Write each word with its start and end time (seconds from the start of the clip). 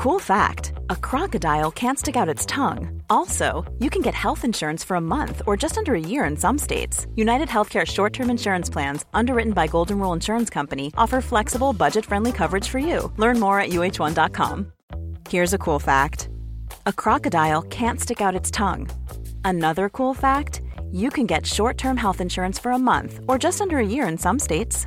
Cool 0.00 0.18
fact 0.18 0.72
a 0.88 0.96
crocodile 0.96 1.70
can't 1.70 1.98
stick 1.98 2.16
out 2.16 2.26
its 2.26 2.46
tongue. 2.46 3.02
Also, 3.10 3.70
you 3.80 3.90
can 3.90 4.00
get 4.00 4.14
health 4.14 4.46
insurance 4.46 4.82
for 4.82 4.94
a 4.94 5.00
month 5.00 5.42
or 5.46 5.58
just 5.58 5.76
under 5.76 5.94
a 5.94 6.00
year 6.00 6.24
in 6.24 6.38
some 6.38 6.56
states. 6.56 7.06
United 7.16 7.48
Healthcare 7.48 7.86
short 7.86 8.14
term 8.14 8.30
insurance 8.30 8.70
plans, 8.70 9.04
underwritten 9.12 9.52
by 9.52 9.66
Golden 9.66 9.98
Rule 9.98 10.14
Insurance 10.14 10.48
Company, 10.48 10.90
offer 10.96 11.20
flexible, 11.20 11.74
budget 11.74 12.06
friendly 12.06 12.32
coverage 12.32 12.66
for 12.66 12.78
you. 12.78 13.12
Learn 13.18 13.38
more 13.38 13.60
at 13.60 13.72
uh1.com. 13.72 14.72
Here's 15.28 15.52
a 15.52 15.58
cool 15.58 15.78
fact 15.78 16.30
a 16.86 16.94
crocodile 16.94 17.60
can't 17.60 18.00
stick 18.00 18.22
out 18.22 18.34
its 18.34 18.50
tongue. 18.50 18.88
Another 19.44 19.90
cool 19.90 20.14
fact 20.14 20.62
you 20.90 21.10
can 21.10 21.26
get 21.26 21.44
short 21.44 21.76
term 21.76 21.98
health 21.98 22.22
insurance 22.22 22.58
for 22.58 22.72
a 22.72 22.78
month 22.78 23.20
or 23.28 23.36
just 23.36 23.60
under 23.60 23.76
a 23.76 23.86
year 23.86 24.08
in 24.08 24.16
some 24.16 24.38
states. 24.38 24.86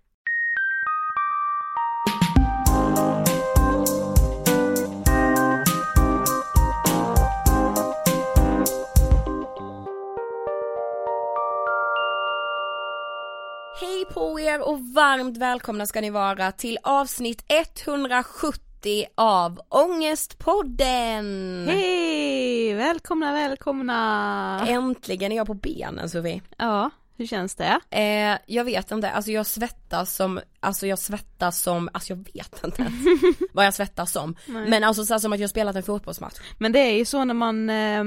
er 14.51 14.61
och 14.61 14.79
varmt 14.79 15.37
välkomna 15.37 15.85
ska 15.85 16.01
ni 16.01 16.09
vara 16.09 16.51
till 16.51 16.77
avsnitt 16.83 17.43
170 17.47 19.05
av 19.15 19.61
Ångestpodden! 19.69 21.65
Hej! 21.67 22.73
Välkomna, 22.73 23.33
välkomna! 23.33 24.65
Äntligen 24.67 25.31
är 25.31 25.35
jag 25.35 25.47
på 25.47 25.53
benen 25.53 26.09
Sofie. 26.09 26.41
Ja, 26.57 26.89
hur 27.17 27.25
känns 27.25 27.55
det? 27.55 27.79
Eh, 27.89 28.37
jag 28.45 28.63
vet 28.63 28.91
inte, 28.91 29.11
alltså 29.11 29.31
jag 29.31 29.45
svettas 29.45 30.15
som, 30.15 30.39
alltså 30.59 30.87
jag 30.87 30.99
svettas 30.99 31.61
som, 31.61 31.89
alltså 31.93 32.13
jag 32.13 32.17
vet 32.33 32.63
inte 32.63 32.81
ens 32.81 32.93
vad 33.53 33.65
jag 33.65 33.73
svettas 33.73 34.11
som. 34.11 34.35
Nej. 34.45 34.69
Men 34.69 34.83
alltså 34.83 35.05
så 35.05 35.19
som 35.19 35.33
att 35.33 35.39
jag 35.39 35.49
spelat 35.49 35.75
en 35.75 35.83
fotbollsmatch. 35.83 36.39
Men 36.57 36.71
det 36.71 36.79
är 36.79 36.97
ju 36.97 37.05
så 37.05 37.23
när 37.23 37.33
man, 37.33 37.69
eh, 37.69 38.03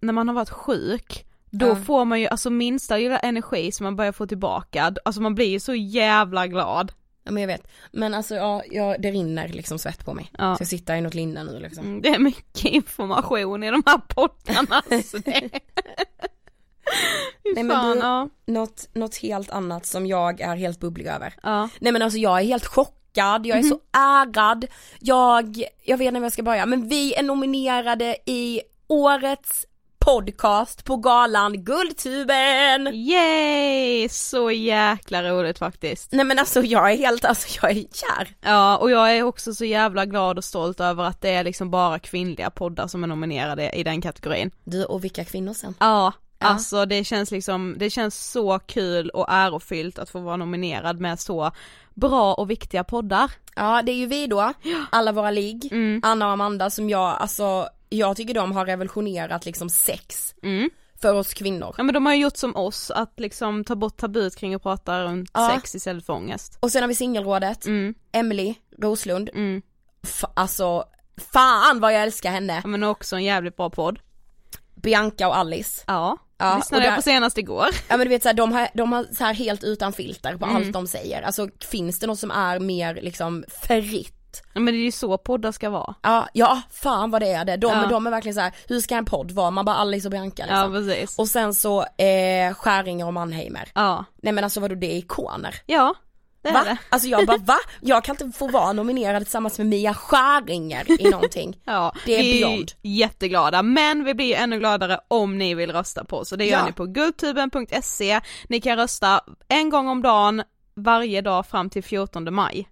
när 0.00 0.12
man 0.12 0.28
har 0.28 0.34
varit 0.34 0.50
sjuk, 0.50 1.24
då 1.50 1.66
Ja. 1.66 1.76
får 1.76 2.04
man 2.04 2.20
ju 2.20 2.26
alltså 2.26 2.50
minsta 2.50 2.96
lilla 2.96 3.18
energi 3.18 3.72
som 3.72 3.84
man 3.84 3.96
börjar 3.96 4.12
få 4.12 4.26
tillbaka, 4.26 4.94
alltså 5.04 5.22
man 5.22 5.34
blir 5.34 5.46
ju 5.48 5.60
så 5.60 5.74
jävla 5.74 6.46
glad. 6.46 6.92
Ja 7.24 7.30
men 7.32 7.40
jag 7.40 7.48
vet. 7.48 7.68
Men 7.92 8.14
alltså 8.14 8.34
ja, 8.34 8.62
jag, 8.70 9.02
det 9.02 9.10
rinner 9.10 9.48
liksom 9.48 9.78
svett 9.78 10.04
på 10.04 10.14
mig. 10.14 10.30
Ja. 10.38 10.56
Så 10.56 10.62
jag 10.62 10.68
sitter 10.68 10.96
i 10.96 11.00
något 11.00 11.14
linne 11.14 11.44
nu 11.44 11.58
liksom. 11.60 11.84
Mm, 11.84 12.02
Det 12.02 12.08
är 12.08 12.18
mycket 12.18 12.64
information 12.64 13.64
i 13.64 13.70
de 13.70 13.82
här 13.86 13.98
poddarna 13.98 14.82
så 15.04 15.18
det... 15.18 15.50
Nej, 17.54 17.64
men 17.64 17.90
du- 17.96 17.98
ja. 17.98 18.28
Något, 18.46 18.88
något 18.92 19.16
helt 19.16 19.50
annat 19.50 19.86
som 19.86 20.06
jag 20.06 20.40
är 20.40 20.56
helt 20.56 20.80
bubblig 20.80 21.06
över. 21.06 21.34
ja. 21.42 21.68
Nej 21.80 21.92
men 21.92 22.02
alltså 22.02 22.18
jag 22.18 22.40
är 22.40 22.44
helt 22.44 22.66
chockad, 22.66 23.46
jag 23.46 23.58
är 23.58 23.62
så 23.62 23.80
ärad, 23.92 24.66
jag, 25.00 25.62
jag 25.84 25.96
vet 25.98 26.06
inte 26.08 26.20
var 26.20 26.24
jag 26.26 26.32
ska 26.32 26.42
börja, 26.42 26.66
men 26.66 26.88
vi 26.88 27.14
är 27.14 27.22
nominerade 27.22 28.16
i 28.26 28.60
årets 28.86 29.66
podcast 30.12 30.84
på 30.84 30.96
galan 30.96 31.64
Guldtuben! 31.64 32.86
Yay! 32.94 34.08
Så 34.08 34.50
jäkla 34.50 35.22
roligt 35.22 35.58
faktiskt. 35.58 36.12
Nej 36.12 36.24
men 36.24 36.38
alltså 36.38 36.62
jag 36.62 36.92
är 36.92 36.96
helt, 36.96 37.24
alltså 37.24 37.58
jag 37.62 37.70
är 37.70 37.74
kär. 37.74 38.28
Ja, 38.40 38.76
och 38.76 38.90
jag 38.90 39.16
är 39.16 39.22
också 39.22 39.54
så 39.54 39.64
jävla 39.64 40.06
glad 40.06 40.38
och 40.38 40.44
stolt 40.44 40.80
över 40.80 41.04
att 41.04 41.20
det 41.20 41.30
är 41.30 41.44
liksom 41.44 41.70
bara 41.70 41.98
kvinnliga 41.98 42.50
poddar 42.50 42.86
som 42.86 43.04
är 43.04 43.08
nominerade 43.08 43.70
i 43.70 43.82
den 43.84 44.00
kategorin. 44.00 44.50
Du 44.64 44.84
och 44.84 45.04
vilka 45.04 45.24
kvinnor 45.24 45.52
sen? 45.54 45.74
Ja, 45.80 46.12
Ja. 46.40 46.46
alltså 46.46 46.86
det 46.86 47.04
känns 47.04 47.30
liksom, 47.30 47.74
det 47.78 47.90
känns 47.90 48.30
så 48.30 48.58
kul 48.58 49.10
och 49.10 49.26
ärofyllt 49.28 49.98
att 49.98 50.10
få 50.10 50.20
vara 50.20 50.36
nominerad 50.36 51.00
med 51.00 51.20
så 51.20 51.50
bra 51.94 52.34
och 52.34 52.50
viktiga 52.50 52.84
poddar. 52.84 53.30
Ja 53.56 53.82
det 53.82 53.92
är 53.92 53.96
ju 53.96 54.06
vi 54.06 54.26
då, 54.26 54.52
alla 54.90 55.12
våra 55.12 55.30
ligg, 55.30 55.68
Mm. 55.72 56.00
Anna 56.04 56.26
och 56.26 56.32
Amanda 56.32 56.70
som 56.70 56.90
jag, 56.90 57.16
alltså 57.20 57.68
jag 57.88 58.16
tycker 58.16 58.34
de 58.34 58.52
har 58.52 58.66
revolutionerat 58.66 59.46
liksom 59.46 59.68
sex 59.70 60.34
Mm. 60.42 60.70
för 61.02 61.14
oss 61.14 61.34
kvinnor. 61.34 61.74
Ja 61.78 61.82
men 61.82 61.94
de 61.94 62.06
har 62.06 62.14
ju 62.14 62.20
gjort 62.22 62.36
som 62.36 62.56
oss, 62.56 62.90
att 62.90 63.12
liksom 63.20 63.64
ta 63.64 63.76
bort 63.76 63.96
tabut 63.96 64.36
kring 64.36 64.54
att 64.54 64.62
prata 64.62 65.04
runt 65.04 65.30
Ja. 65.34 65.52
sex 65.54 65.74
istället 65.74 66.06
för 66.06 66.12
ångest. 66.12 66.58
Och 66.60 66.72
sen 66.72 66.82
har 66.82 66.88
vi 66.88 66.94
singelrådet, 66.94 67.66
Mm, 67.66 67.94
Emily 68.12 68.54
Roslund, 68.78 69.30
mm. 69.34 69.62
F- 70.02 70.24
alltså 70.34 70.84
fan 71.32 71.80
vad 71.80 71.94
jag 71.94 72.02
älskar 72.02 72.30
henne, 72.30 72.60
Ja 72.64 72.68
men 72.68 72.84
också 72.84 73.16
en 73.16 73.24
jävligt 73.24 73.56
bra 73.56 73.70
podd. 73.70 73.98
Bianca 74.74 75.28
och 75.28 75.36
Alice. 75.36 75.84
Ja, 75.86 76.16
Ja, 76.40 76.56
lyssnade 76.56 76.80
och 76.82 76.86
jag 76.86 76.92
där- 76.92 76.96
på 76.96 77.02
senast 77.02 77.38
igår. 77.38 77.66
Ja 77.88 77.96
men 77.96 78.00
du 78.00 78.08
vet 78.08 78.22
såhär, 78.22 78.34
de 78.34 78.52
har, 78.52 78.68
de 78.74 78.92
har 78.92 79.06
så 79.14 79.24
här 79.24 79.34
helt 79.34 79.64
utan 79.64 79.92
filter 79.92 80.36
på 80.36 80.44
Mm. 80.44 80.56
allt 80.56 80.72
de 80.72 80.86
säger, 80.86 81.22
alltså 81.22 81.48
finns 81.70 81.98
det 81.98 82.06
något 82.06 82.18
som 82.18 82.30
är 82.30 82.60
mer 82.60 82.94
liksom 82.94 83.44
fritt? 83.62 84.14
Ja 84.54 84.60
men 84.60 84.74
det 84.74 84.80
är 84.80 84.84
ju 84.84 84.92
så 84.92 85.18
poddar 85.18 85.52
ska 85.52 85.70
vara. 85.70 85.94
Ja, 86.02 86.28
ja 86.32 86.62
fan 86.70 87.10
vad 87.10 87.22
det 87.22 87.28
är 87.32 87.44
det, 87.44 87.56
de, 87.56 87.66
Ja. 87.72 87.86
de 87.86 88.06
är 88.06 88.10
verkligen 88.10 88.34
så 88.34 88.40
här: 88.40 88.52
hur 88.68 88.80
ska 88.80 88.96
en 88.96 89.04
podd 89.04 89.30
vara? 89.30 89.50
Man 89.50 89.64
bara 89.64 89.76
Alice 89.76 90.08
och 90.08 90.12
Bianca 90.12 90.44
Ja 90.48 90.66
liksom. 90.66 90.72
precis. 90.72 91.18
Och 91.18 91.28
sen 91.28 91.54
så 91.54 91.80
eh, 91.82 92.54
Skäringer 92.54 93.06
och 93.06 93.14
Mannheimer. 93.14 93.68
Ja. 93.74 94.04
Nej 94.22 94.32
men 94.32 94.44
alltså 94.44 94.60
vadå 94.60 94.74
det 94.74 94.86
är 94.92 94.96
ikoner? 94.98 95.54
Ja, 95.66 95.94
det 96.42 96.48
är 96.48 96.52
Va? 96.54 96.64
det. 96.64 96.76
Alltså 96.88 97.08
jag 97.08 97.26
bara 97.26 97.36
va? 97.36 97.58
Jag 97.80 98.04
kan 98.04 98.16
inte 98.20 98.38
få 98.38 98.48
vara 98.48 98.72
nominerad 98.72 99.22
tillsammans 99.22 99.58
med 99.58 99.66
Mia 99.66 99.94
Skäringer 99.94 101.00
i 101.00 101.10
någonting. 101.10 101.56
Ja, 101.64 101.92
Det 102.06 102.14
är 102.18 102.22
vi 102.22 102.38
ju 102.38 102.44
beyond. 102.46 102.72
jätteglada, 102.82 103.62
men 103.62 104.04
vi 104.04 104.14
blir 104.14 104.26
ju 104.26 104.34
ännu 104.34 104.58
gladare 104.58 105.00
om 105.08 105.38
ni 105.38 105.54
vill 105.54 105.72
rösta 105.72 106.04
på 106.04 106.16
oss. 106.18 106.28
Så 106.28 106.36
det 106.36 106.44
gör 106.44 106.58
Ja. 106.58 106.66
ni 106.66 106.72
på 106.72 106.86
guldtuben.se. 106.86 108.20
Ni 108.48 108.60
kan 108.60 108.76
rösta 108.76 109.20
en 109.48 109.70
gång 109.70 109.88
om 109.88 110.02
dagen, 110.02 110.42
varje 110.76 111.20
dag 111.20 111.46
fram 111.46 111.70
till 111.70 111.84
14 111.84 112.34
maj. 112.34 112.68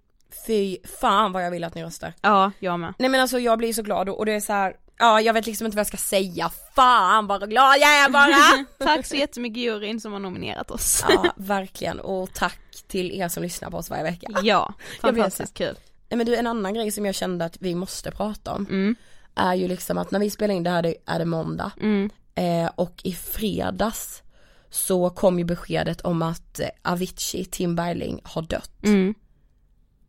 Fy 0.47 0.77
fan 0.99 1.31
vad 1.31 1.45
jag 1.45 1.51
vill 1.51 1.63
att 1.63 1.75
ni 1.75 1.83
röstar. 1.83 2.13
Ja, 2.21 2.51
jag 2.59 2.79
med. 2.79 2.93
Nej 2.99 3.09
men 3.09 3.21
alltså 3.21 3.39
jag 3.39 3.57
blir 3.57 3.73
så 3.73 3.81
glad 3.81 4.09
och 4.09 4.17
och 4.19 4.25
det 4.25 4.33
är 4.33 4.39
så 4.39 4.53
här. 4.53 4.75
ja 4.99 5.21
jag 5.21 5.33
vet 5.33 5.45
liksom 5.45 5.65
inte 5.65 5.75
vad 5.75 5.79
jag 5.79 5.87
ska 5.87 5.97
säga, 5.97 6.51
fan 6.75 7.27
vad 7.27 7.49
glad 7.49 7.75
jag 7.77 7.89
är 7.95 8.09
bara! 8.09 8.65
Tack 8.87 9.05
så 9.05 9.15
jättemycket 9.15 9.57
juryn 9.57 9.99
som 9.99 10.13
har 10.13 10.19
nominerat 10.19 10.71
oss. 10.71 11.05
ja 11.09 11.33
verkligen 11.35 11.99
och 11.99 12.33
tack 12.33 12.59
till 12.87 13.11
er 13.11 13.27
som 13.27 13.43
lyssnar 13.43 13.69
på 13.69 13.77
oss 13.77 13.89
varje 13.89 14.03
vecka. 14.03 14.27
Ja, 14.43 14.73
fantastiskt 15.01 15.53
kul. 15.53 15.75
Nej 16.09 16.17
men 16.17 16.25
du 16.25 16.35
en 16.35 16.47
annan 16.47 16.73
grej 16.73 16.91
som 16.91 17.05
jag 17.05 17.15
kände 17.15 17.45
att 17.45 17.57
vi 17.59 17.75
måste 17.75 18.11
prata 18.11 18.53
om 18.53 18.65
Mm, 18.69 18.95
är 19.35 19.55
ju 19.55 19.67
liksom 19.67 19.97
att 19.97 20.11
när 20.11 20.19
vi 20.19 20.29
spelar 20.29 20.53
in 20.55 20.63
det 20.63 20.69
här 20.69 20.81
det 20.81 20.95
är 21.05 21.19
det 21.19 21.25
måndag 21.25 21.71
mm, 21.81 22.09
eh, 22.35 22.71
och 22.75 23.01
i 23.03 23.13
fredags 23.13 24.23
så 24.69 25.09
kom 25.09 25.39
ju 25.39 25.45
beskedet 25.45 26.01
om 26.01 26.21
att 26.21 26.59
Avicii, 26.81 27.45
Tim 27.45 27.75
Bergling 27.75 28.19
har 28.23 28.41
dött. 28.41 28.83
mm. 28.83 29.13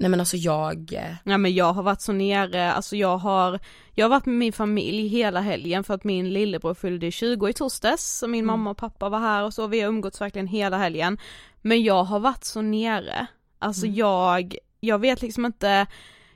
Nej 0.00 0.10
men 0.10 0.20
alltså 0.20 0.36
jag, 0.36 0.92
eh, 0.92 1.14
Ja 1.24 1.38
men 1.38 1.54
jag 1.54 1.72
har 1.72 1.82
varit 1.82 2.00
så 2.00 2.12
nere, 2.12 2.72
alltså 2.72 2.96
jag 2.96 3.18
har, 3.18 3.60
jag 3.94 4.04
har 4.04 4.10
varit 4.10 4.26
med 4.26 4.34
min 4.34 4.52
familj 4.52 5.08
hela 5.08 5.40
helgen 5.40 5.84
för 5.84 5.94
att 5.94 6.04
min 6.04 6.32
lillebror 6.32 6.74
fyllde 6.74 7.10
20 7.10 7.48
i 7.48 7.52
torsdags, 7.52 8.18
så 8.18 8.28
min 8.28 8.46
mamma 8.46 8.70
och 8.70 8.76
pappa 8.76 9.08
var 9.08 9.18
här 9.18 9.44
och 9.44 9.54
så, 9.54 9.66
vi 9.66 9.80
har 9.80 9.88
umgåtts 9.88 10.20
verkligen 10.20 10.46
hela 10.46 10.78
helgen. 10.78 11.18
Men 11.62 11.82
jag 11.82 12.04
har 12.04 12.20
varit 12.20 12.44
så 12.44 12.62
nere, 12.62 13.26
alltså 13.58 13.86
jag, 13.86 14.56
jag 14.80 14.98
vet 14.98 15.22
liksom 15.22 15.46
inte, 15.46 15.86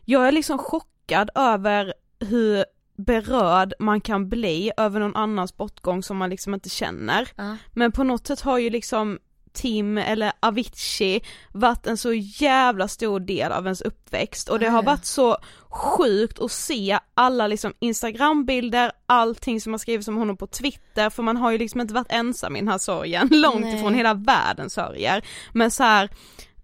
jag 0.05 0.29
är 0.29 0.32
liksom 0.32 0.58
chockad 0.58 1.31
över 1.35 1.94
hur 2.20 2.65
berörd 2.97 3.75
man 3.79 4.01
kan 4.01 4.29
bli 4.29 4.72
över 4.77 5.01
någon 5.01 5.17
annans 5.17 5.56
bortgång 5.56 6.03
som 6.03 6.17
man 6.17 6.31
liksom 6.31 6.55
inte 6.55 6.69
känner. 6.69 7.29
Ja. 7.37 7.56
Men 7.72 7.93
på 7.93 8.05
något 8.05 8.27
sätt 8.27 8.41
har 8.41 8.58
ju 8.58 8.70
liksom 8.70 9.19
Tim 9.53 9.99
eller 9.99 10.32
Avicii 10.41 11.21
varit 11.53 11.87
en 11.87 11.97
så 11.97 12.13
jävla 12.15 12.89
stor 12.89 13.21
del 13.21 13.53
av 13.53 13.65
ens 13.65 13.81
uppväxt 13.81 14.49
och 14.49 14.59
det 14.59 14.69
har 14.69 14.79
Ja. 14.82 14.87
varit 14.87 15.05
så 15.05 15.37
sjukt 15.69 16.39
att 16.41 16.53
se 16.53 16.99
alla 17.15 17.47
liksom 17.47 17.73
instagrambilder, 17.79 18.93
allting 19.06 19.61
som 19.61 19.73
har 19.73 19.79
skrivits 19.79 20.09
om 20.09 20.17
honom 20.17 20.37
på 20.37 20.47
twitter 20.47 21.11
för 21.11 21.23
man 21.23 21.37
har 21.37 21.51
ju 21.51 21.59
liksom 21.59 21.81
inte 21.81 21.94
varit 21.94 22.13
ensam 22.13 22.56
i 22.56 22.59
den 22.59 22.69
här 22.69 22.79
sorgen, 22.79 23.29
långt 23.32 23.61
Nej. 23.61 23.75
ifrån 23.75 23.94
hela 23.94 24.15
världen 24.15 24.71
sörjer. 24.71 25.25
Men 25.53 25.71
så 25.71 25.82
här, 25.82 26.11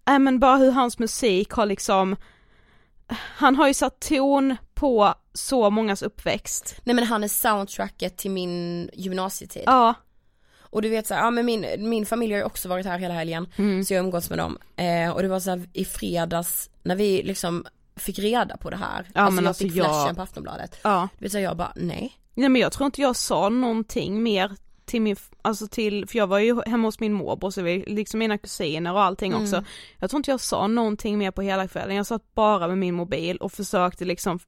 äh, 0.09 0.19
men 0.19 0.39
bara 0.39 0.57
hur 0.57 0.71
hans 0.71 0.99
musik 0.99 1.51
har 1.51 1.67
liksom 1.67 2.17
han 3.37 3.57
har 3.57 3.69
ju 3.69 3.75
satt 3.75 4.01
ton 4.01 4.57
på 4.75 5.15
så 5.35 5.71
mångas 5.71 6.03
uppväxt. 6.03 6.77
nej 6.85 6.95
men 6.95 7.05
han 7.05 7.25
är 7.25 7.29
soundtracket 7.29 8.17
till 8.17 8.31
min 8.31 8.91
gymnasietid. 8.93 9.63
Ja, 9.67 9.95
Och 10.71 10.83
du 10.83 10.89
vet 10.89 11.07
så 11.07 11.15
här, 11.15 11.21
ja 11.25 11.31
men 11.31 11.47
min, 11.47 11.67
min 11.79 12.07
familj 12.07 12.33
har 12.33 12.39
ju 12.39 12.45
också 12.45 12.69
varit 12.69 12.87
här 12.87 12.99
hela 12.99 13.15
helgen, 13.15 13.47
Mm. 13.57 13.85
så 13.85 13.95
jag 13.95 13.99
har 14.01 14.05
umgåtts 14.05 14.31
med 14.31 14.39
dem. 14.39 14.59
Eh, 14.77 15.11
och 15.11 15.23
det 15.23 15.29
var 15.29 15.41
så 15.41 15.51
här, 15.51 15.63
i 15.73 15.85
fredags 15.85 16.71
när 16.83 16.97
vi 16.97 17.23
liksom 17.23 17.67
fick 17.97 18.19
reda 18.19 18.57
på 18.57 18.71
det 18.71 18.77
här, 18.77 19.07
Ja, 19.15 19.21
alltså 19.21 19.35
men 19.35 19.45
jag 19.45 19.49
alltså 19.49 19.65
fick 19.65 19.77
jag- 19.77 19.85
flashen 19.87 20.17
på 20.17 20.23
Aftonbladet. 20.23 20.79
ja. 20.83 21.09
Du 21.19 21.25
vet 21.25 21.33
så 21.33 21.39
här, 21.39 21.45
jag 21.45 21.57
bara 21.57 21.73
nej. 21.77 22.13
Nej 22.35 22.49
men 22.49 22.63
jag 22.63 22.73
tror 22.73 22.87
inte 22.87 23.01
jag 23.01 23.17
sa 23.17 23.49
någonting 23.49 24.23
mer 24.23 24.53
till 24.85 25.03
min, 25.03 25.17
alltså 25.43 25.67
till, 25.69 26.07
för 26.09 26.19
jag 26.19 26.27
var 26.27 26.39
ju 26.39 26.61
hemma 26.67 26.89
hos 26.89 27.01
min 27.01 27.13
morbror 27.13 27.51
så 27.51 27.63
vi, 27.63 27.85
liksom 27.87 28.19
mina 28.19 28.39
kusiner 28.39 28.93
och 28.93 29.03
allting 29.03 29.33
Mm. 29.33 29.43
också. 29.45 29.65
Jag 29.99 30.11
tror 30.11 30.19
inte 30.19 30.31
jag 30.31 30.41
sa 30.41 30.67
någonting 30.67 31.19
mer 31.19 31.31
på 31.31 31.43
hela 31.43 31.69
kvällen, 31.69 31.97
jag 31.97 32.07
satt 32.07 32.35
bara 32.35 32.69
med 32.69 32.79
min 32.79 32.95
mobil 32.95 33.37
och 33.37 33.53
försökte 33.53 34.05
liksom 34.05 34.39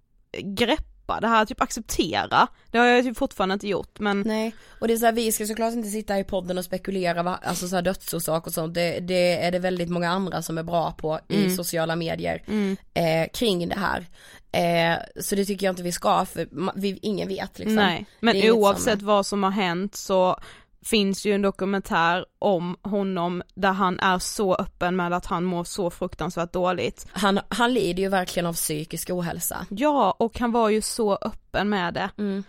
greppa 0.43 0.85
det 1.21 1.29
här, 1.29 1.45
typ 1.45 1.61
acceptera. 1.61 2.47
Det 2.71 2.79
har 2.79 2.87
jag 2.87 3.05
typ 3.05 3.17
fortfarande 3.17 3.53
inte 3.53 3.69
gjort 3.69 3.99
men 4.01 4.21
Nej, 4.27 4.55
och 4.81 4.89
det 4.89 4.95
är 4.95 4.99
så 4.99 5.05
här, 5.05 5.13
vi 5.13 5.33
ska 5.33 5.47
såklart 5.47 5.73
inte 5.73 5.89
sitta 5.89 6.19
i 6.19 6.25
podden 6.25 6.59
och 6.59 6.65
spekulera, 6.65 7.23
va, 7.23 7.39
alltså 7.43 7.69
så 7.69 7.75
här 7.75 7.83
dödsorsak 7.83 8.47
och 8.47 8.53
sånt, 8.53 8.75
det, 8.75 9.01
det 9.01 9.43
är 9.45 9.51
det 9.53 9.59
väldigt 9.59 9.89
många 9.89 10.11
andra 10.11 10.43
som 10.43 10.59
är 10.59 10.63
bra 10.63 10.93
på 10.93 11.21
i 11.29 11.37
Mm. 11.45 11.57
sociala 11.57 11.97
medier 11.97 12.43
mm, 12.47 12.77
eh, 12.95 13.29
kring 13.33 13.69
det 13.69 13.79
här. 13.79 14.07
Eh, 14.53 14.99
så 15.21 15.35
det 15.35 15.45
tycker 15.45 15.67
jag 15.67 15.73
inte 15.73 15.83
vi 15.83 15.93
ska, 15.93 16.25
för 16.25 16.49
vi, 16.75 16.99
ingen 17.03 17.29
vet 17.29 17.59
liksom. 17.59 17.75
nej. 17.75 18.07
Men 18.21 18.41
som 18.41 18.51
oavsett 18.51 19.01
är- 19.01 19.05
vad 19.05 19.27
som 19.27 19.43
har 19.43 19.51
hänt 19.51 19.95
så 19.95 20.37
finns 20.85 21.25
ju 21.27 21.33
en 21.35 21.43
dokumentär 21.43 22.25
om 22.39 22.77
honom 22.83 23.43
där 23.55 23.73
han 23.73 24.01
är 24.01 24.19
så 24.19 24.55
öppen 24.55 24.97
med 24.97 25.13
att 25.13 25.27
han 25.27 25.45
mår 25.45 25.65
så 25.65 25.91
fruktansvärt 25.91 26.53
dåligt. 26.53 27.07
Han, 27.13 27.41
han 27.49 27.75
lider 27.75 28.03
ju 28.03 28.09
verkligen 28.09 28.47
av 28.47 28.55
psykisk 28.55 29.11
ohälsa. 29.11 29.67
Ja, 29.71 30.17
och 30.19 30.39
han 30.39 30.53
var 30.53 30.69
ju 30.69 30.83
så 30.83 31.19
öppen 31.23 31.69
med 31.69 31.95
det. 31.95 32.11
Mm. 32.19 32.45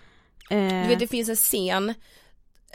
Eh, 0.50 0.81
Du 0.83 0.88
vet 0.88 1.00
det 1.00 1.07
finns 1.07 1.29
en 1.29 1.35
scen, 1.35 1.93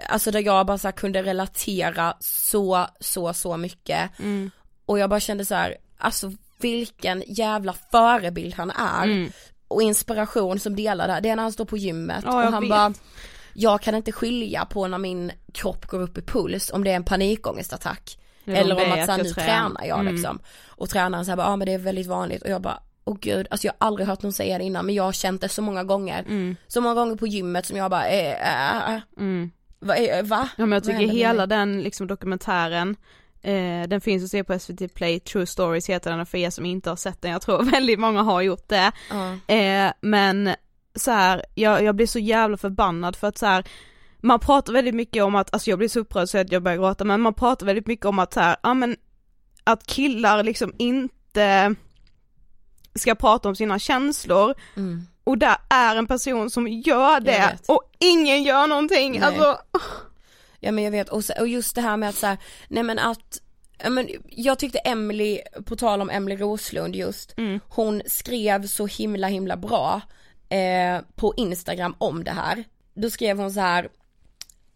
alltså 0.09 0.31
där 0.31 0.41
jag 0.41 0.67
bara 0.67 0.79
så 0.79 0.93
kunde 0.93 1.23
relatera 1.23 2.15
så, 2.21 2.87
så, 3.01 3.33
så 3.35 3.57
mycket. 3.57 4.19
mm, 4.19 4.51
Och 4.87 4.99
jag 4.99 5.11
bara 5.11 5.21
kände 5.21 5.45
så 5.45 5.55
här, 5.55 5.77
alltså 5.99 6.33
vilken 6.61 7.23
jävla 7.27 7.73
förebild 7.91 8.55
han 8.55 8.71
är. 8.71 9.05
mm. 9.05 9.31
Och 9.69 9.83
inspiration 9.83 10.59
som 10.61 10.77
delar 10.77 11.07
det 11.07 11.13
här, 11.13 11.21
det 11.21 11.29
är 11.29 11.37
när 11.37 11.43
han 11.43 11.53
står 11.53 11.65
på 11.65 11.77
gymmet 11.77 12.25
Ja, 12.25 12.47
och 12.47 12.53
han 12.53 12.63
vet. 12.63 12.71
bara 12.71 12.95
jag 13.59 13.83
kan 13.83 13.95
inte 13.95 14.13
skilja 14.13 14.65
på 14.65 14.89
när 14.89 14.99
min 14.99 15.33
kropp 15.53 15.87
går 15.87 16.03
upp 16.03 16.19
i 16.19 16.23
puls, 16.23 16.71
om 16.73 16.85
det 16.85 16.91
är 16.91 16.97
en 16.97 17.05
panikångestattack. 17.05 18.19
Eller 18.47 18.75
om 18.75 18.93
att 18.93 19.07
så 19.07 19.13
här, 19.13 19.19
att 19.21 19.27
nu 19.27 19.31
tränar. 19.31 19.85
jag 19.85 20.01
Mm. 20.01 20.15
liksom. 20.15 20.39
Och 20.69 20.89
tränaren 20.89 21.25
säger 21.25 21.37
bara, 21.37 21.47
ja 21.47 21.57
men 21.57 21.67
det 21.67 21.73
är 21.73 21.79
väldigt 21.79 22.07
vanligt 22.07 22.43
och 22.43 22.51
jag 22.51 22.63
bara, 22.63 22.79
åh 23.05 23.17
gud, 23.21 23.47
alltså 23.51 23.67
jag 23.67 23.75
har 23.79 23.87
aldrig 23.87 24.09
hört 24.09 24.23
någon 24.23 24.33
säga 24.33 24.59
det 24.59 24.65
innan 24.65 24.87
men 24.87 24.95
jag 24.95 25.03
har 25.05 25.13
känt 25.13 25.41
det 25.41 25.49
så 25.49 25.63
många 25.63 25.85
gånger. 25.85 26.21
Mm. 26.29 26.57
Så 26.67 26.81
många 26.81 26.95
gånger 26.95 27.17
på 27.17 27.27
gymmet 27.27 27.67
som 27.67 27.77
jag 27.77 27.91
bara, 27.91 28.09
eh, 28.09 28.95
äh, 28.95 29.01
Mm. 29.19 29.51
va? 29.81 29.97
Eh, 29.97 30.25
va? 30.25 30.49
Ja 30.57 30.67
men 30.67 30.73
jag 30.73 30.85
tycker 30.85 30.99
hela 31.09 31.47
den 31.47 31.83
liksom 31.83 32.07
dokumentären 32.07 32.97
eh, 33.43 33.89
den 33.89 34.01
finns 34.01 34.25
att 34.25 34.31
se 34.31 34.45
på 34.45 34.59
SVT 34.59 34.95
Play, 34.95 35.21
True 35.21 35.47
Stories 35.47 35.89
heter 35.89 36.11
den 36.17 36.27
för 36.27 36.39
er 36.39 36.51
som 36.51 36.67
inte 36.67 36.89
har 36.91 36.97
sett 36.97 37.23
den, 37.23 37.31
jag 37.31 37.43
tror 37.43 37.63
väldigt 37.71 37.99
många 37.99 38.23
har 38.23 38.43
gjort 38.43 38.69
det. 38.69 38.93
Eh, 39.55 39.93
men 40.01 40.51
så 40.97 41.11
här, 41.11 41.45
jag, 41.55 41.85
jag 41.85 41.95
blir 41.97 42.07
så 42.07 42.19
jävla 42.19 42.57
förbannad 42.57 43.17
för 43.17 43.27
att 43.29 43.39
så 43.39 43.47
här, 43.47 43.65
man 44.21 44.41
pratar 44.41 44.73
väldigt 44.73 44.95
mycket 44.95 45.23
om 45.23 45.35
att, 45.35 45.55
alltså 45.55 45.71
jag 45.71 45.79
blir 45.79 45.89
så 45.89 46.01
upprörd 46.01 46.29
så 46.29 46.39
att 46.39 46.53
jag 46.53 46.63
börjar 46.63 46.79
gråta, 46.79 47.05
men 47.05 47.21
man 47.21 47.35
pratar 47.35 47.67
väldigt 47.67 47.87
mycket 47.87 48.07
om 48.07 48.19
att 48.19 48.35
så 48.35 48.41
här, 48.41 48.57
ja 48.63 48.75
men 48.75 48.97
att 49.65 49.87
killar 49.87 50.43
liksom 50.43 50.73
inte 50.79 51.75
ska 52.95 53.15
prata 53.15 53.49
om 53.49 53.57
sina 53.57 53.79
känslor 53.79 54.55
Mm. 54.77 55.07
och 55.25 55.39
där 55.39 55.57
är 55.71 55.97
en 55.97 56.07
person 56.07 56.51
som 56.51 56.69
gör 56.69 57.21
det 57.21 57.59
och 57.69 57.83
ingen 57.99 58.43
gör 58.43 58.67
någonting, 58.67 59.13
Nej. 59.13 59.23
alltså 59.23 59.59
Ja 60.61 60.73
men 60.73 60.85
jag 60.85 60.91
vet, 60.91 61.09
och, 61.09 61.25
så, 61.25 61.33
och 61.41 61.49
just 61.49 61.75
det 61.75 61.81
här 61.81 61.97
med 61.97 62.09
att 62.09 62.15
så 62.15 62.27
här, 62.27 62.39
nej 62.69 62.83
men 62.83 62.99
att 62.99 63.41
men 63.91 64.09
jag 64.31 64.59
tyckte 64.59 64.79
Emily, 64.79 65.41
på 65.67 65.77
tal 65.77 66.01
om 66.01 66.11
Emily 66.11 66.37
Roslund 66.37 66.97
just, 66.97 67.35
Mm. 67.39 67.61
hon 67.69 68.03
skrev 68.07 68.67
så 68.67 68.87
himla 68.87 69.27
himla 69.29 69.57
bra 69.57 70.01
eh, 70.49 71.01
på 71.15 71.35
Instagram 71.37 71.95
om 71.99 72.25
det 72.25 72.31
här. 72.31 72.65
Då 72.95 73.11
skrev 73.11 73.39
hon 73.39 73.53
så 73.53 73.61
här 73.61 73.89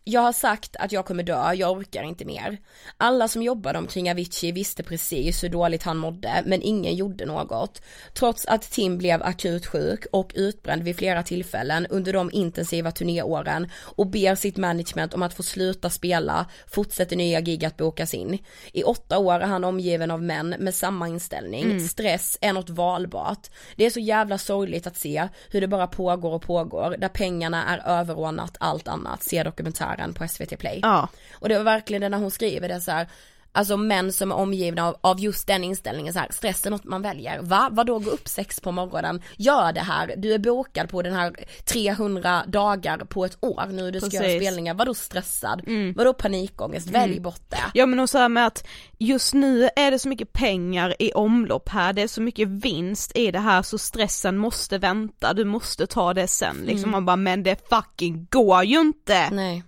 jag 0.05 0.21
har 0.21 0.33
sagt 0.33 0.77
att 0.77 0.93
jag 0.93 1.07
kommer 1.07 1.23
dö, 1.23 1.53
jag 1.53 1.73
orkar 1.73 2.03
inte 2.03 2.25
mer. 2.25 2.59
Alla 2.97 3.29
som 3.29 3.43
jobbade 3.43 3.79
omkring 3.79 4.11
Avicii 4.11 4.53
visste 4.53 4.83
precis 4.83 5.45
hur 5.45 5.49
dåligt 5.49 5.83
han 5.83 5.97
mådde, 5.97 6.43
men 6.47 6.63
ingen 6.63 6.95
gjorde 6.95 7.27
något. 7.27 7.83
Trots 8.15 8.47
att 8.47 8.63
Tim 8.63 8.99
blev 8.99 9.23
akut 9.23 9.67
sjuk 9.67 10.07
och 10.13 10.33
utbränd 10.35 10.83
vid 10.83 10.97
flera 10.97 11.23
tillfällen 11.23 11.87
under 11.87 12.13
de 12.13 12.31
intensiva 12.33 12.91
turnéåren 12.91 13.69
och 13.97 14.07
ber 14.07 14.35
sitt 14.35 14.57
management 14.57 15.15
om 15.15 15.23
att 15.23 15.35
få 15.35 15.43
sluta 15.43 15.91
spela, 15.91 16.47
fortsätter 16.67 17.17
nya 17.17 17.41
gig 17.41 17.65
att 17.65 17.77
bokas 17.77 18.15
in. 18.15 18.39
I 18.73 18.83
åtta 18.83 19.19
år 19.19 19.35
är 19.35 19.47
han 19.47 19.65
omgiven 19.65 20.11
av 20.11 20.23
män 20.23 20.55
med 20.59 20.75
samma 20.75 21.09
inställning. 21.09 21.81
Stress 21.81 22.39
är 22.41 22.53
något 22.53 22.71
valbart. 22.71 23.51
Det 23.77 23.87
är 23.87 23.91
så 23.91 24.01
jävla 24.01 24.39
sorgligt 24.39 24.87
att 24.87 24.97
se 24.97 25.29
hur 25.51 25.61
det 25.61 25.69
bara 25.69 25.87
pågår 25.87 26.33
och 26.33 26.43
pågår, 26.43 26.97
där 26.99 27.09
pengarna 27.09 27.65
är 27.65 28.01
överordnat 28.01 28.57
allt 28.61 28.89
annat. 28.89 29.23
Se 29.23 29.43
dokumentären 29.43 29.90
på 30.15 30.29
SVT 30.29 30.59
Play. 30.59 30.81
ja. 30.83 31.09
Och 31.33 31.49
det 31.49 31.57
var 31.57 31.65
verkligen 31.65 32.03
det 32.03 32.09
när 32.09 32.19
hon 32.19 32.31
skriver 32.31 32.69
det 32.69 32.81
så 32.81 32.91
här. 32.91 33.09
Alltså 33.53 33.77
män 33.77 34.13
som 34.13 34.31
är 34.33 34.37
omgivna 34.37 34.87
av, 34.89 34.97
av 35.01 35.21
just 35.21 35.47
den 35.47 35.65
inställningen 35.65 36.13
så 36.13 36.19
här, 36.19 36.29
stress 36.31 36.67
är 36.67 36.71
något 36.71 36.85
man 36.85 37.03
väljer. 37.03 37.43
Va? 37.43 37.69
Vadå 37.73 37.99
gå 37.99 38.11
upp 38.11 38.29
sex 38.29 38.61
på 38.61 38.73
morgonen? 38.73 39.23
Gör 39.37 39.73
det 39.73 39.81
här, 39.81 40.15
du 40.17 40.35
är 40.35 40.39
bokad 40.39 40.89
på 40.89 41.03
den 41.03 41.13
här 41.13 41.37
300 41.65 42.45
dagar 42.47 42.99
på 42.99 43.25
ett 43.25 43.37
år 43.41 43.67
nu, 43.67 43.91
du 43.91 44.01
ska 44.01 44.11
göra 44.11 44.25
Precis. 44.25 44.43
spelningar. 44.43 44.75
Vadå 44.75 44.95
stressad? 44.95 45.63
Vadå 45.97 46.15
panikångest? 46.15 46.91
Välj 46.91 47.21
bort 47.21 47.43
det. 47.49 47.57
Ja 47.75 47.87
men 47.87 48.01
och 48.01 48.11
så 48.11 48.19
här 48.19 48.29
med 48.29 48.47
att 48.47 48.67
just 48.99 49.35
nu 49.35 49.69
är 49.77 49.91
det 49.91 49.99
så 49.99 50.09
mycket 50.09 50.33
pengar 50.33 50.95
i 50.99 51.13
omlopp 51.13 51.69
här, 51.69 51.93
det 51.93 52.03
är 52.03 52.09
så 52.09 52.23
mycket 52.23 52.49
vinst 52.49 53.17
i 53.17 53.31
det 53.31 53.39
här 53.39 53.63
så 53.63 53.79
stressen 53.79 54.39
måste 54.39 54.79
vänta, 54.79 55.33
du 55.33 55.45
måste 55.45 55.87
ta 55.87 56.15
det 56.15 56.29
sen 56.29 56.57
liksom 56.65 56.91
man 56.91 57.05
bara 57.07 57.17
men 57.17 57.43
det 57.43 57.69
fucking 57.69 58.27
går 58.31 58.65
ju 58.65 58.81
inte! 58.81 59.31
Nej. 59.31 59.63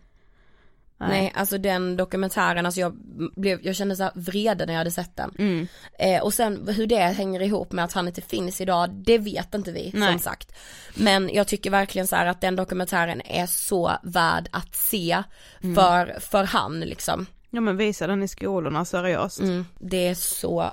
Nej. 1.08 1.32
alltså 1.34 1.58
den 1.58 1.96
dokumentären, 1.96 2.66
alltså 2.66 2.80
jag 2.80 2.92
blev, 3.36 3.60
jag 3.66 3.76
kände 3.76 3.96
så 3.96 4.10
vrede 4.14 4.66
när 4.66 4.72
jag 4.72 4.78
hade 4.78 4.90
sett 4.90 5.16
den. 5.16 5.34
Mm. 5.38 5.66
Eh, 5.98 6.22
och 6.22 6.34
sen 6.34 6.68
hur 6.68 6.86
det 6.86 6.98
hänger 6.98 7.42
ihop 7.42 7.72
med 7.72 7.84
att 7.84 7.92
han 7.92 8.08
inte 8.08 8.20
finns 8.22 8.60
idag, 8.60 8.90
det 8.90 9.18
vet 9.18 9.54
inte 9.54 9.72
vi 9.72 9.90
Nej. 9.94 10.10
som 10.12 10.18
sagt. 10.18 10.52
Men 10.94 11.30
jag 11.32 11.46
tycker 11.46 11.70
verkligen 11.70 12.06
så 12.06 12.16
att 12.16 12.40
den 12.40 12.56
dokumentären 12.56 13.20
är 13.24 13.46
så 13.46 13.92
värd 14.02 14.48
att 14.52 14.74
se 14.74 15.22
Mm. 15.62 15.74
för, 15.74 16.20
för 16.20 16.44
han 16.44 16.80
liksom. 16.80 17.26
Ja 17.50 17.60
men 17.60 17.76
visa 17.76 18.06
den 18.06 18.22
i 18.22 18.28
skolorna 18.28 18.84
seriöst. 18.84 19.40
Mm, 19.40 19.66
det 19.78 20.08
är 20.08 20.14
så 20.14 20.70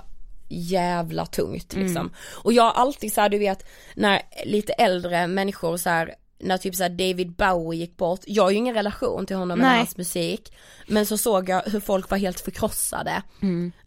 jävla 0.48 1.26
tungt 1.26 1.74
Mm. 1.74 1.86
liksom. 1.86 2.10
Och 2.32 2.52
jag 2.52 2.62
har 2.62 2.72
alltid 2.72 3.12
så 3.12 3.20
här, 3.20 3.28
du 3.28 3.38
vet, 3.38 3.66
när 3.94 4.22
lite 4.44 4.72
äldre 4.72 5.26
människor 5.26 5.76
så 5.76 5.90
här 5.90 6.14
när 6.40 6.58
typ 6.58 6.74
såhär 6.74 6.90
David 6.90 7.32
Bowie 7.32 7.80
gick 7.80 7.96
bort, 7.96 8.20
jag 8.26 8.42
har 8.42 8.50
ju 8.50 8.56
ingen 8.56 8.74
relation 8.74 9.26
till 9.26 9.36
honom 9.36 9.58
Nej. 9.58 9.78
hans 9.78 9.96
musik 9.96 10.52
Men 10.88 11.06
så 11.06 11.18
såg 11.18 11.48
jag 11.48 11.62
hur 11.62 11.80
folk 11.80 12.10
var 12.10 12.18
helt 12.18 12.40
förkrossade 12.40 13.22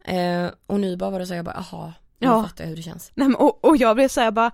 eh, 0.04 0.48
Och 0.68 0.80
nu 0.80 0.98
bara 0.98 1.10
var 1.10 1.20
det 1.20 1.26
så 1.28 1.34
jag 1.34 1.46
bara, 1.46 1.56
aha, 1.56 1.94
nu 2.20 2.28
Mm. 2.28 2.38
Ja. 2.38 2.44
fattar 2.44 2.64
jag 2.64 2.70
hur 2.70 2.76
det 2.76 2.82
känns 2.82 3.12
Nej, 3.16 3.28
men, 3.28 3.36
och, 3.36 3.66
och 3.66 3.78
jag 3.78 3.96
blev 3.96 4.08
såhär 4.08 4.32
bara, 4.32 4.52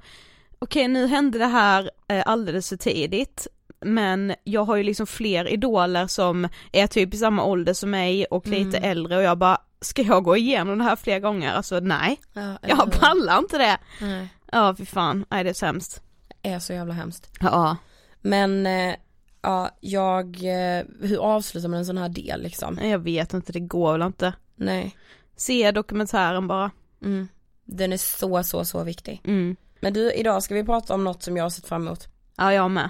okej 0.60 0.88
nu 0.88 1.08
hände 1.08 1.38
det 1.40 1.46
här 1.46 1.92
eh, 2.08 2.24
alldeles 2.26 2.70
för 2.70 2.76
tidigt, 2.78 3.48
men 3.86 4.34
jag 4.44 4.64
har 4.64 4.76
ju 4.76 4.84
liksom 4.84 5.08
fler 5.08 5.54
idoler 5.54 6.08
som 6.08 6.48
är 6.72 6.88
typ 6.88 7.14
i 7.14 7.18
samma 7.18 7.44
ålder 7.44 7.74
som 7.74 7.90
mig 7.90 8.26
och 8.26 8.48
lite 8.48 8.78
Mm. 8.78 8.90
äldre 8.92 9.18
och 9.18 9.24
jag 9.24 9.38
bara, 9.38 9.58
ska 9.82 10.02
jag 10.02 10.24
gå 10.24 10.38
igenom 10.38 10.78
det 10.78 10.84
här 10.84 10.96
fler 10.96 11.20
gånger? 11.20 11.54
Alltså 11.54 11.80
nej, 11.80 12.20
ja, 12.34 12.42
eller 12.42 12.58
jag 12.78 12.92
pallar 13.00 13.38
inte 13.38 13.58
det. 13.58 13.78
Nej, 14.02 14.28
Ja 14.52 14.76
fy 14.78 14.86
fan, 14.86 15.26
nej 15.30 15.44
det 15.44 15.50
är 15.50 15.54
sämst. 15.54 16.02
det 16.42 16.50
är 16.50 16.60
så 16.60 16.74
jävla 16.74 16.94
hemskt 16.94 17.30
Ja. 17.40 17.78
Men, 18.22 18.66
eh, 18.66 18.96
ja, 19.42 19.70
jag, 19.80 20.26
eh, 20.36 20.86
hur 21.02 21.18
avslutar 21.18 21.70
man 21.70 21.80
en 21.80 21.86
sån 21.86 21.98
här 21.98 22.10
del 22.10 22.42
liksom? 22.42 22.80
Jag 22.82 23.00
vet 23.00 23.34
inte, 23.34 23.52
det 23.52 23.60
går 23.60 23.92
väl 23.92 24.02
inte. 24.02 24.34
Nej, 24.56 24.96
Se 25.36 25.72
dokumentären 25.72 26.48
bara. 26.48 26.72
mm. 27.04 27.28
Den 27.66 27.94
är 27.94 27.98
så, 27.98 28.44
så, 28.44 28.66
så 28.66 28.84
viktig 28.84 29.22
Mm. 29.24 29.56
Men 29.80 29.94
du, 29.94 30.14
idag 30.14 30.44
ska 30.44 30.56
vi 30.56 30.64
prata 30.64 30.94
om 30.94 31.04
något 31.04 31.24
som 31.24 31.38
jag 31.38 31.44
har 31.44 31.50
sett 31.50 31.68
fram 31.68 31.88
emot 31.88 32.08
Ja 32.36 32.54
jag 32.54 32.72
med. 32.72 32.90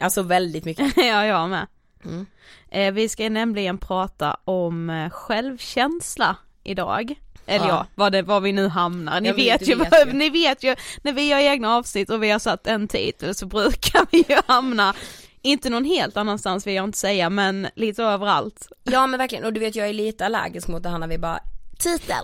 Alltså 0.00 0.22
väldigt 0.22 0.64
mycket 0.64 0.92
ja 0.96 1.26
jag 1.26 1.50
med. 1.50 1.66
Mm. 2.04 2.26
Eh, 2.68 2.92
vi 2.92 3.08
ska 3.08 3.28
nämligen 3.28 3.78
prata 3.78 4.36
om 4.44 5.08
självkänsla 5.12 6.36
idag. 6.62 7.14
Eller 7.48 7.64
ja, 7.66 7.70
Ja. 7.70 7.86
vad, 7.94 8.12
det, 8.12 8.22
vad 8.22 8.42
vi 8.42 8.52
nu 8.52 8.68
hamnar. 8.68 9.20
Ni 9.20 9.28
Ja, 9.28 9.34
vet, 9.34 9.68
ju, 9.68 9.74
vet 9.74 9.90
vad- 9.90 10.06
ju. 10.08 10.12
ni 10.18 10.30
vet 10.30 10.62
ju, 10.62 10.76
när 11.02 11.12
vi 11.12 11.28
gör 11.28 11.38
egna 11.38 11.74
avsnitt 11.76 12.10
och 12.10 12.22
vi 12.22 12.30
har 12.30 12.38
satt 12.38 12.66
en 12.66 12.88
titel 12.88 13.34
så 13.34 13.46
brukar 13.46 14.06
vi 14.10 14.24
ju 14.28 14.36
hamna, 14.46 14.94
inte 15.42 15.70
någon 15.70 15.84
helt 15.84 16.16
annanstans 16.16 16.66
vill 16.66 16.74
jag 16.74 16.84
inte 16.84 16.98
säga, 16.98 17.30
men 17.30 17.68
lite 17.74 18.02
överallt. 18.02 18.68
Ja 18.84 19.06
men 19.06 19.18
verkligen, 19.18 19.44
och 19.44 19.52
du 19.52 19.60
vet 19.60 19.76
jag 19.76 19.88
är 19.88 19.92
lite 19.92 20.26
allergisk 20.26 20.68
mot 20.68 20.82
det 20.82 20.88
här 20.88 20.98
när 20.98 21.06
vi 21.08 21.18
bara 21.18 21.38
Titel, 21.78 22.16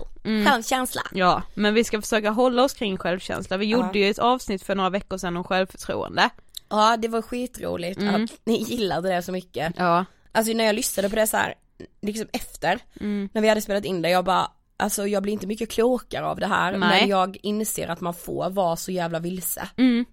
självkänsla 0.45 1.01
Ja, 1.11 1.41
men 1.53 1.73
vi 1.73 1.83
ska 1.83 2.01
försöka 2.01 2.29
hålla 2.29 2.63
oss 2.63 2.73
kring 2.73 2.97
självkänsla. 2.97 3.57
Vi 3.57 3.65
gjorde 3.65 3.99
ju 3.99 4.09
ett 4.09 4.19
avsnitt 4.19 4.63
för 4.63 4.75
några 4.75 4.89
veckor 4.89 5.17
sedan 5.17 5.37
om 5.37 5.43
självförtroende. 5.43 6.29
Ja 6.69 6.97
det 6.97 7.07
var 7.07 7.21
skitroligt 7.21 7.99
att 8.01 8.31
ni 8.45 8.63
gillade 8.63 9.09
det 9.09 9.21
så 9.23 9.31
mycket 9.31 9.73
Ja. 9.77 10.05
Alltså 10.31 10.53
när 10.53 10.63
jag 10.65 10.75
lyssnade 10.75 11.09
på 11.09 11.15
det 11.15 11.27
så 11.27 11.37
här, 11.37 11.53
liksom 12.01 12.27
efter, 12.33 12.79
Mm. 12.99 13.29
när 13.33 13.41
vi 13.41 13.49
hade 13.49 13.61
spelat 13.61 13.85
in 13.85 14.01
det, 14.01 14.09
jag 14.09 14.25
bara 14.25 14.51
Alltså 14.77 15.07
jag 15.07 15.23
blir 15.23 15.33
inte 15.33 15.47
mycket 15.47 15.69
klokare 15.69 16.25
av 16.25 16.39
det 16.39 16.47
här 16.47 16.71
Nej. 16.71 16.79
men 16.79 17.09
jag 17.09 17.37
inser 17.41 17.87
att 17.87 18.01
man 18.01 18.13
får 18.13 18.49
vara 18.49 18.75
så 18.75 18.91
jävla 18.91 19.19
vilse 19.19 19.69
Mm. 19.77 20.05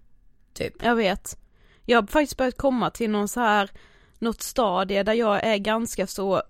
Typ 0.55 0.75
Jag 0.83 0.97
vet. 0.97 1.39
Jag 1.87 2.03
har 2.03 2.07
faktiskt 2.07 2.37
börjat 2.37 2.57
komma 2.57 2.91
till 2.91 3.11
någon 3.11 3.29
så 3.29 3.41
här, 3.41 3.71
något 4.19 4.43
stadie 4.43 5.03
där 5.03 5.13
jag 5.13 5.45
är 5.45 5.57
ganska 5.57 6.07
så, 6.07 6.43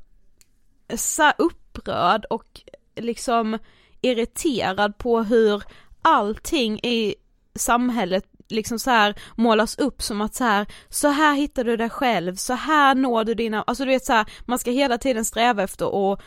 så 0.95 1.33
upprörd 1.39 2.25
och 2.25 2.61
liksom 2.97 3.59
irriterad 4.01 4.99
på 4.99 5.23
hur 5.23 5.63
allting 6.03 6.79
i 6.79 7.15
samhället 7.55 8.25
liksom 8.49 8.79
så 8.79 8.91
här 8.91 9.15
målas 9.37 9.79
upp 9.79 10.03
som 10.03 10.21
att 10.21 10.35
så 10.35 10.45
här, 10.45 10.67
så 10.89 11.09
här 11.09 11.35
hittar 11.35 11.65
du 11.65 11.77
dig 11.77 11.91
själv, 11.91 12.35
så 12.35 12.53
här 12.53 12.95
når 12.95 13.25
du 13.25 13.35
dina, 13.35 13.63
alltså 13.63 13.85
du 13.85 13.91
vet 13.91 14.05
så 14.05 14.13
här, 14.13 14.27
man 14.47 14.59
ska 14.59 14.71
hela 14.71 14.99
tiden 14.99 15.25
sträva 15.25 15.63
efter 15.63 16.13
att 16.13 16.21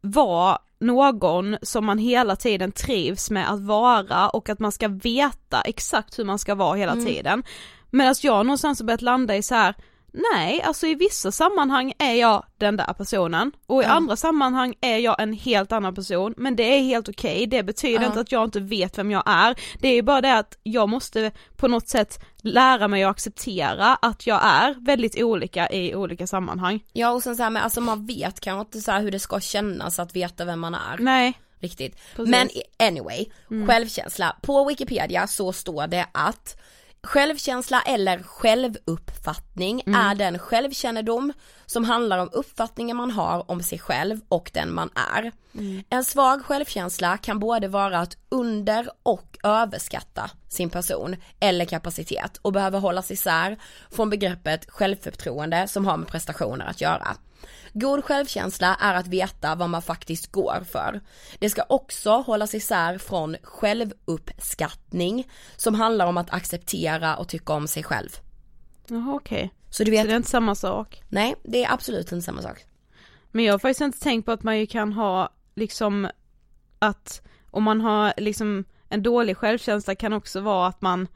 vara 0.00 0.58
någon 0.80 1.56
som 1.62 1.86
man 1.86 1.98
hela 1.98 2.36
tiden 2.36 2.72
trivs 2.72 3.30
med 3.30 3.50
att 3.50 3.60
vara 3.60 4.28
och 4.28 4.48
att 4.48 4.58
man 4.58 4.72
ska 4.72 4.88
veta 4.88 5.60
exakt 5.60 6.18
hur 6.18 6.24
man 6.24 6.38
ska 6.38 6.54
vara 6.54 6.76
hela 6.76 6.94
tiden. 6.94 7.42
Medan 7.90 8.14
jag 8.22 8.46
någonstans 8.46 8.80
har 8.80 8.86
börjat 8.86 9.02
landa 9.02 9.36
i 9.36 9.42
så 9.42 9.54
här, 9.54 9.74
nej, 10.12 10.62
alltså 10.62 10.86
i 10.86 10.94
vissa 10.94 11.32
sammanhang 11.32 11.92
är 11.98 12.12
jag 12.14 12.44
den 12.58 12.76
där 12.76 12.92
personen 12.92 13.52
och 13.66 13.82
i 13.82 13.84
Ja. 13.84 13.90
andra 13.90 14.16
sammanhang 14.16 14.74
är 14.80 14.98
jag 14.98 15.22
en 15.22 15.32
helt 15.32 15.72
annan 15.72 15.94
person 15.94 16.34
men 16.36 16.56
det 16.56 16.62
är 16.62 16.80
helt 16.82 17.08
okej, 17.08 17.46
det 17.46 17.62
betyder 17.62 18.00
Ja. 18.00 18.06
inte 18.06 18.20
att 18.20 18.32
jag 18.32 18.44
inte 18.44 18.60
vet 18.60 18.98
vem 18.98 19.10
jag 19.10 19.22
är. 19.26 19.54
Det 19.80 19.88
är 19.88 19.94
ju 19.94 20.02
bara 20.02 20.20
det 20.20 20.38
att 20.38 20.58
jag 20.62 20.88
måste 20.88 21.30
på 21.56 21.68
något 21.68 21.88
sätt 21.88 22.24
lära 22.42 22.88
mig 22.88 23.04
att 23.04 23.10
acceptera 23.10 23.94
att 23.94 24.26
jag 24.26 24.40
är 24.44 24.74
väldigt 24.86 25.22
olika 25.22 25.70
i 25.70 25.94
olika 25.94 26.26
sammanhang. 26.26 26.84
Ja 26.92 27.10
och 27.10 27.22
sen 27.22 27.36
så 27.36 27.42
här 27.42 27.50
med, 27.50 27.64
alltså 27.64 27.80
man 27.80 28.06
vet 28.06 28.40
kanske 28.40 28.60
inte 28.60 28.80
så 28.80 28.92
hur 28.92 29.10
det 29.10 29.18
ska 29.18 29.40
kännas 29.40 29.98
att 29.98 30.16
veta 30.16 30.44
vem 30.44 30.60
man 30.60 30.74
är. 30.74 30.98
Nej, 30.98 31.40
Riktigt. 31.60 31.96
Precis. 32.16 32.30
Men 32.30 32.48
anyway, 32.88 33.26
självkänsla. 33.66 34.36
På 34.42 34.64
Wikipedia 34.64 35.26
så 35.26 35.52
står 35.52 35.86
det 35.86 36.06
att 36.12 36.56
Självkänsla 37.02 37.82
eller 37.82 38.22
självuppfattning 38.22 39.80
är 39.86 40.14
den 40.14 40.38
självkännedom 40.38 41.32
som 41.66 41.84
handlar 41.84 42.18
om 42.18 42.28
uppfattningen 42.32 42.96
man 42.96 43.10
har 43.10 43.50
om 43.50 43.62
sig 43.62 43.78
själv 43.78 44.20
och 44.28 44.50
den 44.54 44.74
man 44.74 44.90
är. 45.14 45.32
En 45.90 46.04
svag 46.04 46.44
självkänsla 46.44 47.16
kan 47.16 47.38
både 47.38 47.68
vara 47.68 47.98
att 47.98 48.16
under 48.28 48.88
och 49.02 49.38
överskatta 49.44 50.30
sin 50.48 50.70
person 50.70 51.16
eller 51.40 51.64
kapacitet 51.64 52.36
och 52.42 52.52
behöver 52.52 52.78
hållas 52.78 53.10
isär 53.10 53.56
från 53.90 54.10
begreppet 54.10 54.70
självförtroende 54.70 55.68
som 55.68 55.86
har 55.86 55.96
med 55.96 56.08
prestationer 56.08 56.66
att 56.66 56.80
göra. 56.80 57.16
God 57.72 58.04
självkänsla 58.04 58.76
är 58.80 58.94
att 58.94 59.06
veta 59.06 59.54
vad 59.54 59.70
man 59.70 59.82
faktiskt 59.82 60.32
går 60.32 60.64
för. 60.70 61.00
Det 61.38 61.50
ska 61.50 61.62
också 61.68 62.10
hållas 62.10 62.54
isär 62.54 62.98
från 62.98 63.36
självuppskattning 63.42 65.30
som 65.56 65.74
handlar 65.74 66.06
om 66.06 66.16
att 66.16 66.30
acceptera 66.30 67.16
och 67.16 67.28
tycka 67.28 67.52
om 67.52 67.68
sig 67.68 67.82
själv. 67.82 68.08
jaha 68.88 69.14
okej. 69.14 69.54
Så 69.70 69.84
du 69.84 69.90
Så 69.90 69.90
vet, 69.90 70.06
det 70.06 70.12
är 70.12 70.16
inte 70.16 70.30
samma 70.30 70.54
sak. 70.54 71.02
nej 71.08 71.34
det 71.42 71.64
är 71.64 71.72
absolut 71.72 72.12
inte 72.12 72.24
samma 72.24 72.42
sak. 72.42 72.64
Men 73.30 73.44
jag 73.44 73.52
har 73.54 73.58
faktiskt 73.58 73.80
inte 73.80 74.00
tänkt 74.00 74.24
på 74.26 74.32
att 74.32 74.42
man 74.42 74.58
ju 74.58 74.66
kan 74.66 74.92
ha 74.92 75.32
liksom 75.54 76.08
att 76.78 77.22
om 77.50 77.62
man 77.62 77.80
har 77.80 78.12
liksom 78.16 78.64
en 78.88 79.02
dålig 79.02 79.36
självkänsla 79.36 79.94
kan 79.94 80.12
också 80.12 80.40
vara 80.40 80.66
att 80.68 80.80
man 80.80 81.08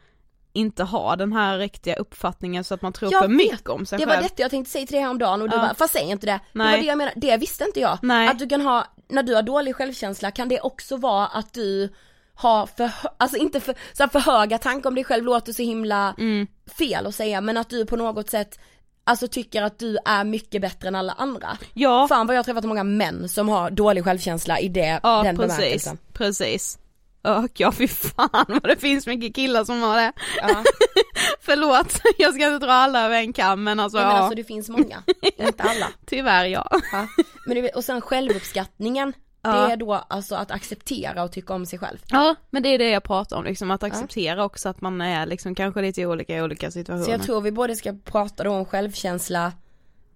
inte 0.52 0.84
har 0.84 1.16
den 1.16 1.32
här 1.32 1.58
riktiga 1.58 1.94
uppfattningen 1.96 2.64
så 2.64 2.74
att 2.74 2.82
man 2.82 2.92
tror 2.92 3.12
Jag 3.12 3.20
för 3.22 3.28
vet. 3.28 3.36
mycket 3.36 3.68
om 3.68 3.86
sig 3.86 3.98
Det 3.98 4.06
var 4.06 4.12
själv. 4.14 4.22
detta 4.24 4.42
jag 4.42 4.50
tänkte 4.50 4.70
säga 4.72 4.86
till 4.86 4.94
dig 4.94 5.02
häromdagen 5.02 5.42
och 5.42 5.48
du 5.50 5.56
Ja. 5.56 5.62
bara, 5.62 5.74
fast 5.74 5.92
säg 5.92 6.02
inte 6.10 6.26
det. 6.26 6.32
Det 6.32 6.40
Nej. 6.52 6.70
var 6.72 6.78
det 6.78 6.86
jag 6.86 6.98
menade, 6.98 7.20
det 7.20 7.36
visste 7.36 7.64
inte 7.64 7.80
jag. 7.80 7.98
Nej. 8.02 8.28
Att 8.28 8.38
du 8.38 8.48
kan 8.48 8.60
ha, 8.60 8.84
när 9.08 9.22
du 9.22 9.34
har 9.34 9.42
dålig 9.42 9.76
självkänsla 9.76 10.30
kan 10.30 10.48
det 10.48 10.60
också 10.60 10.96
vara 10.96 11.26
att 11.26 11.52
du 11.52 11.88
har 12.34 12.66
för, 12.66 12.90
alltså 13.16 13.36
inte 13.36 13.60
för, 13.60 13.74
så 13.92 14.08
för 14.08 14.20
höga 14.20 14.58
tankar 14.58 14.88
om 14.90 14.94
dig 14.94 15.04
själv 15.04 15.24
låter 15.24 15.52
så 15.52 15.62
himla 15.62 16.14
Mm. 16.18 16.46
fel 16.78 17.06
att 17.06 17.14
säga 17.14 17.40
men 17.40 17.56
att 17.56 17.70
du 17.70 17.86
på 17.86 17.96
något 17.96 18.30
sätt 18.30 18.58
Alltså 19.04 19.28
tycker 19.28 19.62
att 19.62 19.78
du 19.78 19.98
är 20.04 20.24
mycket 20.24 20.62
bättre 20.62 20.88
än 20.88 20.94
alla 20.94 21.12
andra. 21.12 21.48
Ja, 21.74 22.08
Fan 22.08 22.26
vad 22.26 22.36
jag 22.36 22.38
har 22.38 22.44
träffat 22.44 22.64
många 22.64 22.84
män 22.84 23.28
som 23.28 23.48
har 23.48 23.70
dålig 23.70 24.04
självkänsla 24.04 24.58
i 24.60 24.68
det, 24.68 25.00
ja 25.02 25.22
den 25.22 25.36
precis, 25.36 25.56
bemärkelsen. 25.56 25.98
precis. 26.12 26.78
Och 27.22 27.50
ja 27.54 27.72
fy 27.72 27.88
fan 27.88 28.44
vad 28.46 28.62
det 28.62 28.76
finns 28.76 29.06
mycket 29.06 29.34
killar 29.34 29.64
som 29.64 29.82
har 29.82 29.96
det. 29.96 30.12
Ja. 30.42 30.64
Förlåt, 31.40 32.00
jag 32.18 32.34
ska 32.34 32.46
inte 32.54 32.66
dra 32.66 32.72
alla 32.72 33.04
över 33.04 33.16
en 33.16 33.32
kam 33.32 33.64
men 33.64 33.80
alltså 33.80 33.98
Ja, 33.98 34.04
men 34.06 34.16
ja, 34.16 34.22
alltså 34.22 34.36
det 34.36 34.44
finns 34.44 34.68
många, 34.68 35.02
inte 35.36 35.62
alla. 35.62 35.86
tyvärr 36.06 36.44
ja. 36.44 36.68
Ja. 36.92 37.06
Men 37.46 37.54
du 37.54 37.60
vet, 37.62 37.76
och 37.76 37.84
sen 37.84 38.00
självuppskattningen, 38.00 39.12
Ja. 39.44 39.52
det 39.66 39.72
är 39.72 39.76
då 39.76 39.94
alltså 39.94 40.34
att 40.34 40.50
acceptera 40.50 41.22
och 41.22 41.32
tycka 41.32 41.54
om 41.54 41.66
sig 41.66 41.78
själv. 41.78 41.98
Ja 42.08 42.34
men 42.50 42.62
det 42.62 42.68
är 42.68 42.78
det 42.78 42.90
jag 42.90 43.02
pratar 43.04 43.36
om 43.36 43.44
liksom, 43.44 43.70
att 43.70 43.82
acceptera 43.82 44.44
också 44.44 44.68
att 44.68 44.80
man 44.80 45.00
är 45.00 45.26
liksom 45.26 45.54
kanske 45.54 45.82
lite 45.82 46.06
olika 46.06 46.36
i 46.36 46.42
olika 46.42 46.70
situationer. 46.70 47.04
Så 47.04 47.10
jag 47.10 47.22
tror 47.22 47.40
vi 47.40 47.52
både 47.52 47.76
ska 47.76 47.94
prata 48.04 48.44
då 48.44 48.50
om 48.50 48.64
självkänsla, 48.64 49.52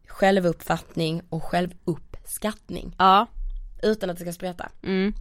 självuppfattning 0.08 1.22
och 1.28 1.44
självuppskattning. 1.44 2.94
Ja, 2.98 3.26
Utan 3.82 4.10
att 4.10 4.16
det 4.16 4.22
ska 4.24 4.32
spreta. 4.32 4.68
mm. 4.82 5.12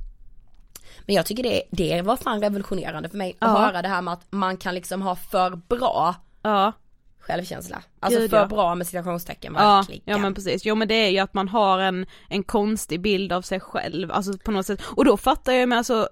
Men 1.06 1.16
jag 1.16 1.26
tycker 1.26 1.44
det, 1.44 1.62
det 1.72 2.02
var 2.02 2.18
fan 2.18 2.42
revolutionerande 2.42 3.10
för 3.10 3.18
mig 3.18 3.36
att 3.40 3.50
Ja. 3.52 3.58
höra 3.58 3.82
det 3.82 3.88
här 3.88 4.02
med 4.02 4.14
att 4.14 4.26
man 4.30 4.58
kan 4.58 4.76
liksom 4.76 5.02
ha 5.02 5.16
för 5.16 5.56
bra 5.56 6.16
ja. 6.42 6.72
självkänsla. 7.20 7.82
Alltså 8.00 8.20
Gud, 8.20 8.30
för 8.30 8.38
ja. 8.38 8.46
bra 8.46 8.76
med 8.76 8.88
citationstecken 8.88 9.56
Ja, 9.58 9.76
verkligen. 9.76 10.02
ja 10.06 10.18
men 10.18 10.34
precis, 10.34 10.66
jo 10.66 10.76
men 10.76 10.88
det 10.88 10.94
är 10.96 11.10
ju 11.10 11.20
att 11.20 11.34
man 11.34 11.48
har 11.48 11.80
en, 11.80 12.06
en 12.30 12.44
konstig 12.44 13.02
bild 13.02 13.34
av 13.34 13.42
sig 13.42 13.60
själv, 13.60 14.12
alltså 14.12 14.38
på 14.38 14.52
något 14.52 14.66
sätt, 14.66 14.82
och 14.86 15.06
då 15.06 15.18
fattar 15.18 15.54
jag 15.54 15.70
med 15.70 15.78
alltså, 15.78 16.10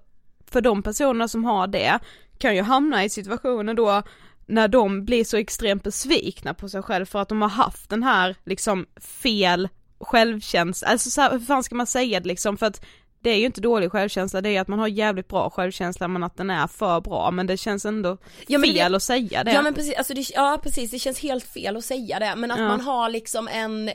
för 0.47 0.61
de 0.61 0.83
personerna 0.83 1.27
som 1.27 1.45
har 1.45 1.67
det, 1.67 1.99
kan 2.37 2.55
ju 2.55 2.61
hamna 2.61 3.03
i 3.03 3.09
situationer 3.09 3.73
då 3.73 4.03
när 4.45 4.67
de 4.67 5.05
blir 5.05 5.23
så 5.23 5.37
extremt 5.37 5.83
besvikna 5.83 6.53
på 6.53 6.69
sig 6.69 6.81
själv 6.83 7.05
för 7.05 7.19
att 7.21 7.29
de 7.29 7.41
har 7.41 7.49
haft 7.49 7.89
den 7.89 8.03
här 8.03 8.35
liksom 8.45 8.85
fel 9.01 9.69
självkänsla, 9.99 10.87
alltså 10.87 11.09
så 11.09 11.21
här, 11.21 11.31
hur 11.31 11.39
fan 11.39 11.63
ska 11.63 11.75
man 11.75 11.87
säga 11.87 12.19
det 12.19 12.27
liksom 12.27 12.57
för 12.57 12.65
att 12.65 12.85
det 13.23 13.29
är 13.29 13.37
ju 13.37 13.45
inte 13.45 13.61
dålig 13.61 13.91
självkänsla, 13.91 14.41
det 14.41 14.49
är 14.49 14.51
ju 14.51 14.57
att 14.57 14.67
man 14.67 14.79
har 14.79 14.87
jävligt 14.87 15.27
bra 15.27 15.49
självkänsla 15.49 16.07
men 16.07 16.23
att 16.23 16.37
den 16.37 16.49
är 16.49 16.67
för 16.67 17.01
bra 17.01 17.31
men 17.31 17.47
det 17.47 17.57
känns 17.57 17.85
ändå 17.85 18.17
Ja, 18.47 18.59
fel 18.61 18.91
det- 18.91 18.95
att 18.97 19.03
säga 19.03 19.43
det. 19.43 19.53
Ja 19.53 19.61
men 19.61 19.73
precis, 19.73 19.95
alltså 19.97 20.13
det, 20.13 20.25
ja 20.33 20.59
precis 20.63 20.91
det 20.91 20.99
känns 20.99 21.19
helt 21.19 21.43
fel 21.43 21.77
att 21.77 21.85
säga 21.85 22.19
det 22.19 22.33
men 22.35 22.51
att 22.51 22.59
Ja. 22.59 22.67
man 22.67 22.81
har 22.81 23.09
liksom 23.09 23.47
en, 23.47 23.91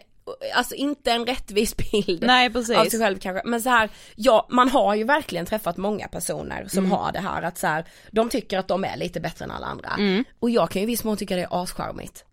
alltså 0.55 0.75
inte 0.75 1.13
en 1.13 1.27
rättvis 1.27 1.77
bild 1.77 2.23
Nej 2.27 2.51
precis. 2.51 2.77
av 2.77 2.85
sig 2.85 3.01
själv 3.01 3.19
kanske, 3.19 3.49
men 3.49 3.63
så 3.63 3.69
här, 3.69 3.91
ja 4.17 4.47
man 4.51 4.69
har 4.69 4.95
ju 4.95 5.05
verkligen 5.05 5.47
träffat 5.47 5.77
många 5.77 6.09
personer 6.09 6.67
som 6.69 6.79
Mm. 6.79 6.91
har 6.91 7.13
det 7.13 7.21
här 7.21 7.43
att 7.43 7.59
så 7.59 7.67
här, 7.67 7.85
de 8.13 8.29
tycker 8.29 8.59
att 8.59 8.69
de 8.69 8.85
är 8.85 8.97
lite 8.97 9.21
bättre 9.21 9.45
än 9.45 9.51
alla 9.51 9.67
andra. 9.67 9.89
Mm. 9.99 10.25
Och 10.41 10.51
jag 10.51 10.71
kan 10.71 10.83
ju 10.83 10.85
i 10.85 10.91
viss 10.91 11.05
mån 11.05 11.17
tycka 11.17 11.37
det 11.37 11.43
är 11.43 11.63
ascharmigt. 11.63 12.25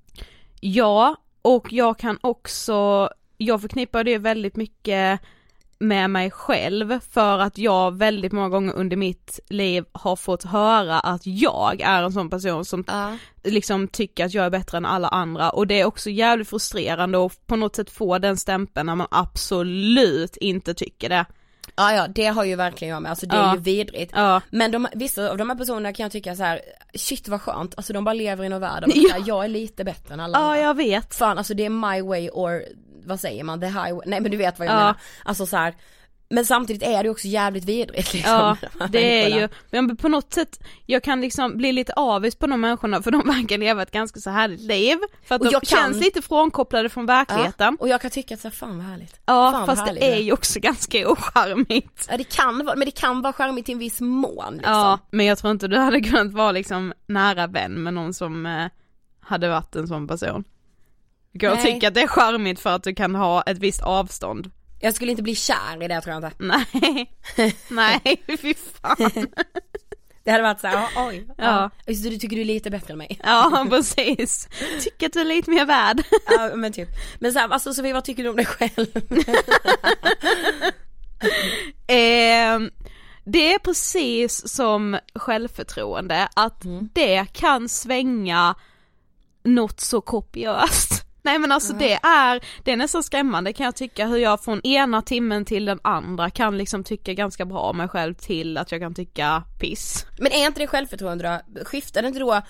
Ja, 0.60 1.15
och 1.41 1.73
jag 1.73 1.99
kan 1.99 2.17
också, 2.21 3.10
jag 3.38 3.62
förknippar 3.62 4.03
det 4.03 4.17
väldigt 4.17 4.55
mycket 4.55 5.19
med 5.88 6.10
mig 6.10 6.32
själv 6.32 7.00
för 7.12 7.39
att 7.39 7.58
jag 7.58 7.98
väldigt 7.98 8.32
många 8.32 8.50
gånger 8.50 8.74
under 8.74 8.98
mitt 8.98 9.39
liv 9.50 9.86
har 9.91 10.15
fått 10.15 10.43
höra 10.43 11.00
att 11.00 11.21
jag 11.26 11.82
är 11.82 12.04
en 12.04 12.12
sån 12.12 12.30
person 12.30 12.65
som 12.65 12.84
Ja. 12.88 13.17
liksom 13.43 13.88
tycker 13.88 14.26
att 14.26 14.34
jag 14.34 14.45
är 14.45 14.50
bättre 14.50 14.78
än 14.78 14.86
alla 14.86 15.08
andra 15.08 15.50
och 15.50 15.67
det 15.67 15.82
är 15.82 15.86
också 15.86 16.10
jävligt 16.10 16.50
frustrerande 16.50 17.26
att 17.26 17.48
på 17.48 17.56
något 17.56 17.76
sätt 17.76 17.89
få 17.89 18.17
den 18.17 18.38
stämpeln 18.38 18.86
när 18.86 18.95
man 18.95 19.08
absolut 19.12 20.38
inte 20.38 20.74
tycker 20.74 21.10
det. 21.10 21.26
Ja 21.76 21.93
ja, 21.93 22.08
det 22.08 22.26
har 22.26 22.43
ju 22.43 22.56
verkligen 22.56 22.93
jag 22.93 23.02
med, 23.02 23.10
alltså 23.10 23.26
det 23.26 23.36
är 23.36 23.39
Ja. 23.39 23.54
ju 23.56 23.62
vidrigt. 23.62 24.12
Ja, 24.15 24.41
Men 24.50 24.71
de, 24.71 24.88
vissa 24.93 25.30
av 25.32 25.38
de 25.38 25.50
här 25.50 25.58
personerna 25.58 25.93
kan 25.93 26.04
jag 26.04 26.12
tycka 26.12 26.36
så 26.36 26.43
här, 26.43 26.62
shit 26.93 27.28
vad 27.28 27.41
skönt, 27.41 27.74
alltså 27.78 27.93
de 27.93 28.04
bara 28.04 28.13
lever 28.13 28.43
i 28.43 28.50
någon 28.50 28.62
värld 28.62 28.84
Ja. 28.95 29.15
jag 29.28 29.43
är 29.43 29.48
lite 29.48 29.84
bättre 29.84 30.13
än 30.13 30.19
alla 30.19 30.38
ja 30.38 30.43
andra. 30.43 30.58
jag 30.60 30.74
vet. 30.78 31.15
Fan 31.15 31.38
alltså 31.38 31.54
det 31.54 31.65
är 31.65 31.69
my 31.95 32.02
way 32.02 32.30
or, 32.30 32.62
vad 33.05 33.19
säger 33.19 33.43
man, 33.43 33.59
the 33.59 33.65
highway, 33.67 34.01
nej 34.05 34.21
men 34.21 34.31
du 34.31 34.37
vet 34.37 34.59
vad 34.59 34.67
jag 34.67 34.73
Ja. 34.73 34.77
menar. 34.79 34.95
Alltså 35.23 35.45
så 35.45 35.57
här, 35.57 35.75
men 36.29 36.45
samtidigt 36.45 36.83
är 36.83 37.03
det 37.03 37.09
också 37.09 37.27
jävligt 37.27 37.65
vidrigt 37.65 38.13
liksom. 38.13 38.31
Ja, 38.79 38.87
det 38.89 39.23
är 39.23 39.39
ju, 39.39 39.49
men 39.71 39.97
på 39.97 40.07
något 40.07 40.33
sätt, 40.33 40.59
jag 40.85 41.03
kan 41.03 41.21
liksom 41.21 41.57
bli 41.57 41.71
lite 41.71 41.93
avis 41.93 42.35
på 42.35 42.47
de 42.47 42.61
människorna 42.61 43.01
för 43.01 43.11
de 43.11 43.21
verkar 43.25 43.57
leva 43.57 43.81
ett 43.81 43.91
ganska 43.91 44.19
så 44.19 44.29
härligt 44.29 44.59
liv. 44.61 44.97
För 45.27 45.35
att 45.35 45.41
Och 45.41 45.47
de 45.47 45.51
jag 45.53 45.61
kan- 45.61 45.79
känns 45.79 46.03
lite 46.05 46.21
frånkopplade 46.21 46.89
från 46.89 47.05
verkligheten. 47.05 47.77
Ja, 47.79 47.83
och 47.83 47.89
jag 47.89 48.01
kan 48.01 48.11
tycka 48.11 48.33
att 48.33 48.39
så 48.41 48.47
här, 48.47 48.55
fan 48.55 48.77
vad 48.77 48.85
härligt. 48.87 49.19
Ja, 49.25 49.51
fan, 49.51 49.65
fast 49.65 49.81
härligt 49.81 50.01
det 50.01 50.13
är 50.13 50.19
ju 50.19 50.31
också 50.33 50.59
ganska 50.61 51.09
ocharmigt. 51.11 52.07
Ja 52.11 52.17
det 52.17 52.23
kan 52.23 52.65
vara, 52.65 52.75
men 52.75 52.85
det 52.85 52.91
kan 52.99 53.21
vara 53.21 53.33
charmigt 53.33 53.69
i 53.69 53.71
en 53.71 53.79
viss 53.79 54.01
mån 54.01 54.53
liksom. 54.53 54.73
Ja, 54.73 54.99
men 55.11 55.25
jag 55.25 55.37
tror 55.37 55.51
inte 55.51 55.67
du 55.67 55.77
hade 55.77 56.01
kunnat 56.01 56.33
vara 56.33 56.51
liksom 56.51 56.93
nära 57.07 57.47
vän 57.47 57.83
med 57.83 57.93
någon 57.93 58.13
som 58.13 58.45
eh, 58.45 58.65
hade 59.19 59.49
varit 59.49 59.75
en 59.75 59.87
sån 59.87 60.07
person. 60.07 60.43
Du 61.36 61.39
kan 61.39 61.54
Nej. 61.54 61.74
tycka 61.74 61.88
att 61.88 61.93
det 61.93 62.02
är 62.02 62.08
charmigt 62.08 62.60
för 62.60 62.69
att 62.69 62.84
du 62.84 62.95
kan 62.95 63.15
ha 63.15 63.41
ett 63.41 63.58
visst 63.58 63.82
avstånd. 63.82 64.52
Jag 64.80 64.93
skulle 64.93 65.12
inte 65.12 65.24
bli 65.24 65.36
kär 65.36 65.84
i 65.84 65.88
det 65.88 66.02
tror 66.02 66.13
jag 66.13 66.24
inte. 66.24 66.36
Nej, 66.45 67.56
nej 67.67 68.24
fy 68.41 68.54
fan. 68.54 69.12
Det 70.24 70.32
hade 70.32 70.43
varit 70.43 70.60
såhär, 70.60 70.88
oj. 70.95 71.28
Ja. 71.38 71.69
Just 71.88 72.04
du 72.04 72.17
tycker 72.17 72.36
du 72.36 72.41
är 72.41 72.45
lite 72.45 72.69
bättre 72.69 72.91
än 72.91 72.98
mig. 72.98 73.19
Ja, 73.24 73.67
precis. 73.69 74.50
Tycker 74.82 75.06
att 75.06 75.13
du 75.13 75.19
är 75.19 75.26
lite 75.26 75.50
mer 75.50 75.65
värd. 75.65 76.04
ja 76.28 76.56
men 76.56 76.74
typ. 76.74 76.89
Men 77.19 77.34
såhär, 77.34 77.50
alltså 77.50 77.74
Sofie 77.74 77.93
vad 77.93 78.04
tycker 78.04 78.24
du 78.24 78.30
om 78.30 78.36
dig 78.36 78.45
själv? 78.45 78.88
Eh, 81.88 82.60
det 83.26 83.54
är 83.54 83.60
precis 83.60 84.48
som 84.48 84.98
självförtroende, 85.15 86.28
att 86.36 86.62
det 86.93 87.26
kan 87.34 87.69
svänga 87.69 88.56
något 89.43 89.80
så 89.80 90.02
kopiöst. 90.02 91.04
Nej 91.25 91.39
men 91.39 91.51
alltså 91.51 91.73
det 91.73 91.93
är, 91.93 92.43
det 92.63 92.71
är 92.71 92.77
nästan 92.77 93.03
skrämmande 93.03 93.53
kan 93.53 93.65
jag 93.65 93.75
tycka 93.75 94.07
hur 94.07 94.17
jag 94.17 94.43
från 94.43 94.61
ena 94.65 95.01
timmen 95.01 95.45
till 95.45 95.65
den 95.65 95.79
andra 95.81 96.29
kan 96.29 96.57
liksom 96.57 96.83
tycka 96.83 97.13
ganska 97.13 97.45
bra 97.45 97.59
om 97.59 97.77
mig 97.77 97.88
själv 97.88 98.13
till 98.13 98.57
att 98.57 98.71
jag 98.71 98.81
kan 98.81 98.93
tycka 98.93 99.43
piss. 99.59 100.05
Men 100.19 100.31
är 100.31 100.45
inte 100.45 100.59
det 100.59 100.67
självförtroende 100.67 101.41
då? 101.47 101.65
Skiftar 101.65 102.01
det 102.01 102.07
inte 102.07 102.19
då 102.19 102.41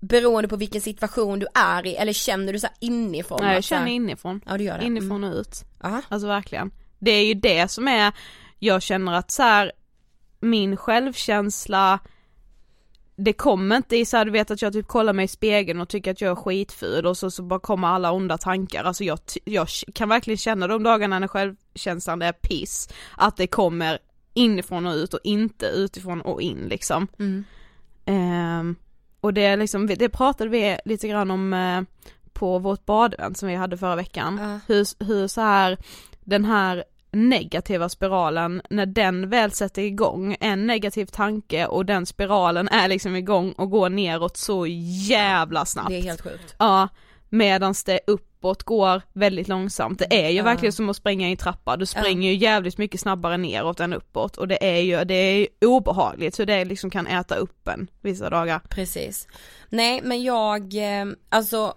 beroende 0.00 0.48
på 0.48 0.56
vilken 0.56 0.80
situation 0.80 1.38
du 1.38 1.46
är 1.54 1.86
i 1.86 1.96
eller 1.96 2.12
känner 2.12 2.52
du 2.52 2.58
så 2.58 2.68
inifrån? 2.80 3.38
Nej 3.40 3.48
jag 3.48 3.54
här- 3.54 3.60
känner 3.60 3.86
inifrån. 3.90 4.40
Ja 4.46 4.58
du 4.58 4.64
gör 4.64 4.78
det. 4.78 4.84
Inifrån 4.84 5.24
och 5.24 5.34
ut. 5.34 5.64
Aha. 5.84 6.02
Alltså 6.08 6.28
verkligen. 6.28 6.70
Det 6.98 7.10
är 7.10 7.24
ju 7.24 7.34
det 7.34 7.70
som 7.70 7.88
är, 7.88 8.12
jag 8.58 8.82
känner 8.82 9.12
att 9.12 9.30
så 9.30 9.42
här, 9.42 9.72
min 10.40 10.76
självkänsla 10.76 11.98
det 13.20 13.32
kommer 13.32 13.76
inte 13.76 13.96
i 13.96 14.04
så 14.04 14.16
här, 14.16 14.24
du 14.24 14.30
vet 14.30 14.50
att 14.50 14.62
jag 14.62 14.72
typ 14.72 14.86
kollar 14.86 15.12
mig 15.12 15.24
i 15.24 15.28
spegeln 15.28 15.80
och 15.80 15.88
tycker 15.88 16.10
att 16.10 16.20
jag 16.20 16.30
är 16.30 16.34
skitful 16.34 17.06
och 17.06 17.16
så, 17.16 17.30
så 17.30 17.42
bara 17.42 17.60
kommer 17.60 17.88
alla 17.88 18.12
onda 18.12 18.38
tankar, 18.38 18.84
alltså 18.84 19.04
jag, 19.04 19.18
jag 19.44 19.68
kan 19.94 20.08
verkligen 20.08 20.38
känna 20.38 20.66
de 20.66 20.82
dagarna 20.82 21.18
när 21.18 21.28
självkänslan 21.28 22.22
är 22.22 22.32
piss, 22.32 22.88
att 23.16 23.36
det 23.36 23.46
kommer 23.46 23.98
inifrån 24.34 24.86
och 24.86 24.94
ut 24.94 25.14
och 25.14 25.20
inte 25.24 25.66
utifrån 25.66 26.20
och 26.20 26.42
in 26.42 26.68
liksom. 26.68 27.08
Mm. 27.18 27.44
Um, 28.06 28.76
och 29.20 29.34
det 29.34 29.56
liksom, 29.56 29.86
det 29.86 30.08
pratade 30.08 30.50
vi 30.50 30.78
lite 30.84 31.08
grann 31.08 31.30
om 31.30 31.52
uh, 31.52 31.82
på 32.32 32.58
vårt 32.58 32.86
badevent 32.86 33.38
som 33.38 33.48
vi 33.48 33.54
hade 33.54 33.78
förra 33.78 33.96
veckan, 33.96 34.38
Ja. 34.42 34.60
hur, 34.74 35.04
hur 35.04 35.28
så 35.28 35.40
här 35.40 35.78
den 36.20 36.44
här 36.44 36.84
negativa 37.12 37.88
spiralen, 37.88 38.62
när 38.70 38.86
den 38.86 39.30
väl 39.30 39.52
sätter 39.52 39.82
igång, 39.82 40.36
en 40.40 40.66
negativ 40.66 41.06
tanke 41.06 41.66
och 41.66 41.86
den 41.86 42.06
spiralen 42.06 42.68
är 42.68 42.88
liksom 42.88 43.16
igång 43.16 43.52
och 43.52 43.70
går 43.70 43.88
neråt 43.90 44.36
så 44.36 44.66
jävla 45.08 45.64
snabbt. 45.64 45.88
Det 45.88 45.98
är 45.98 46.02
helt 46.02 46.20
sjukt. 46.20 46.54
Ja, 46.58 46.88
medans 47.28 47.84
det 47.84 48.00
uppåt 48.06 48.62
går 48.62 49.02
väldigt 49.12 49.48
långsamt. 49.48 49.98
Det 49.98 50.24
är 50.26 50.28
ju 50.30 50.36
Ja. 50.36 50.44
verkligen 50.44 50.72
som 50.72 50.88
att 50.90 50.96
springa 50.96 51.28
i 51.28 51.30
en 51.30 51.36
trappa, 51.36 51.76
du 51.76 51.86
springer 51.86 52.30
ju 52.30 52.36
jävligt 52.36 52.78
mycket 52.78 53.00
snabbare 53.00 53.36
neråt 53.36 53.80
än 53.80 53.92
uppåt 53.92 54.36
och 54.36 54.48
det 54.48 54.76
är 54.76 54.80
ju, 54.80 55.04
det 55.04 55.14
är 55.14 55.36
ju 55.38 55.46
obehagligt 55.66 56.38
hur 56.40 56.46
det 56.46 56.64
liksom 56.64 56.90
kan 56.90 57.06
äta 57.06 57.34
upp 57.34 57.68
en 57.68 57.90
vissa 58.00 58.30
dagar. 58.30 58.60
Precis. 58.68 59.28
Nej 59.68 60.00
men 60.04 60.22
jag, 60.22 60.74
eh, 60.74 61.06
alltså 61.28 61.74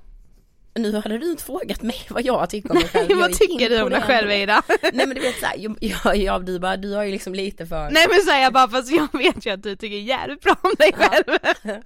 nu 0.74 0.96
hade 0.96 1.18
du 1.18 1.32
inte 1.32 1.44
frågat 1.44 1.82
mig 1.82 1.96
vad 2.10 2.26
jag 2.26 2.50
tycker 2.50 2.72
om 2.72 2.78
mig 2.78 2.88
själv. 2.88 3.10
Jag 3.10 3.18
Vad 3.18 3.34
tycker 3.34 3.70
du 3.70 3.82
om 3.82 3.90
dig 3.90 4.02
själv. 4.02 4.32
Ida? 4.32 4.64
Nej 4.82 5.08
men 5.08 5.10
du 5.16 5.22
vet 5.22 5.40
såhär, 5.40 5.56
jag, 5.58 5.78
jag, 5.82 6.18
jag, 6.18 6.46
du 6.46 6.60
bara, 6.60 6.78
du 6.78 6.94
har 6.94 7.04
ju 7.04 7.12
liksom 7.12 7.34
lite 7.34 7.66
för 7.66 7.90
Nej 7.90 8.06
men 8.10 8.22
säger 8.22 8.44
jag 8.44 8.54
bara 8.54 8.70
fast 8.70 8.92
jag 8.92 9.08
vet 9.14 9.46
ju 9.46 9.50
att 9.52 9.64
du 9.64 9.76
tycker 9.76 9.98
jävligt 9.98 10.42
bra 10.42 10.56
om 10.62 10.74
dig 10.78 10.94
själv. 10.94 11.38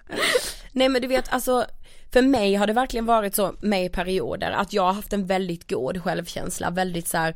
Nej 0.71 0.89
men 0.89 1.01
du 1.01 1.07
vet 1.07 1.33
alltså 1.33 1.65
för 2.13 2.21
mig 2.21 2.55
har 2.55 2.67
det 2.67 2.73
verkligen 2.73 3.05
varit 3.05 3.35
så 3.35 3.55
med 3.61 3.85
i 3.85 3.89
perioder 3.89 4.51
att 4.51 4.73
jag 4.73 4.83
har 4.83 4.93
haft 4.93 5.13
en 5.13 5.25
väldigt 5.25 5.69
god 5.69 6.03
självkänsla, 6.03 6.69
väldigt 6.69 7.07
så 7.07 7.17
här, 7.17 7.35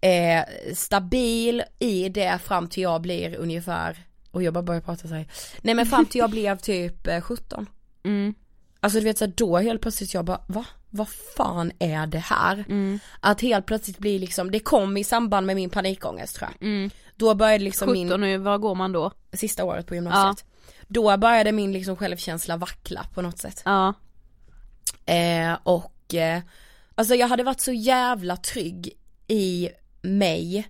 eh, 0.00 0.44
stabil 0.74 1.62
i 1.78 2.08
det 2.08 2.38
fram 2.44 2.68
till 2.68 2.82
jag 2.82 3.00
blir 3.00 3.36
ungefär, 3.36 3.96
och 4.30 4.42
jag 4.42 4.54
bara 4.54 4.62
börjar 4.62 4.80
prata 4.80 5.08
så 5.08 5.14
här. 5.14 5.26
nej 5.60 5.74
men 5.74 5.86
fram 5.86 6.06
till 6.06 6.18
jag 6.18 6.30
blev 6.30 6.58
typ 6.58 7.06
eh, 7.06 7.20
17. 7.20 7.66
Mm. 8.04 8.34
Alltså 8.80 8.98
du 8.98 9.04
vet 9.04 9.18
så 9.18 9.24
här, 9.24 9.32
då 9.36 9.58
helt 9.58 9.80
plötsligt 9.80 10.14
jag 10.14 10.24
bara, 10.24 10.44
va? 10.46 10.64
Vad 10.90 11.08
fan 11.36 11.72
är 11.78 12.06
det 12.06 12.18
här? 12.18 12.64
Mm. 12.68 12.98
Att 13.20 13.40
helt 13.40 13.66
plötsligt 13.66 13.98
bli 13.98 14.18
liksom, 14.18 14.50
det 14.50 14.60
kom 14.60 14.96
i 14.96 15.04
samband 15.04 15.46
med 15.46 15.56
min 15.56 15.70
panikångest 15.70 16.36
tror 16.36 16.50
jag. 16.50 16.68
Mm. 16.68 16.90
Då 17.16 17.34
började 17.34 17.64
liksom 17.64 17.92
min 17.92 18.08
17 18.08 18.20
nu, 18.20 18.38
var 18.38 18.58
går 18.58 18.74
man 18.74 18.92
då? 18.92 19.12
sista 19.32 19.64
året 19.64 19.86
på 19.86 19.94
gymnasiet. 19.94 20.44
Då 20.88 21.16
började 21.16 21.52
min 21.52 21.72
liksom 21.72 21.96
självkänsla 21.96 22.56
vackla 22.56 23.06
på 23.14 23.22
något 23.22 23.38
sätt. 23.38 23.62
Ja. 23.64 23.94
Eh, 25.06 25.58
och 25.62 26.14
eh, 26.14 26.40
alltså 26.94 27.14
jag 27.14 27.28
hade 27.28 27.42
varit 27.42 27.60
så 27.60 27.72
jävla 27.72 28.36
trygg 28.36 28.92
i 29.28 29.68
mig, 30.02 30.68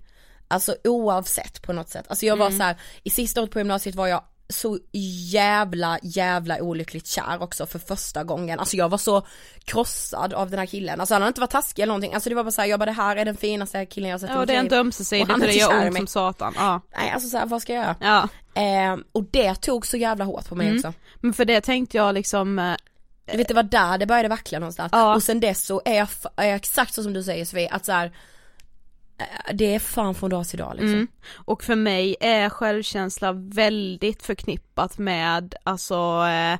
alltså 0.48 0.76
oavsett 0.84 1.62
på 1.62 1.72
något 1.72 1.88
sätt. 1.88 2.06
Alltså 2.08 2.26
jag 2.26 2.36
var 2.36 2.50
så 2.50 2.62
här, 2.62 2.76
i 3.02 3.10
sista 3.10 3.40
året 3.40 3.50
på 3.50 3.60
gymnasiet 3.60 3.94
var 3.94 4.06
jag 4.06 4.24
så 4.50 4.78
jävla 5.32 5.98
jävla 6.02 6.62
olyckligt 6.62 7.06
kär 7.06 7.42
också 7.42 7.66
för 7.66 7.78
första 7.78 8.24
gången. 8.24 8.58
Alltså 8.60 8.76
jag 8.76 8.88
var 8.88 8.98
så 8.98 9.26
krossad 9.64 10.34
av 10.34 10.50
den 10.50 10.58
här 10.58 10.66
killen. 10.66 11.00
Alltså 11.00 11.14
han 11.14 11.22
hade 11.22 11.28
inte 11.28 11.40
varit 11.40 11.50
taskig 11.50 11.82
eller 11.82 11.90
någonting. 11.90 12.14
Alltså 12.14 12.28
det 12.28 12.34
var 12.34 12.44
bara 12.44 12.50
såhär, 12.50 12.68
jag 12.68 12.80
bara 12.80 12.86
det 12.86 12.92
här 12.92 13.16
är 13.16 13.24
den 13.24 13.36
finaste 13.36 13.86
killen 13.86 14.10
jag 14.10 14.20
sett 14.20 14.30
i 14.30 14.32
Ja 14.32 14.46
det 14.46 14.54
är 14.54 14.60
inte 14.60 14.76
ömsesidigt 14.76 15.40
det 15.40 15.52
gör 15.52 15.86
ont 15.86 15.96
som 15.96 16.06
satan. 16.06 16.52
Ja. 16.56 16.80
Nej 16.96 17.10
alltså 17.10 17.28
såhär, 17.28 17.46
vad 17.46 17.62
ska 17.62 17.72
jag 17.72 17.82
göra? 17.82 17.96
ja. 18.00 18.28
Eh, 18.54 18.96
och 19.12 19.24
det 19.30 19.54
tog 19.54 19.86
så 19.86 19.96
jävla 19.96 20.24
hårt 20.24 20.48
på 20.48 20.54
mig 20.54 20.66
Mm. 20.66 20.78
också. 20.78 20.92
Men 21.20 21.32
för 21.32 21.44
det 21.44 21.60
tänkte 21.60 21.96
jag 21.96 22.14
liksom, 22.14 22.58
eh, 22.58 22.74
Du 23.32 23.36
vet 23.36 23.48
det 23.48 23.54
var 23.54 23.62
där 23.62 23.98
det 23.98 24.06
började 24.06 24.28
vackla 24.28 24.58
någonstans. 24.58 24.90
Ja. 24.92 25.14
Och 25.14 25.22
sen 25.22 25.40
dess 25.40 25.66
så 25.66 25.82
är 25.84 25.94
jag, 25.98 26.08
är 26.36 26.46
jag 26.46 26.56
exakt 26.56 26.94
så 26.94 27.02
som 27.02 27.12
du 27.12 27.22
säger 27.22 27.44
Sofie, 27.44 27.70
att 27.70 27.84
så 27.84 27.92
här, 27.92 28.06
eh, 28.06 28.12
det 29.52 29.74
är 29.74 29.78
fan 29.78 30.14
från 30.14 30.30
dag 30.30 30.48
till 30.48 30.58
dag 30.58 30.72
liksom. 30.74 30.92
Mm. 30.92 31.08
Och 31.34 31.62
för 31.62 31.76
mig 31.76 32.16
är 32.20 32.48
självkänsla 32.48 33.32
väldigt 33.32 34.22
förknippat 34.22 34.98
med, 34.98 35.54
alltså, 35.64 36.26
eh, 36.26 36.58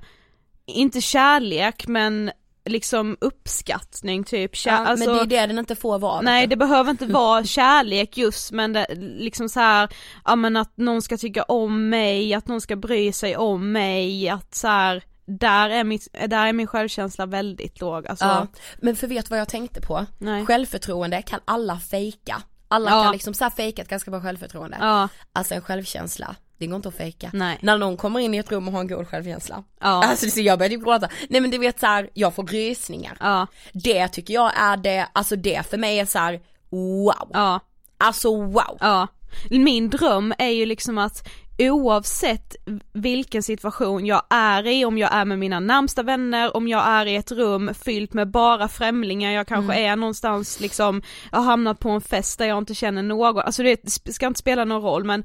inte 0.66 1.00
kärlek 1.00 1.86
men 1.86 2.30
liksom 2.64 3.16
uppskattning 3.20 4.24
typ. 4.24 4.56
Kär, 4.56 4.70
Ja, 4.70 4.76
alltså, 4.76 5.10
men 5.10 5.28
det 5.28 5.36
är 5.36 5.40
det 5.40 5.46
den 5.46 5.58
inte 5.58 5.76
får 5.76 5.98
vara. 5.98 6.20
Nej 6.20 6.46
det 6.46 6.56
behöver 6.56 6.90
inte 6.90 7.06
vara 7.12 7.44
kärlek 7.44 8.16
just 8.16 8.52
men 8.52 8.72
det, 8.72 8.86
liksom 8.96 9.48
så 9.48 9.60
här, 9.60 9.88
ja 10.24 10.36
men 10.36 10.56
att 10.56 10.76
någon 10.76 11.02
ska 11.02 11.16
tycka 11.16 11.42
om 11.42 11.88
mig, 11.88 12.34
att 12.34 12.48
någon 12.48 12.60
ska 12.60 12.76
bry 12.76 13.12
sig 13.12 13.36
om 13.36 13.72
mig, 13.72 14.28
att 14.28 14.54
så 14.54 14.68
här, 14.68 15.02
där 15.38 15.70
är, 15.70 15.84
mitt, 15.84 16.08
där 16.28 16.46
är 16.46 16.52
min 16.52 16.66
självkänsla 16.66 17.26
väldigt 17.26 17.80
låg 17.80 18.06
alltså. 18.06 18.24
Ja, 18.24 18.46
men 18.78 18.96
för 18.96 19.06
vet 19.06 19.30
vad 19.30 19.38
jag 19.40 19.48
tänkte 19.48 19.80
på? 19.80 20.06
Nej. 20.18 20.46
Självförtroende 20.46 21.22
kan 21.22 21.40
alla 21.44 21.78
fejka. 21.78 22.42
Alla 22.68 22.90
Ja. 22.90 23.02
kan 23.02 23.12
liksom 23.12 23.34
så 23.34 23.44
här 23.44 23.50
fejka 23.50 23.82
ett 23.82 23.88
ganska 23.88 24.10
bra 24.10 24.20
självförtroende. 24.20 24.76
Ja, 24.80 25.08
Alltså 25.32 25.54
en 25.54 25.62
självkänsla, 25.62 26.36
det 26.58 26.66
går 26.66 26.76
inte 26.76 26.88
att 26.88 26.94
fejka. 26.96 27.30
Nej. 27.32 27.58
När 27.62 27.78
någon 27.78 27.96
kommer 27.96 28.20
in 28.20 28.34
i 28.34 28.38
ett 28.38 28.52
rum 28.52 28.68
och 28.68 28.72
har 28.74 28.80
en 28.80 28.88
god 28.88 29.08
självkänsla. 29.08 29.64
Ja. 29.80 30.04
Alltså 30.04 30.30
så 30.30 30.40
jag 30.40 30.58
började 30.58 30.76
gråta. 30.76 31.08
Nej 31.28 31.40
men 31.40 31.50
du 31.50 31.58
vet 31.58 31.80
så 31.80 31.86
här, 31.86 32.10
jag 32.14 32.34
får 32.34 32.46
rysningar. 32.46 33.16
ja, 33.20 33.46
Det 33.72 34.08
tycker 34.08 34.34
jag 34.34 34.52
är 34.56 34.76
det, 34.76 35.06
alltså 35.12 35.36
det 35.36 35.66
för 35.70 35.78
mig 35.78 35.98
är 35.98 36.06
så 36.06 36.18
här, 36.18 36.40
wow. 36.70 37.30
ja. 37.32 37.60
Alltså 37.98 38.36
wow. 38.36 38.76
Ja, 38.80 39.06
min 39.50 39.90
dröm 39.90 40.34
är 40.38 40.48
ju 40.48 40.66
liksom 40.66 40.98
att 40.98 41.28
oavsett 41.60 42.56
vilken 42.92 43.42
situation 43.42 44.06
jag 44.06 44.22
är 44.30 44.66
i, 44.66 44.84
om 44.84 44.98
jag 44.98 45.14
är 45.14 45.24
med 45.24 45.38
mina 45.38 45.60
närmsta 45.60 46.02
vänner, 46.02 46.56
om 46.56 46.68
jag 46.68 46.86
är 46.86 47.06
i 47.06 47.16
ett 47.16 47.32
rum 47.32 47.70
fyllt 47.74 48.12
med 48.12 48.30
bara 48.30 48.68
främlingar, 48.68 49.32
jag 49.32 49.46
kanske 49.46 49.74
är 49.74 49.96
någonstans 49.96 50.60
liksom, 50.60 51.02
jag 51.32 51.38
har 51.38 51.44
hamnat 51.44 51.78
på 51.78 51.90
en 51.90 52.00
fest 52.00 52.38
där 52.38 52.46
jag 52.46 52.58
inte 52.58 52.74
känner 52.74 53.02
någon, 53.02 53.38
alltså 53.38 53.62
det 53.62 53.90
ska 54.12 54.26
inte 54.26 54.40
spela 54.40 54.64
någon 54.64 54.82
roll 54.82 55.04
men 55.04 55.24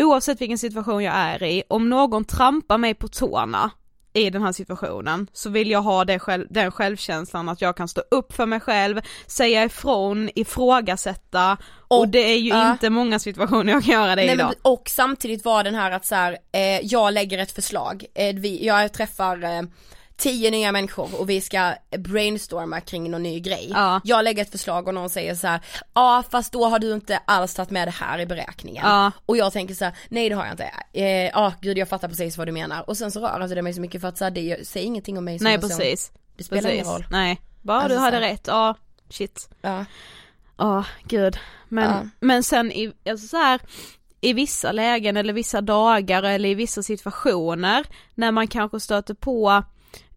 oavsett 0.00 0.40
vilken 0.40 0.58
situation 0.58 1.04
jag 1.04 1.14
är 1.14 1.42
i, 1.42 1.62
om 1.68 1.88
någon 1.88 2.24
trampar 2.24 2.78
mig 2.78 2.94
på 2.94 3.08
tårna 3.08 3.70
i 4.18 4.30
den 4.30 4.42
här 4.42 4.52
situationen 4.52 5.26
så 5.32 5.50
vill 5.50 5.70
jag 5.70 5.82
ha 5.82 6.04
det 6.04 6.18
själv, 6.18 6.46
den 6.50 6.70
självkänslan 6.70 7.48
att 7.48 7.60
jag 7.60 7.76
kan 7.76 7.88
stå 7.88 8.02
upp 8.10 8.32
för 8.32 8.46
mig 8.46 8.60
själv, 8.60 9.00
säga 9.26 9.64
ifrån, 9.64 10.30
ifrågasätta 10.34 11.56
och, 11.88 11.98
Och- 11.98 12.08
det 12.08 12.18
är 12.32 12.38
ju 12.38 12.48
ja. 12.48 12.72
inte 12.72 12.90
många 12.90 13.18
situationer 13.18 13.72
jag 13.72 13.84
kan 13.84 13.92
göra 13.92 14.16
det 14.16 14.24
Nej, 14.24 14.34
idag. 14.34 14.46
men, 14.46 14.72
och 14.72 14.82
samtidigt 14.88 15.44
var 15.44 15.64
den 15.64 15.74
här 15.74 15.90
att 15.90 16.06
så 16.06 16.14
här, 16.14 16.38
eh, 16.52 16.80
jag 16.82 17.12
lägger 17.14 17.38
ett 17.38 17.52
förslag, 17.52 18.04
eh, 18.14 18.34
vi, 18.36 18.66
jag 18.66 18.92
träffar 18.92 19.44
eh, 19.44 19.62
tio 20.18 20.50
nya 20.50 20.72
människor 20.72 21.20
och 21.20 21.30
vi 21.30 21.40
ska 21.40 21.74
brainstorma 21.98 22.80
kring 22.80 23.10
någon 23.10 23.22
ny 23.22 23.40
grej. 23.40 23.68
Ja. 23.74 24.00
Jag 24.04 24.24
lägger 24.24 24.42
ett 24.42 24.50
förslag 24.50 24.88
och 24.88 24.94
någon 24.94 25.10
säger 25.10 25.34
så 25.34 25.46
här, 25.46 25.60
ja 25.94 26.24
fast 26.30 26.52
då 26.52 26.64
har 26.64 26.78
du 26.78 26.92
inte 26.94 27.16
alls 27.24 27.54
tagit 27.54 27.70
med 27.70 27.88
det 27.88 27.92
här 27.92 28.18
i 28.18 28.26
beräkningen. 28.26 28.84
Ja. 28.86 29.12
Och 29.26 29.36
jag 29.36 29.52
tänker 29.52 29.74
så 29.74 29.84
här, 29.84 29.94
nej 30.08 30.28
det 30.28 30.34
har 30.34 30.44
jag 30.44 30.52
inte. 30.52 30.70
Eh, 30.92 31.04
Ja 31.06 31.52
gud 31.60 31.78
jag 31.78 31.88
fattar 31.88 32.08
precis 32.08 32.38
vad 32.38 32.48
du 32.48 32.52
menar. 32.52 32.88
Och 32.90 32.96
sen 32.96 33.10
så 33.10 33.20
rör 33.20 33.42
inte 33.42 33.54
det 33.54 33.62
mig 33.62 33.74
så 33.74 33.80
mycket 33.80 34.00
för 34.00 34.08
att 34.08 34.18
så 34.18 34.24
här, 34.24 34.30
det 34.30 34.68
säger 34.68 34.86
ingenting 34.86 35.18
om 35.18 35.24
mig 35.24 35.38
som 35.38 35.44
Nej 35.44 35.54
person. 35.58 35.68
precis. 35.78 36.12
Det 36.36 36.44
spelar 36.44 36.62
precis. 36.62 36.74
ingen 36.80 36.92
roll. 36.92 37.06
Nej, 37.10 37.40
bara 37.62 37.78
Alltså 37.80 37.94
du 37.98 38.00
hade 38.00 38.20
rätt, 38.20 38.44
ja 38.46 38.74
shit. 39.10 39.48
Ja. 39.60 39.84
Ja, 40.56 40.84
gud. 41.04 41.38
Men, 41.68 41.84
Ja. 41.90 42.08
men 42.20 42.42
sen 42.42 42.72
i, 42.72 42.92
alltså 43.10 43.26
så 43.26 43.36
här, 43.36 43.60
i 44.20 44.32
vissa 44.32 44.72
lägen 44.72 45.16
eller 45.16 45.32
vissa 45.32 45.60
dagar 45.60 46.22
eller 46.22 46.48
i 46.48 46.54
vissa 46.54 46.82
situationer 46.82 47.86
när 48.14 48.32
man 48.32 48.48
kanske 48.48 48.80
stöter 48.80 49.14
på 49.14 49.62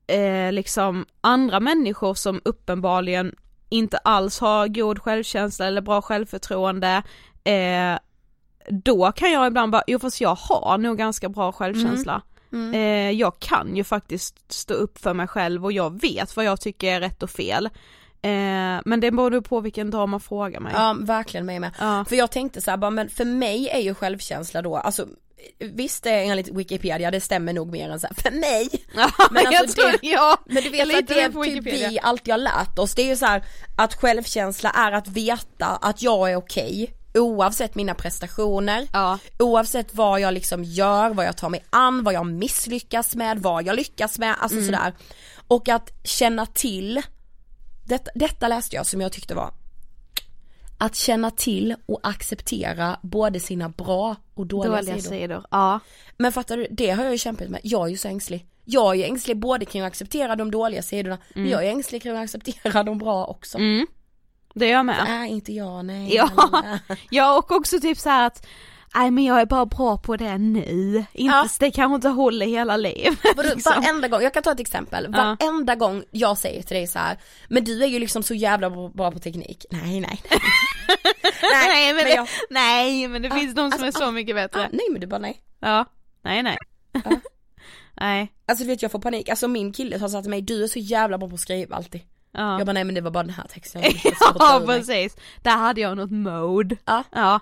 eh, 0.08 0.52
liksom 0.52 1.06
andra 1.22 1.60
människor 1.60 2.14
som 2.14 2.42
uppenbarligen 2.46 3.36
inte 3.70 3.98
alls 3.98 4.40
har 4.40 4.68
god 4.68 5.00
självkänsla 5.00 5.66
eller 5.66 5.82
bra 5.82 6.02
självförtroende 6.02 7.04
eh, 7.44 7.98
då 8.70 9.12
kan 9.12 9.32
jag 9.32 9.48
ibland 9.48 9.72
bara, 9.72 9.84
jo 9.88 10.00
fast 10.00 10.22
jag 10.22 10.36
har 10.36 10.78
nog 10.78 10.98
ganska 10.98 11.30
bra 11.30 11.52
självkänsla. 11.52 12.22
Mm. 12.54 12.74
Eh, 12.74 13.20
jag 13.20 13.40
kan 13.40 13.76
ju 13.76 13.84
faktiskt 13.84 14.52
stå 14.52 14.74
upp 14.74 15.00
för 15.00 15.14
mig 15.14 15.28
själv 15.28 15.66
och 15.66 15.72
jag 15.72 16.02
vet 16.02 16.36
vad 16.36 16.46
jag 16.46 16.62
tycker 16.62 16.94
är 16.94 17.00
rätt 17.00 17.24
och 17.24 17.30
fel. 17.30 17.66
Eh, 18.22 18.82
men 18.86 19.00
det 19.00 19.12
beror 19.12 19.42
på 19.42 19.60
vilken 19.60 19.92
dag 19.92 20.10
man 20.10 20.20
frågar 20.20 20.60
mig. 20.60 20.74
Ja 20.76 20.96
verkligen 21.00 21.46
mig 21.46 21.60
med. 21.60 21.72
Ja. 21.80 22.06
För 22.10 22.16
jag 22.16 22.32
tänkte 22.32 22.62
så 22.62 22.72
här, 22.72 22.78
bara, 22.78 22.92
men 22.92 23.10
för 23.10 23.26
mig 23.26 23.70
är 23.70 23.80
ju 23.80 23.94
självkänsla 23.94 24.62
då, 24.62 24.78
alltså 24.78 25.08
visst 25.60 26.04
det 26.04 26.10
är 26.12 26.24
enligt 26.32 26.48
Wikipedia, 26.50 27.12
det 27.12 27.22
stämmer 27.22 27.54
nog 27.54 27.72
mer 27.72 27.90
än 27.90 28.00
så 28.00 28.08
här, 28.08 28.16
för 28.16 28.32
mig. 28.32 28.70
Men 29.32 29.44
jag 29.44 29.56
alltså 29.56 29.82
tror, 29.82 29.92
det- 29.92 30.00
ja, 30.02 30.38
Men 30.46 30.64
du 30.64 30.70
vet 30.70 30.88
jag 30.90 31.00
att 31.00 31.08
det 31.08 31.30
på 31.30 31.44
typ 31.44 31.64
vi 31.66 32.00
alltid 32.04 32.34
har 32.34 32.40
lärt 32.40 32.80
oss, 32.80 32.96
det 32.96 33.02
är 33.02 33.06
ju 33.08 33.16
så 33.16 33.26
här 33.26 33.44
att 33.78 33.94
självkänsla 33.94 34.70
är 34.70 34.92
att 34.92 35.08
veta 35.08 35.66
att 35.66 36.02
jag 36.02 36.32
är 36.32 36.36
okej 36.36 36.94
oavsett 37.14 37.76
mina 37.76 37.94
prestationer, 37.94 38.88
Ja. 38.94 39.20
oavsett 39.40 39.96
vad 39.96 40.20
jag 40.20 40.34
liksom 40.34 40.64
gör, 40.64 41.10
vad 41.10 41.26
jag 41.26 41.38
tar 41.38 41.50
mig 41.50 41.64
an, 41.70 42.04
vad 42.04 42.14
jag 42.14 42.26
misslyckas 42.26 43.16
med, 43.16 43.40
vad 43.40 43.66
jag 43.66 43.76
lyckas 43.76 44.20
med, 44.20 44.36
alltså 44.40 44.58
Mm. 44.58 44.66
sådär. 44.66 44.94
Och 45.48 45.70
att 45.70 45.92
känna 46.04 46.46
till, 46.46 47.02
detta, 47.86 48.12
detta 48.16 48.48
läste 48.48 48.76
jag 48.76 48.86
som 48.86 49.02
jag 49.02 49.12
tyckte 49.12 49.36
var 49.36 49.54
att 50.82 50.96
känna 50.96 51.32
till 51.32 51.76
och 51.86 52.00
acceptera 52.04 53.00
både 53.02 53.40
sina 53.40 53.70
bra 53.70 54.16
och 54.34 54.48
dåliga, 54.48 54.76
Dåliga 54.76 54.96
sidor. 54.98 55.10
sidor. 55.10 55.46
Ja. 55.52 55.80
Men 56.18 56.32
fattar 56.32 56.58
du, 56.58 56.68
det 56.72 56.90
har 56.90 57.04
jag 57.04 57.12
ju 57.12 57.18
kämpat 57.18 57.50
med. 57.50 57.60
Jag 57.64 57.86
är 57.86 57.92
ju 57.92 57.98
så 57.98 58.08
ängslig. 58.08 58.46
Jag 58.66 58.92
är 58.92 58.96
ju 58.96 59.04
ängslig 59.04 59.38
både 59.38 59.66
kring 59.66 59.82
att 59.82 59.88
acceptera 59.88 60.36
de 60.36 60.52
dåliga 60.52 60.82
sidorna, 60.82 61.18
men 61.36 61.50
jag 61.50 61.66
är 61.66 61.70
ängslig 61.70 62.04
kring 62.04 62.18
att 62.18 62.24
acceptera 62.24 62.84
de 62.84 62.98
bra 62.98 63.26
också. 63.26 63.58
Mm. 63.58 63.88
Det 64.54 64.66
är 64.66 64.72
jag 64.72 64.86
med. 64.86 65.06
Är 65.08 65.26
inte 65.26 65.54
jag, 65.54 65.86
nej. 65.86 66.16
Ja. 66.16 66.30
lalala. 66.38 66.80
Ja 67.10 67.38
och 67.38 67.52
också 67.52 67.80
typ 67.80 67.98
så 67.98 68.10
att 68.10 68.48
Nej 68.96 69.12
men 69.12 69.24
jag 69.24 69.42
är 69.42 69.46
bara 69.46 69.66
bra 69.66 69.98
på 69.98 70.18
det 70.18 70.38
nu, 70.38 70.60
inte, 70.66 71.06
Ja. 71.14 71.48
det 71.60 71.72
kanske 71.72 71.96
inte 71.96 72.10
håller 72.10 72.46
hela 72.46 72.78
livet. 72.78 73.20
Vadå, 73.36 73.50
liksom. 73.56 73.74
Varenda 73.82 74.08
gång, 74.08 74.22
jag 74.22 74.34
kan 74.34 74.44
ta 74.44 74.52
ett 74.52 74.60
exempel, 74.60 75.10
Ja. 75.14 75.38
varenda 75.40 75.76
gång 75.76 76.04
jag 76.12 76.38
säger 76.38 76.62
till 76.64 76.76
dig 76.76 76.88
så 76.88 77.00
här, 77.00 77.18
men 77.50 77.64
du 77.64 77.84
är 77.84 77.88
ju 77.88 78.00
liksom 78.00 78.24
så 78.24 78.34
jävla 78.34 78.70
bra 78.90 79.12
på 79.12 79.20
teknik. 79.20 79.66
Nej 79.72 80.00
nej. 80.00 80.22
nej, 81.42 81.94
men 81.94 82.06
det, 82.06 82.14
jag- 82.16 82.28
nej 82.50 83.08
men 83.08 83.22
det 83.22 83.28
Ja, 83.28 83.36
finns 83.36 83.56
de 83.56 83.72
som 83.72 83.84
alltså, 83.84 84.02
är 84.04 84.06
så 84.06 84.12
mycket 84.12 84.36
bättre. 84.36 84.62
Ah, 84.66 84.68
nej 84.72 84.86
men 84.92 85.02
du 85.02 85.08
bara 85.08 85.20
nej. 85.20 85.42
Ja, 85.60 85.86
nej 86.24 86.44
nej. 86.44 86.58
nej, 88.00 88.32
Alltså 88.46 88.64
du 88.64 88.70
vet 88.70 88.82
jag 88.82 88.92
får 88.92 89.00
panik, 89.00 89.30
alltså 89.30 89.48
min 89.48 89.74
kille 89.74 89.98
har 89.98 90.08
sagt 90.10 90.24
till 90.24 90.30
mig, 90.30 90.42
du 90.42 90.64
är 90.64 90.68
så 90.68 90.80
jävla 90.80 91.18
bra 91.18 91.28
på 91.30 91.36
att 91.36 91.42
skriva 91.42 91.76
alltid. 91.76 92.02
ja. 92.32 92.58
Jag 92.58 92.66
bara 92.68 92.74
nej 92.74 92.84
men 92.84 92.96
det 92.96 93.02
var 93.02 93.12
bara 93.12 93.24
den 93.24 93.34
här 93.34 93.48
texten 93.48 93.82
jag 93.82 93.94
ja 94.40 94.62
precis, 94.66 95.16
där 95.44 95.58
hade 95.58 95.82
jag 95.82 95.98
något 95.98 96.12
mode. 96.12 96.78
Ja. 96.86 97.04
Ja. 97.12 97.40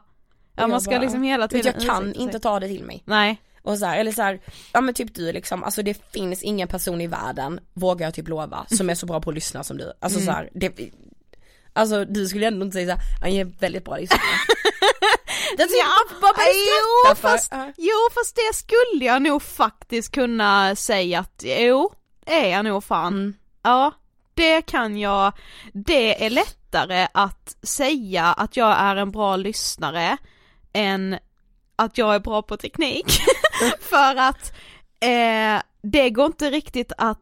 Ja 0.60 0.68
man 0.68 0.82
ska 0.82 0.92
bara, 0.92 1.02
liksom 1.02 1.24
hela 1.24 1.48
tiden 1.48 1.74
Jag 1.78 1.86
kan 1.86 2.14
inte 2.14 2.32
sig. 2.32 2.42
ta 2.42 2.60
det 2.60 2.68
till 2.68 2.84
mig. 2.84 3.04
Nej. 3.06 3.42
Och 3.62 3.78
så 3.78 3.86
här, 3.86 3.98
eller 4.00 4.12
så 4.12 4.22
här, 4.22 4.40
ja 4.74 4.82
men 4.82 4.94
typ 4.94 5.16
du 5.16 5.32
liksom, 5.32 5.64
alltså 5.64 5.84
det 5.84 6.12
finns 6.14 6.44
ingen 6.44 6.68
person 6.68 7.02
i 7.02 7.08
världen, 7.08 7.60
vågar 7.74 8.08
jag 8.08 8.14
typ 8.14 8.28
lova, 8.28 8.66
som 8.70 8.90
är 8.90 8.96
så 8.96 9.06
bra 9.06 9.22
på 9.22 9.30
att 9.30 9.36
lyssna 9.36 9.64
som 9.64 9.78
du. 9.78 9.94
Alltså 10.00 10.20
så 10.20 10.32
här, 10.32 10.50
det, 10.54 10.72
alltså 11.74 12.06
du 12.06 12.28
skulle 12.28 12.48
ändå 12.48 12.66
inte 12.66 12.74
säga 12.74 12.96
såhär, 12.96 13.02
han 13.22 13.30
är 13.30 13.46
väldigt 13.46 13.86
bra 13.86 13.98
lyssnare. 13.98 14.22
Typ, 15.58 15.70
Ja, 15.70 16.34
du 16.36 16.44
jo, 17.10 17.16
fast, 17.16 17.54
jo 17.78 17.96
fast 18.14 18.36
det 18.36 18.56
skulle 18.56 19.06
jag 19.06 19.22
nog 19.22 19.42
faktiskt 19.42 20.12
kunna 20.12 20.76
säga 20.76 21.20
att 21.20 21.44
jo, 21.46 21.94
är 22.26 22.50
jag 22.50 22.66
nog 22.66 22.84
fan. 22.84 23.14
Mm. 23.14 23.34
Ja, 23.64 23.92
det 24.34 24.62
kan 24.62 24.98
jag, 24.98 25.34
det 25.74 26.26
är 26.26 26.30
lättare 26.30 27.08
att 27.14 27.56
säga 27.64 28.26
att 28.26 28.58
jag 28.58 28.78
är 28.80 28.96
en 28.96 29.12
bra 29.12 29.36
lyssnare 29.36 30.18
än 30.74 31.20
att 31.76 31.98
jag 31.98 32.16
är 32.16 32.20
bra 32.20 32.42
på 32.42 32.58
teknik. 32.58 33.06
För 33.80 34.16
att 34.16 34.54
eh, 35.00 35.62
det 35.82 36.10
går 36.10 36.26
inte 36.26 36.50
riktigt 36.50 36.92
att 36.98 37.22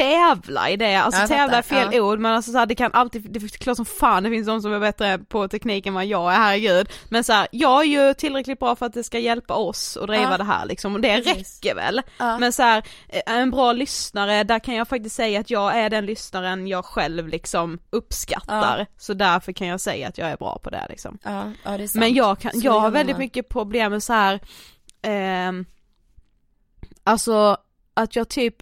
tävla 0.00 0.70
i 0.70 0.76
det, 0.76 0.94
alltså 0.94 1.20
Jag 1.20 1.28
tävla 1.28 1.56
är 1.58 1.62
fel 1.62 2.00
ord 2.00 2.18
men 2.18 2.32
alltså 2.34 2.52
så 2.52 2.58
här, 2.58 2.66
det 2.66 2.74
kan 2.74 2.92
alltid, 2.92 3.30
det 3.32 3.42
är 3.42 3.48
klart 3.48 3.76
som 3.76 3.84
fan 3.86 4.22
det 4.22 4.30
finns 4.30 4.46
de 4.46 4.62
som 4.62 4.72
är 4.72 4.80
bättre 4.80 5.18
på 5.18 5.48
teknik 5.48 5.86
än 5.86 5.94
vad 5.94 6.06
jag 6.06 6.32
är, 6.32 6.36
herregud. 6.36 6.88
Men 7.08 7.24
så 7.24 7.32
här, 7.32 7.48
jag 7.50 7.80
är 7.80 7.84
ju 7.86 8.14
tillräckligt 8.14 8.58
bra 8.58 8.76
för 8.76 8.86
att 8.86 8.94
det 8.94 9.04
ska 9.04 9.18
hjälpa 9.18 9.54
oss 9.54 9.96
att 9.96 10.06
driva 10.06 10.22
Ja. 10.30 10.36
det 10.38 10.44
här 10.44 10.66
liksom 10.66 10.94
och 10.94 11.00
det 11.00 11.22
Precis. 11.24 11.60
räcker 11.62 11.74
väl. 11.74 12.02
Ja. 12.18 12.38
Men 12.38 12.52
så 12.52 12.62
här, 12.62 12.82
eh, 13.08 13.34
en 13.36 13.50
bra 13.50 13.72
lyssnare, 13.72 14.44
där 14.44 14.58
kan 14.58 14.74
jag 14.74 14.88
faktiskt 14.88 15.16
säga 15.16 15.40
att 15.40 15.50
jag 15.50 15.76
är 15.78 15.90
den 15.90 16.06
lyssnaren 16.06 16.66
jag 16.66 16.84
själv 16.84 17.28
liksom 17.28 17.78
uppskattar. 17.90 18.86
Så 18.98 19.14
därför 19.14 19.52
kan 19.52 19.66
jag 19.66 19.80
säga 19.80 20.08
att 20.08 20.18
jag 20.18 20.28
är 20.30 20.36
bra 20.36 20.58
på 20.62 20.70
det 20.70 20.86
liksom. 20.88 21.18
Ja, 21.24 21.52
ja 21.64 21.78
det. 21.78 21.94
Men 21.94 22.14
jag, 22.14 22.38
kan, 22.38 22.52
jag 22.54 22.80
har 22.80 22.90
väldigt 22.90 23.18
mycket 23.18 23.48
problem 23.48 23.92
med 23.92 24.02
så 24.02 24.12
här. 24.12 24.40
ehm, 25.02 25.64
alltså 27.04 27.56
att 27.94 28.16
jag 28.16 28.28
typ 28.28 28.56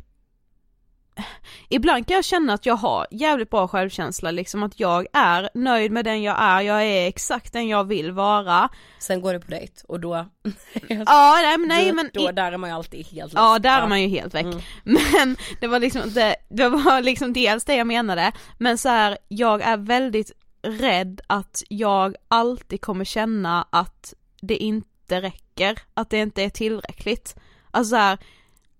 Ibland 1.68 2.06
kan 2.06 2.14
jag 2.14 2.24
känna 2.24 2.52
att 2.52 2.66
jag 2.66 2.74
har 2.76 3.06
jävligt 3.10 3.50
bra 3.50 3.68
självkänsla 3.68 4.30
liksom 4.30 4.62
att 4.62 4.80
jag 4.80 5.06
är 5.12 5.50
nöjd 5.54 5.92
med 5.92 6.04
den 6.04 6.22
jag 6.22 6.36
är, 6.42 6.60
jag 6.60 6.84
är 6.84 7.08
exakt 7.08 7.52
den 7.52 7.68
jag 7.68 7.84
vill 7.84 8.12
vara. 8.12 8.68
Sen 8.98 9.20
går 9.20 9.32
det 9.32 9.40
på 9.40 9.50
dejt 9.50 9.72
och 9.88 10.00
då, 10.00 10.14
Ja 10.88 11.38
nej 11.42 11.58
men 11.58 11.68
nej 11.68 11.88
då, 11.88 11.94
men 11.94 12.10
då 12.14 12.30
där 12.30 12.52
är 12.52 12.56
man 12.56 12.70
ju 12.70 12.76
alltid 12.76 13.06
helt 13.06 13.32
Ja 13.34 13.52
lost. 13.52 13.62
där 13.62 13.82
är 13.82 13.86
man 13.86 14.02
ju 14.02 14.08
helt 14.08 14.34
väck. 14.34 14.44
Mm. 14.44 14.60
Men 14.84 15.36
det 15.60 15.66
var 15.66 15.78
liksom 15.80 16.02
inte, 16.02 16.36
det 16.48 16.68
var 16.68 17.00
liksom 17.02 17.32
dels 17.32 17.64
det 17.64 17.74
jag 17.74 17.86
menade, 17.86 18.32
men 18.58 18.78
så 18.78 18.88
här, 18.88 19.18
jag 19.28 19.62
är 19.62 19.76
väldigt 19.76 20.32
rädd 20.62 21.20
att 21.26 21.62
jag 21.68 22.16
alltid 22.28 22.80
kommer 22.80 23.04
känna 23.04 23.66
att 23.70 24.14
det 24.40 24.56
inte 24.56 25.20
räcker, 25.20 25.78
att 25.94 26.10
det 26.10 26.18
inte 26.18 26.42
är 26.42 26.50
tillräckligt. 26.50 27.36
Alltså 27.70 27.90
så 27.90 27.96
här, 27.96 28.18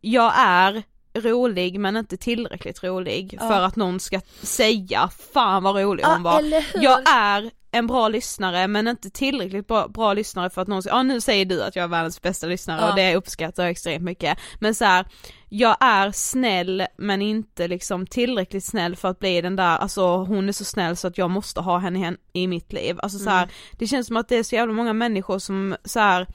jag 0.01 0.33
är 0.37 0.83
rolig 1.21 1.81
men 1.81 1.97
inte 1.97 2.17
tillräckligt 2.17 2.83
rolig 2.85 3.39
Ja. 3.41 3.49
för 3.49 3.61
att 3.63 3.77
någon 3.77 4.01
ska 4.01 4.21
säga 4.43 5.09
fan 5.33 5.63
vad 5.63 5.77
rolig 5.77 6.05
hon 6.05 6.13
Ja, 6.25 6.31
var. 6.33 6.43
Jag 6.83 7.09
är 7.09 7.51
en 7.71 7.87
bra 7.87 8.09
lyssnare 8.09 8.69
men 8.69 8.89
inte 8.89 9.11
tillräckligt 9.11 9.67
bra, 9.67 9.89
bra 9.89 10.13
lyssnare 10.13 10.51
för 10.51 10.63
att 10.63 10.69
någon 10.69 10.83
säger, 10.83 10.97
ja 10.97 11.03
nu 11.03 11.21
säger 11.21 11.45
du 11.45 11.63
att 11.63 11.77
jag 11.77 11.83
är 11.83 11.89
världens 11.89 12.23
bästa 12.23 12.47
lyssnare 12.47 12.81
Ja. 12.81 12.91
och 12.91 12.97
det 12.97 13.17
uppskattar 13.17 13.63
jag 13.63 13.71
extremt 13.71 14.05
mycket. 14.05 14.39
Men 14.61 14.75
så 14.75 14.85
här, 14.85 15.07
jag 15.49 15.77
är 15.81 16.11
snäll 16.11 16.87
men 16.99 17.23
inte 17.23 17.69
liksom 17.69 18.07
tillräckligt 18.07 18.65
snäll 18.65 18.97
för 18.97 19.09
att 19.09 19.19
bli 19.19 19.41
den 19.41 19.57
där, 19.57 19.77
alltså 19.79 20.17
hon 20.17 20.49
är 20.49 20.53
så 20.53 20.65
snäll 20.65 20.97
så 20.97 21.07
att 21.09 21.19
jag 21.19 21.31
måste 21.31 21.61
ha 21.61 21.79
henne 21.79 21.99
hen- 21.99 22.17
i 22.33 22.47
mitt 22.47 22.73
liv. 22.73 22.97
Alltså 23.03 23.19
så 23.19 23.31
här, 23.31 23.43
Mm. 23.43 23.55
det 23.79 23.87
känns 23.87 24.07
som 24.07 24.17
att 24.17 24.29
det 24.29 24.37
är 24.37 24.43
så 24.43 24.55
jävla 24.55 24.75
många 24.75 24.93
människor 24.93 25.39
som 25.39 25.77
så 25.85 26.01
här 26.01 26.27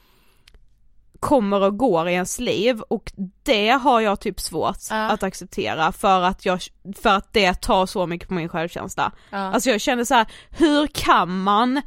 kommer 1.22 1.62
och 1.62 1.78
går 1.78 2.10
i 2.10 2.14
ens 2.14 2.40
liv 2.40 2.82
och 2.82 3.12
det 3.44 3.70
har 3.70 4.02
jag 4.02 4.20
typ 4.20 4.40
svårt 4.40 4.78
Ja. 4.90 4.96
att 5.10 5.24
acceptera 5.24 5.92
för 5.92 6.22
att 6.22 6.46
jag, 6.46 6.60
för 7.02 7.10
att 7.10 7.34
det 7.34 7.54
tar 7.62 7.86
så 7.86 8.08
mycket 8.08 8.28
på 8.28 8.34
min 8.34 8.50
självkänsla. 8.50 9.12
Ja. 9.30 9.38
Alltså 9.38 9.70
jag 9.70 9.82
känner 9.82 10.04
så 10.04 10.16
här, 10.16 10.28
hur 10.50 10.88
kan 10.88 11.42
man 11.44 11.82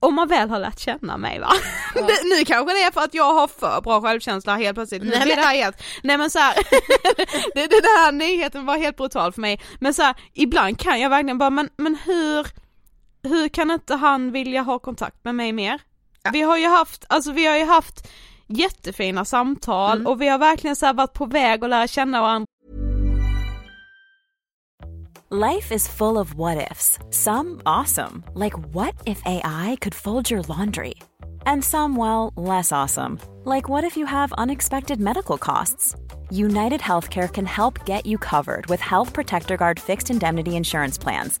om 0.00 0.14
man 0.14 0.28
väl 0.28 0.50
har 0.50 0.58
lärt 0.58 0.78
känna 0.78 1.16
mig 1.16 1.38
va? 1.40 1.52
Ja. 1.94 2.00
Nu 2.38 2.44
kanske 2.44 2.74
det 2.74 2.82
är 2.82 2.90
för 2.92 3.00
att 3.00 3.14
jag 3.14 3.34
har 3.34 3.48
för 3.48 3.80
bra 3.80 4.00
självkänsla 4.00 4.56
helt 4.56 4.74
plötsligt, 4.74 5.02
nu 5.02 5.08
Nej, 5.10 5.20
blir 5.20 5.36
men- 5.36 5.42
det 5.44 5.48
här 5.48 5.54
helt, 5.56 5.82
nej 6.02 6.18
men 6.18 6.30
så 6.30 6.38
här, 6.38 6.54
det, 7.54 7.66
det 7.66 7.80
där 7.80 8.12
nyheten 8.12 8.66
var 8.66 8.78
helt 8.78 8.96
brutal 8.96 9.32
för 9.32 9.40
mig, 9.40 9.60
men 9.80 9.94
så 9.94 10.02
här, 10.02 10.14
ibland 10.32 10.78
kan 10.78 11.00
jag 11.00 11.10
verkligen 11.10 11.38
bara, 11.38 11.50
men, 11.50 11.68
men 11.76 11.96
hur, 12.04 12.46
hur 13.22 13.48
kan 13.48 13.70
inte 13.70 13.94
han 13.94 14.32
vilja 14.32 14.62
ha 14.62 14.78
kontakt 14.78 15.24
med 15.24 15.34
mig 15.34 15.52
mer? 15.52 15.80
Vi 16.32 16.42
har 16.42 16.56
ju 16.56 16.68
haft, 16.68 17.04
alltså 17.08 17.32
vi 17.32 17.46
har 17.46 17.56
ju 17.56 17.64
haft 17.64 18.08
jättefina 18.58 19.24
samtal 19.24 19.98
Mm. 19.98 20.06
och 20.06 20.22
vi 20.22 20.28
har 20.28 20.38
verkligen 20.38 20.76
så 20.76 20.86
här 20.86 20.94
varit 20.94 21.12
på 21.12 21.26
väg 21.26 21.64
att 21.64 21.70
lära 21.70 21.86
känna 21.86 22.20
varandra 22.20 22.46
Life 25.30 25.74
is 25.74 25.88
full 25.88 26.18
of 26.18 26.34
what 26.34 26.70
ifs. 26.70 26.98
Some 27.10 27.60
awesome, 27.64 28.22
like 28.34 28.54
what 28.74 28.94
if 29.06 29.22
AI 29.24 29.76
could 29.80 29.94
fold 29.94 30.30
your 30.30 30.42
laundry? 30.42 30.94
And 31.46 31.64
some, 31.64 31.96
well, 31.96 32.32
less 32.36 32.70
awesome, 32.72 33.18
like 33.44 33.68
what 33.68 33.84
if 33.84 33.96
you 33.96 34.06
have 34.06 34.32
unexpected 34.36 35.00
medical 35.00 35.38
costs? 35.38 35.94
United 36.30 36.80
Healthcare 36.80 37.28
can 37.32 37.46
help 37.46 37.86
get 37.86 38.06
you 38.06 38.18
covered 38.18 38.66
with 38.66 38.80
Health 38.82 39.14
Protector 39.14 39.56
Guard 39.56 39.80
fixed 39.80 40.10
indemnity 40.10 40.50
insurance 40.50 40.98
plans. 40.98 41.40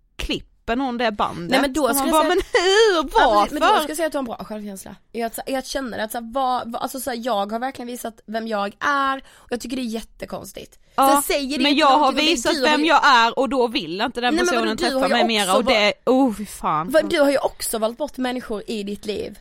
klipper 0.61 0.75
någon 0.75 0.97
det 0.97 1.11
bandet. 1.11 1.51
Nej 1.51 1.61
men 1.61 1.73
då 1.73 1.83
och 1.89 1.95
man 1.95 2.11
bara, 2.11 2.21
säga- 2.21 2.35
men 2.35 2.37
hur, 2.37 3.03
varför? 3.03 3.53
men 3.53 3.61
då 3.61 3.79
ska 3.79 3.87
jag 3.87 3.97
säga 3.97 4.07
att 4.07 4.11
du 4.11 4.17
har 4.17 4.21
en 4.21 4.25
bra 4.25 4.37
självkänsla. 4.37 4.95
Jag, 5.11 5.31
jag 5.45 5.65
känner 5.65 5.99
att 5.99 6.11
så 6.11 6.17
här, 6.17 6.33
vad, 6.33 6.75
alltså, 6.75 6.99
så 6.99 7.09
här, 7.09 7.17
jag 7.25 7.51
har 7.51 7.59
verkligen 7.59 7.87
visat 7.87 8.21
vem 8.25 8.47
jag 8.47 8.75
är 8.79 9.17
och 9.33 9.51
jag 9.51 9.61
tycker 9.61 9.75
det 9.75 9.81
är 9.81 9.83
jättekonstigt. 9.83 10.79
Ja, 10.95 11.11
Sen 11.13 11.21
säger 11.35 11.59
men 11.59 11.75
jag 11.75 11.87
har 11.87 12.11
visat 12.11 12.53
Du 12.53 12.59
har 12.61 12.69
vem 12.69 12.81
ju- 12.81 12.87
jag 12.87 13.05
är 13.07 13.39
och 13.39 13.49
då 13.49 13.67
vill 13.67 14.01
inte 14.01 14.21
den 14.21 14.35
Nej, 14.35 14.45
personen 14.45 14.65
vadå, 14.67 14.75
träffa 14.77 15.07
mig 15.07 15.27
mera 15.27 15.55
och 15.55 15.65
det, 15.65 15.93
oh 16.05 16.33
fy 16.35 16.45
fan. 16.45 16.89
Vad, 16.89 17.09
Du 17.09 17.19
har 17.21 17.31
ju 17.31 17.37
också 17.37 17.77
valt 17.77 17.97
bort 17.97 18.17
människor 18.17 18.63
i 18.67 18.83
ditt 18.83 19.05
liv. 19.05 19.39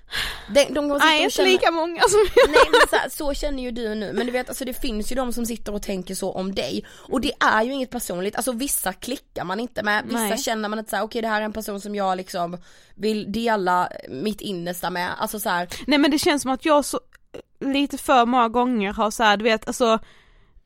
De, 0.54 0.64
de 0.64 0.74
kommer 0.74 0.98
Nej 0.98 1.22
inte 1.22 1.34
känna- 1.34 1.48
lika 1.48 1.70
många 1.70 2.00
som 2.02 2.20
jag. 2.36 2.50
Nej 2.50 2.60
men 2.72 2.80
så, 2.90 2.96
här, 2.96 3.08
så 3.08 3.34
känner 3.34 3.62
ju 3.62 3.70
du 3.70 3.94
nu, 3.94 4.12
men 4.12 4.26
du 4.26 4.32
vet 4.32 4.48
alltså 4.48 4.64
det 4.64 4.74
finns 4.80 5.12
ju 5.12 5.16
de 5.16 5.32
som 5.32 5.46
sitter 5.46 5.74
och 5.74 5.82
tänker 5.82 6.14
så 6.14 6.32
om 6.32 6.54
dig 6.54 6.84
och 6.96 7.20
det 7.20 7.32
är 7.40 7.62
ju 7.62 7.72
inget 7.72 7.90
personligt, 7.90 8.36
alltså 8.36 8.52
vissa 8.52 8.92
klickar 8.92 9.44
man 9.44 9.60
inte 9.60 9.82
med, 9.82 10.04
vissa 10.06 10.18
Nej. 10.20 10.38
känner 10.38 10.68
man 10.68 10.78
inte 10.78 10.90
såhär 10.90 11.02
okej 11.04 11.22
det 11.22 11.28
här 11.28 11.40
är 11.40 11.44
en 11.44 11.52
person 11.52 11.80
som 11.80 11.94
jag 11.94 12.16
liksom 12.16 12.58
vill 12.94 13.32
dela 13.32 13.88
mitt 14.08 14.40
innersta 14.40 14.90
med, 14.90 15.10
alltså 15.18 15.40
så 15.40 15.48
här, 15.48 15.68
Nej 15.86 15.98
men 15.98 16.10
det 16.10 16.18
känns 16.18 16.42
som 16.42 16.50
att 16.50 16.64
jag 16.64 16.84
så, 16.84 17.00
lite 17.60 17.98
för 17.98 18.26
många 18.26 18.48
gånger 18.48 18.92
har 18.92 19.10
så 19.10 19.22
här, 19.22 19.36
du 19.36 19.44
vet 19.44 19.66
alltså, 19.66 19.98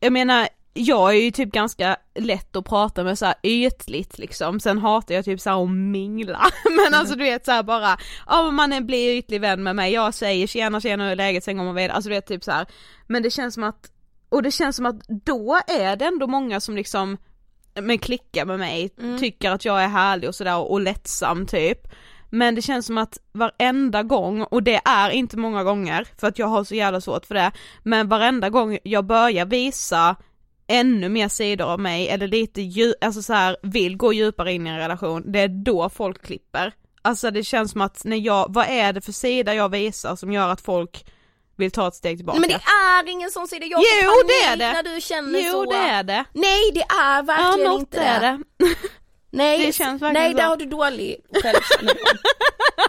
jag 0.01 0.13
menar 0.13 0.49
jag 0.77 1.11
är 1.11 1.21
ju 1.21 1.31
typ 1.31 1.53
ganska 1.53 1.97
lätt 2.15 2.57
att 2.57 2.65
prata 2.65 3.05
med 3.05 3.19
så 3.19 3.27
här 3.27 3.35
ytligt 3.43 4.19
liksom, 4.19 4.61
sen 4.61 4.79
hatar 4.79 5.15
jag 5.15 5.25
typ 5.25 5.41
så 5.41 5.51
här 5.51 5.65
att 5.65 5.71
mingla, 5.71 6.41
men 6.85 6.95
alltså 6.95 7.15
du 7.15 7.25
vet 7.25 7.45
så 7.45 7.51
här 7.53 7.63
bara, 7.63 7.97
ja 8.27 8.51
man 8.51 8.73
är- 8.73 8.81
blir 8.81 9.11
ytlig 9.19 9.41
vän 9.41 9.63
med 9.63 9.77
mig, 9.77 9.93
jag 9.93 10.15
säger 10.15 10.47
tjena 10.47 10.81
tjena 10.81 11.05
hur 11.05 11.11
är 11.13 11.17
läget, 11.17 11.45
sen 11.45 11.57
går 11.57 11.65
man 11.65 11.75
vidare, 11.75 11.93
alltså 11.93 12.09
du 12.11 12.15
vet 12.15 12.27
typ 12.27 12.45
så 12.45 12.51
här. 12.51 12.67
men 13.07 13.23
det 13.23 13.31
känns 13.31 13.55
som 13.55 13.63
att, 13.65 13.91
och 14.29 14.43
det 14.43 14.51
känns 14.51 14.77
som 14.77 14.87
att 14.87 15.09
då 15.09 15.61
är 15.67 15.97
det 15.97 16.05
ändå 16.05 16.27
många 16.27 16.61
som 16.61 16.77
liksom, 16.77 17.17
men 17.81 17.99
klickar 17.99 18.45
med 18.45 18.59
mig, 18.59 18.91
tycker 19.21 19.51
att 19.51 19.65
jag 19.65 19.83
är 19.83 19.89
härlig 19.89 20.29
och 20.29 20.35
sådär 20.35 20.57
och 20.71 20.81
lättsam 20.81 21.47
typ. 21.47 21.79
Men 22.31 22.55
det 22.55 22.63
känns 22.63 22.87
som 22.87 22.99
att 22.99 23.19
varenda 23.33 24.03
gång, 24.03 24.43
och 24.43 24.63
det 24.63 24.81
är 24.85 25.11
inte 25.11 25.37
många 25.37 25.65
gånger 25.65 26.07
för 26.21 26.27
att 26.27 26.39
jag 26.39 26.47
har 26.47 26.65
så 26.65 26.75
jävla 26.75 27.01
svårt 27.01 27.27
för 27.27 27.35
det, 27.35 27.51
men 27.83 28.09
varenda 28.09 28.51
gång 28.51 28.79
jag 28.83 29.05
börjar 29.05 29.45
visa 29.47 30.17
ännu 30.67 31.09
mer 31.09 31.29
sidor 31.29 31.67
av 31.67 31.81
mig 31.81 32.09
eller 32.09 32.29
lite 32.29 32.61
dju- 32.61 32.95
alltså 33.01 33.23
så 33.23 33.33
här, 33.33 33.57
vill 33.63 33.97
gå 33.97 34.13
djupare 34.13 34.53
in 34.53 34.67
i 34.67 34.71
en 34.71 34.77
relation, 34.79 35.33
det 35.33 35.41
är 35.41 35.49
då 35.49 35.89
folk 35.89 36.27
klipper. 36.27 36.73
Alltså 37.03 37.31
det 37.31 37.45
känns 37.45 37.73
som 37.73 37.81
att 37.81 38.05
när 38.05 38.17
jag, 38.17 38.47
vad 38.55 38.67
är 38.69 38.93
det 38.93 39.01
för 39.01 39.13
sida 39.13 39.55
jag 39.55 39.69
visar 39.69 40.17
som 40.17 40.33
gör 40.33 40.49
att 40.49 40.61
folk 40.61 41.07
vill 41.57 41.71
ta 41.71 41.89
ett 41.89 41.95
steg 41.95 42.17
tillbaka? 42.19 42.39
men 42.41 42.49
det 42.49 42.55
är 42.55 43.09
ingen 43.09 43.31
sån 43.31 43.49
sida, 43.49 43.67
jag 43.67 43.81
Jo, 43.81 44.09
får 44.11 44.27
det 44.29 44.33
är 44.35 44.49
panik 44.49 44.59
det. 44.59 44.73
när 44.73 44.95
du 44.95 45.01
känner 45.01 45.41
Jo 45.41 45.53
så 45.53 45.71
det 45.71 45.77
är 45.77 46.03
det. 46.03 46.25
Nej 46.33 46.71
det 46.75 46.81
är 46.81 47.17
Ja 47.17 47.23
verkligen 47.23 47.71
något 47.71 47.81
inte 47.81 48.01
är 48.01 48.21
det. 48.21 48.43
Nej, 49.31 49.67
Det 49.67 49.73
känns 49.73 50.03
nej 50.03 50.31
så. 50.33 50.37
där 50.39 50.45
har 50.47 50.57
du 50.57 50.65
dålig 50.67 51.17
självkännedom 51.43 51.97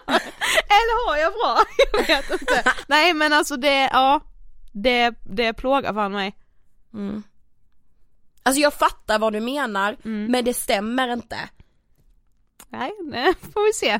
Eller 0.67 1.07
har 1.09 1.17
jag 1.17 1.33
bra? 1.33 1.57
Jag 2.07 2.07
vet 2.15 2.31
inte. 2.41 2.63
Nej 2.87 3.13
men 3.13 3.33
alltså 3.33 3.57
det, 3.57 3.89
ja, 3.93 4.19
det, 4.71 5.13
det 5.23 5.53
plågar 5.53 5.93
fan 5.93 6.11
mig. 6.11 6.35
mm. 6.93 7.23
Alltså 8.45 8.61
jag 8.61 8.73
fattar 8.73 9.19
vad 9.19 9.33
du 9.33 9.39
menar, 9.39 9.97
Mm. 10.05 10.31
men 10.31 10.45
det 10.45 10.53
stämmer 10.53 11.13
inte 11.13 11.49
Nej, 12.69 12.91
nej, 13.03 13.33
får 13.53 13.65
vi 13.65 13.73
se. 13.73 13.99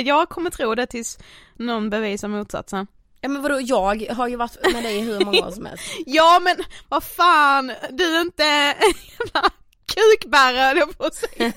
Jag 0.00 0.28
kommer 0.28 0.50
tro 0.50 0.74
det 0.74 0.86
tills 0.86 1.18
någon 1.54 1.90
bevisar 1.90 2.28
motsatsen. 2.28 2.86
Ja 3.20 3.28
men 3.28 3.42
vadå, 3.42 3.60
jag 3.60 4.06
har 4.10 4.28
ju 4.28 4.36
varit 4.36 4.72
med 4.72 4.84
dig 4.84 5.00
hur 5.00 5.24
många 5.24 5.46
år 5.46 5.50
som 5.50 5.66
helst 5.66 5.84
Ja 6.06 6.40
men 6.42 6.56
vad 6.88 7.04
fan, 7.04 7.72
du 7.90 8.16
är 8.16 8.20
inte 8.20 8.44
jävla 8.44 9.50
kukbärare 9.86 10.78
jag 10.78 10.98
på 10.98 11.10
säga. 11.14 11.52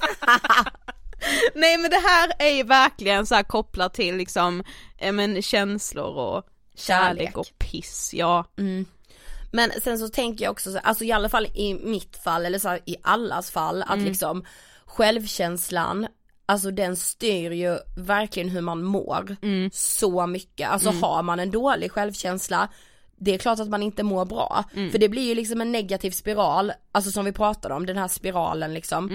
Nej 1.55 1.77
men 1.77 1.91
det 1.91 1.97
här 2.07 2.31
är 2.39 2.49
ju 2.55 2.63
verkligen 2.63 3.25
så 3.25 3.35
här 3.35 3.43
kopplat 3.43 3.93
till 3.93 4.15
liksom, 4.17 4.63
men 5.13 5.41
känslor 5.41 6.15
och 6.17 6.45
kärlek, 6.75 7.19
Kärlek. 7.19 7.37
och 7.37 7.47
piss, 7.59 8.11
ja. 8.13 8.45
Mm. 8.57 8.85
Men 9.51 9.71
sen 9.83 9.99
så 9.99 10.09
tänker 10.09 10.45
jag 10.45 10.51
också, 10.51 10.71
så, 10.71 10.77
alltså 10.77 11.03
i 11.03 11.11
alla 11.11 11.29
fall 11.29 11.45
i 11.45 11.73
mitt 11.73 12.17
fall 12.17 12.45
eller 12.45 12.59
så 12.59 12.69
här, 12.69 12.79
i 12.85 12.95
allas 13.01 13.51
fall 13.51 13.83
att 13.87 13.99
liksom 14.05 14.45
självkänslan 14.85 16.07
Alltså 16.45 16.71
den 16.71 16.95
styr 16.95 17.51
ju 17.51 17.77
verkligen 17.97 18.49
hur 18.49 18.61
man 18.61 18.83
mår 18.83 19.35
så 19.73 20.27
mycket, 20.27 20.69
alltså 20.69 20.89
har 21.01 21.23
man 21.23 21.39
en 21.39 21.51
dålig 21.51 21.91
självkänsla 21.91 22.69
det 23.21 23.33
är 23.33 23.37
klart 23.37 23.59
att 23.59 23.69
man 23.69 23.83
inte 23.83 24.03
mår 24.03 24.25
bra, 24.25 24.63
för 24.91 24.97
det 24.97 25.09
blir 25.09 25.23
ju 25.23 25.35
liksom 25.35 25.61
en 25.61 25.71
negativ 25.71 26.11
spiral, 26.11 26.71
alltså 26.91 27.11
som 27.11 27.25
vi 27.25 27.31
pratade 27.31 27.73
om, 27.75 27.85
den 27.85 27.97
här 27.97 28.07
spiralen 28.07 28.73
liksom 28.73 29.09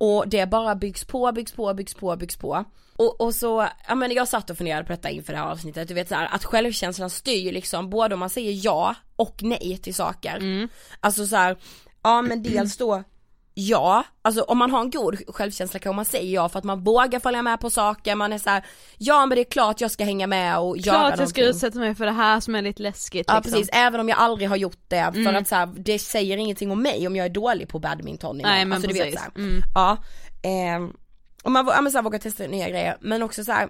Och 0.00 0.28
det 0.28 0.46
bara 0.46 0.74
byggs 0.74 1.04
på, 1.04 1.32
byggs 1.32 1.52
på, 1.52 1.74
byggs 1.74 1.94
på, 1.94 2.16
byggs 2.16 2.36
på. 2.36 2.64
Och, 2.96 3.20
och 3.20 3.34
så, 3.34 3.68
ja 3.88 3.94
men 3.94 4.12
jag 4.12 4.28
satt 4.28 4.50
och 4.50 4.56
funderade 4.56 4.84
på 4.84 4.92
detta 4.92 5.10
inför 5.10 5.32
det 5.32 5.38
här 5.38 5.46
avsnittet, 5.46 5.88
du 5.88 5.94
vet 5.94 6.08
så 6.08 6.14
här, 6.14 6.28
att 6.32 6.44
självkänslan 6.44 7.10
styr 7.10 7.52
liksom 7.52 7.90
både 7.90 8.14
om 8.14 8.20
man 8.20 8.30
säger 8.30 8.60
ja 8.64 8.94
och 9.16 9.42
nej 9.42 9.78
till 9.82 9.94
saker. 9.94 10.68
Alltså 11.00 11.26
så 11.26 11.36
här, 11.36 11.56
ja 12.02 12.22
men 12.22 12.42
dels 12.42 12.76
då 12.76 13.02
Ja, 13.62 14.04
alltså 14.22 14.42
om 14.42 14.58
man 14.58 14.70
har 14.70 14.80
en 14.80 14.90
god 14.90 15.22
självkänsla 15.28 15.78
kan 15.78 15.96
man 15.96 16.04
säga 16.04 16.24
ja 16.24 16.48
för 16.48 16.58
att 16.58 16.64
man 16.64 16.84
vågar 16.84 17.20
följa 17.20 17.42
med 17.42 17.60
på 17.60 17.70
saker, 17.70 18.14
man 18.14 18.32
är 18.32 18.38
så 18.38 18.50
här, 18.50 18.64
ja 18.98 19.26
men 19.26 19.36
det 19.36 19.42
är 19.42 19.50
klart 19.50 19.80
jag 19.80 19.90
ska 19.90 20.04
hänga 20.04 20.26
med 20.26 20.58
och 20.58 20.78
göra 20.78 20.98
Klart 20.98 21.18
jag 21.18 21.28
ska 21.28 21.40
någonting. 21.40 21.56
utsätta 21.56 21.78
mig 21.78 21.94
för 21.94 22.06
det 22.06 22.12
här 22.12 22.40
som 22.40 22.54
är 22.54 22.62
lite 22.62 22.82
läskigt 22.82 23.24
Ja 23.28 23.34
liksom. 23.36 23.52
precis, 23.52 23.68
även 23.72 24.00
om 24.00 24.08
jag 24.08 24.18
aldrig 24.18 24.48
har 24.48 24.56
gjort 24.56 24.84
det 24.88 25.12
för 25.12 25.34
att 25.34 25.48
så 25.48 25.54
här, 25.54 25.66
det 25.76 25.98
säger 25.98 26.36
ingenting 26.36 26.70
om 26.70 26.82
mig 26.82 27.06
om 27.06 27.16
jag 27.16 27.26
är 27.26 27.30
dålig 27.30 27.68
på 27.68 27.78
badminton 27.78 28.38
Nej, 28.38 28.64
men 28.64 28.72
alltså, 28.72 28.88
du 28.88 28.94
vet, 28.94 29.02
precis. 29.02 29.20
så 29.20 29.24
här. 29.24 29.32
Mm. 29.36 29.62
Ja, 29.74 29.96
ehm, 30.42 30.92
och 31.42 31.50
man, 31.50 31.66
ja, 31.66 31.80
men 31.80 31.92
så 31.92 31.98
här, 31.98 32.02
vågar 32.02 32.18
testa 32.18 32.46
nya 32.46 32.68
grejer 32.68 32.96
men 33.00 33.22
också 33.22 33.44
så 33.44 33.52
här, 33.52 33.68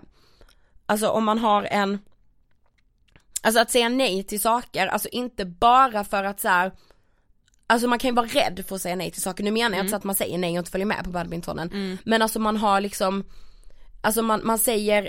alltså 0.86 1.08
om 1.08 1.24
man 1.24 1.38
har 1.38 1.62
en 1.62 1.98
Alltså 3.42 3.60
att 3.60 3.70
säga 3.70 3.88
nej 3.88 4.22
till 4.22 4.40
saker, 4.40 4.86
alltså 4.86 5.08
inte 5.08 5.44
bara 5.44 6.04
för 6.04 6.24
att 6.24 6.40
så 6.40 6.48
här. 6.48 6.72
Alltså 7.70 7.88
man 7.88 7.98
kan 7.98 8.10
ju 8.10 8.14
vara 8.14 8.26
rädd 8.26 8.64
för 8.68 8.74
att 8.76 8.82
säga 8.82 8.96
nej 8.96 9.10
till 9.10 9.22
saker, 9.22 9.44
nu 9.44 9.50
menar 9.50 9.76
jag 9.76 9.82
inte 9.82 9.90
så 9.90 9.96
att 9.96 10.04
man 10.04 10.14
säger 10.14 10.38
nej 10.38 10.50
och 10.50 10.58
inte 10.58 10.70
följer 10.70 10.86
med 10.86 11.04
på 11.04 11.10
badmintonen. 11.10 11.98
Men 12.04 12.22
alltså 12.22 12.38
man 12.38 12.56
har 12.56 12.80
liksom 12.80 13.24
Alltså 14.00 14.22
man, 14.22 14.40
man 14.44 14.58
säger 14.58 15.04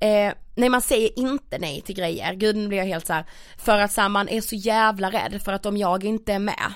eh, 0.00 0.32
Nej 0.54 0.68
man 0.68 0.82
säger 0.82 1.18
inte 1.18 1.58
nej 1.58 1.80
till 1.80 1.94
grejer, 1.94 2.34
gud 2.34 2.56
nu 2.56 2.68
blir 2.68 2.78
jag 2.78 2.84
helt 2.86 3.06
så 3.06 3.12
här. 3.12 3.24
För 3.58 3.78
att 3.78 3.92
så 3.92 4.00
här, 4.00 4.08
man 4.08 4.28
är 4.28 4.40
så 4.40 4.54
jävla 4.54 5.10
rädd 5.10 5.42
för 5.44 5.52
att 5.52 5.66
om 5.66 5.76
jag 5.76 6.04
inte 6.04 6.32
är 6.32 6.38
med 6.38 6.72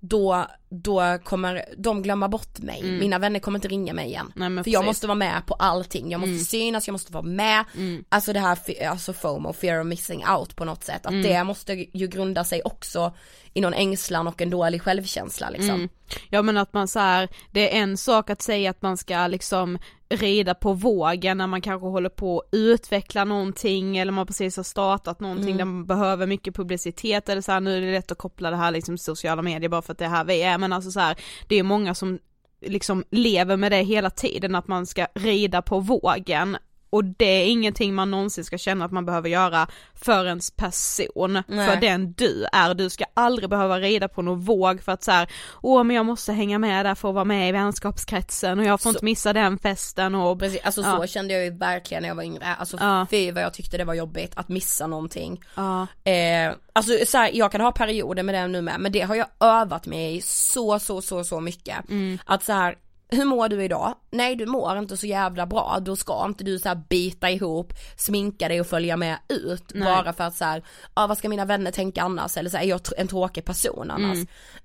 Då, 0.00 0.46
då 0.68 1.18
kommer 1.24 1.64
de 1.76 2.02
glömma 2.02 2.28
bort 2.28 2.58
mig, 2.58 2.82
mina 2.82 3.18
vänner 3.18 3.40
kommer 3.40 3.58
inte 3.58 3.68
ringa 3.68 3.94
mig 3.94 4.06
igen. 4.06 4.32
Nej, 4.36 4.64
För 4.64 4.70
jag 4.70 4.84
måste 4.84 5.06
vara 5.06 5.14
med 5.14 5.46
på 5.46 5.54
allting, 5.54 6.10
jag 6.10 6.20
måste 6.20 6.44
synas, 6.44 6.88
jag 6.88 6.92
måste 6.92 7.12
vara 7.12 7.22
med. 7.22 7.64
Alltså 8.08 8.32
det 8.32 8.40
här, 8.40 8.58
alltså 8.88 9.12
FOMO, 9.12 9.52
fear 9.52 9.80
of 9.80 9.86
missing 9.86 10.24
out 10.38 10.56
på 10.56 10.64
något 10.64 10.84
sätt, 10.84 11.06
att 11.06 11.22
det 11.22 11.44
måste 11.44 11.74
ju 11.74 12.06
grunda 12.06 12.44
sig 12.44 12.62
också 12.62 13.12
i 13.54 13.60
någon 13.60 13.74
ängslan 13.74 14.28
och 14.28 14.42
en 14.42 14.50
dålig 14.50 14.82
självkänsla 14.82 15.50
liksom. 15.50 15.74
Mm. 15.74 15.88
Ja 16.30 16.42
men 16.42 16.56
att 16.56 16.72
man 16.72 16.88
så 16.88 16.98
här, 16.98 17.28
det 17.50 17.76
är 17.76 17.82
en 17.82 17.96
sak 17.96 18.30
att 18.30 18.42
säga 18.42 18.70
att 18.70 18.82
man 18.82 18.96
ska 18.96 19.26
liksom 19.26 19.78
rida 20.08 20.54
på 20.54 20.72
vågen 20.72 21.38
när 21.38 21.46
man 21.46 21.60
kanske 21.60 21.86
håller 21.86 22.08
på 22.08 22.38
att 22.38 22.48
utveckla 22.52 23.24
någonting 23.24 23.96
eller 23.98 24.12
man 24.12 24.26
precis 24.26 24.56
har 24.56 24.64
startat 24.64 25.20
någonting 25.20 25.56
där 25.56 25.64
man 25.64 25.86
behöver 25.86 26.26
mycket 26.26 26.54
publicitet 26.54 27.28
eller 27.28 27.42
så 27.42 27.52
här, 27.52 27.60
nu 27.60 27.76
är 27.76 27.80
det 27.80 27.92
lätt 27.92 28.12
att 28.12 28.18
koppla 28.18 28.50
det 28.50 28.56
här 28.56 28.70
liksom 28.70 28.96
till 28.96 29.04
sociala 29.04 29.42
medier 29.42 29.68
bara 29.68 29.82
för 29.82 29.92
att 29.92 29.98
det 29.98 30.04
är 30.04 30.08
här 30.08 30.24
vi 30.24 30.42
är 30.42 30.55
men 30.58 30.72
alltså 30.72 30.90
så 30.90 31.00
här, 31.00 31.16
det 31.48 31.56
är 31.56 31.62
många 31.62 31.94
som 31.94 32.18
liksom 32.60 33.04
lever 33.10 33.56
med 33.56 33.72
det 33.72 33.82
hela 33.82 34.10
tiden 34.10 34.54
att 34.54 34.68
man 34.68 34.86
ska 34.86 35.06
rida 35.14 35.62
på 35.62 35.80
vågen 35.80 36.56
och 36.96 37.04
det 37.04 37.24
är 37.42 37.46
ingenting 37.46 37.94
man 37.94 38.10
någonsin 38.10 38.44
ska 38.44 38.58
känna 38.58 38.84
att 38.84 38.92
man 38.92 39.06
behöver 39.06 39.28
göra 39.28 39.66
för 39.94 40.26
ens 40.26 40.50
person, 40.50 41.42
Nej. 41.48 41.68
för 41.68 41.76
den 41.76 42.12
du 42.12 42.46
är. 42.52 42.74
Du 42.74 42.90
ska 42.90 43.04
aldrig 43.14 43.50
behöva 43.50 43.78
rida 43.80 44.08
på 44.08 44.22
någon 44.22 44.40
våg 44.40 44.82
för 44.82 44.92
att 44.92 45.02
så 45.04 45.10
här, 45.10 45.28
åh 45.62 45.84
men 45.84 45.96
jag 45.96 46.06
måste 46.06 46.32
hänga 46.32 46.58
med 46.58 46.86
där 46.86 46.94
för 46.94 47.08
att 47.08 47.14
vara 47.14 47.24
med 47.24 47.48
i 47.48 47.52
vänskapskretsen 47.52 48.58
och 48.58 48.64
jag 48.64 48.80
får 48.80 48.90
Så- 48.90 48.96
inte 48.96 49.04
missa 49.04 49.32
den 49.32 49.58
festen 49.58 50.14
och 50.14 50.38
Precis, 50.38 50.60
alltså 50.64 50.80
Ja. 50.80 50.96
så 51.00 51.06
kände 51.06 51.34
jag 51.34 51.44
ju 51.44 51.50
verkligen 51.50 52.02
när 52.02 52.08
jag 52.08 52.16
var 52.16 52.22
yngre, 52.22 52.54
alltså 52.58 52.76
Ja. 52.80 53.06
fy 53.10 53.30
vad 53.32 53.42
jag 53.42 53.54
tyckte 53.54 53.76
det 53.78 53.84
var 53.84 53.94
jobbigt 53.94 54.32
att 54.36 54.48
missa 54.48 54.86
någonting 54.86 55.40
ja, 55.54 55.86
eh, 56.04 56.52
Alltså 56.72 56.92
så 57.06 57.18
här, 57.18 57.30
jag 57.34 57.52
kan 57.52 57.60
ha 57.60 57.72
perioder 57.72 58.22
med 58.22 58.34
det 58.34 58.46
nu 58.48 58.62
med, 58.62 58.80
men 58.80 58.92
det 58.92 59.00
har 59.00 59.14
jag 59.14 59.26
övat 59.40 59.86
mig 59.86 60.16
i 60.16 60.20
så 60.22 60.78
så 60.78 61.02
så 61.02 61.24
så 61.24 61.40
mycket 61.40 61.76
Att 62.24 62.44
så 62.44 62.52
här 62.52 62.74
hur 63.08 63.24
mår 63.24 63.48
du 63.48 63.64
idag? 63.64 63.94
Nej 64.10 64.36
du 64.36 64.46
mår 64.46 64.78
inte 64.78 64.96
så 64.96 65.06
jävla 65.06 65.46
bra, 65.46 65.78
då 65.80 65.96
ska 65.96 66.24
inte 66.24 66.44
du 66.44 66.58
så 66.58 66.68
här 66.68 66.82
bita 66.88 67.30
ihop, 67.30 67.72
sminka 67.96 68.48
dig 68.48 68.60
och 68.60 68.66
följa 68.66 68.96
med 68.96 69.18
ut 69.28 69.72
Nej. 69.74 69.84
bara 69.84 70.12
för 70.12 70.24
att 70.24 70.34
så 70.34 70.44
här, 70.44 70.64
ja 70.94 71.06
vad 71.06 71.18
ska 71.18 71.28
mina 71.28 71.44
vänner 71.44 71.70
tänka 71.70 72.02
annars 72.02 72.36
eller 72.36 72.50
så 72.50 72.56
här, 72.56 72.64
är 72.64 72.68
jag 72.68 72.80
en 72.96 73.08
tråkig 73.08 73.44
person 73.44 73.90
annars? 73.90 74.18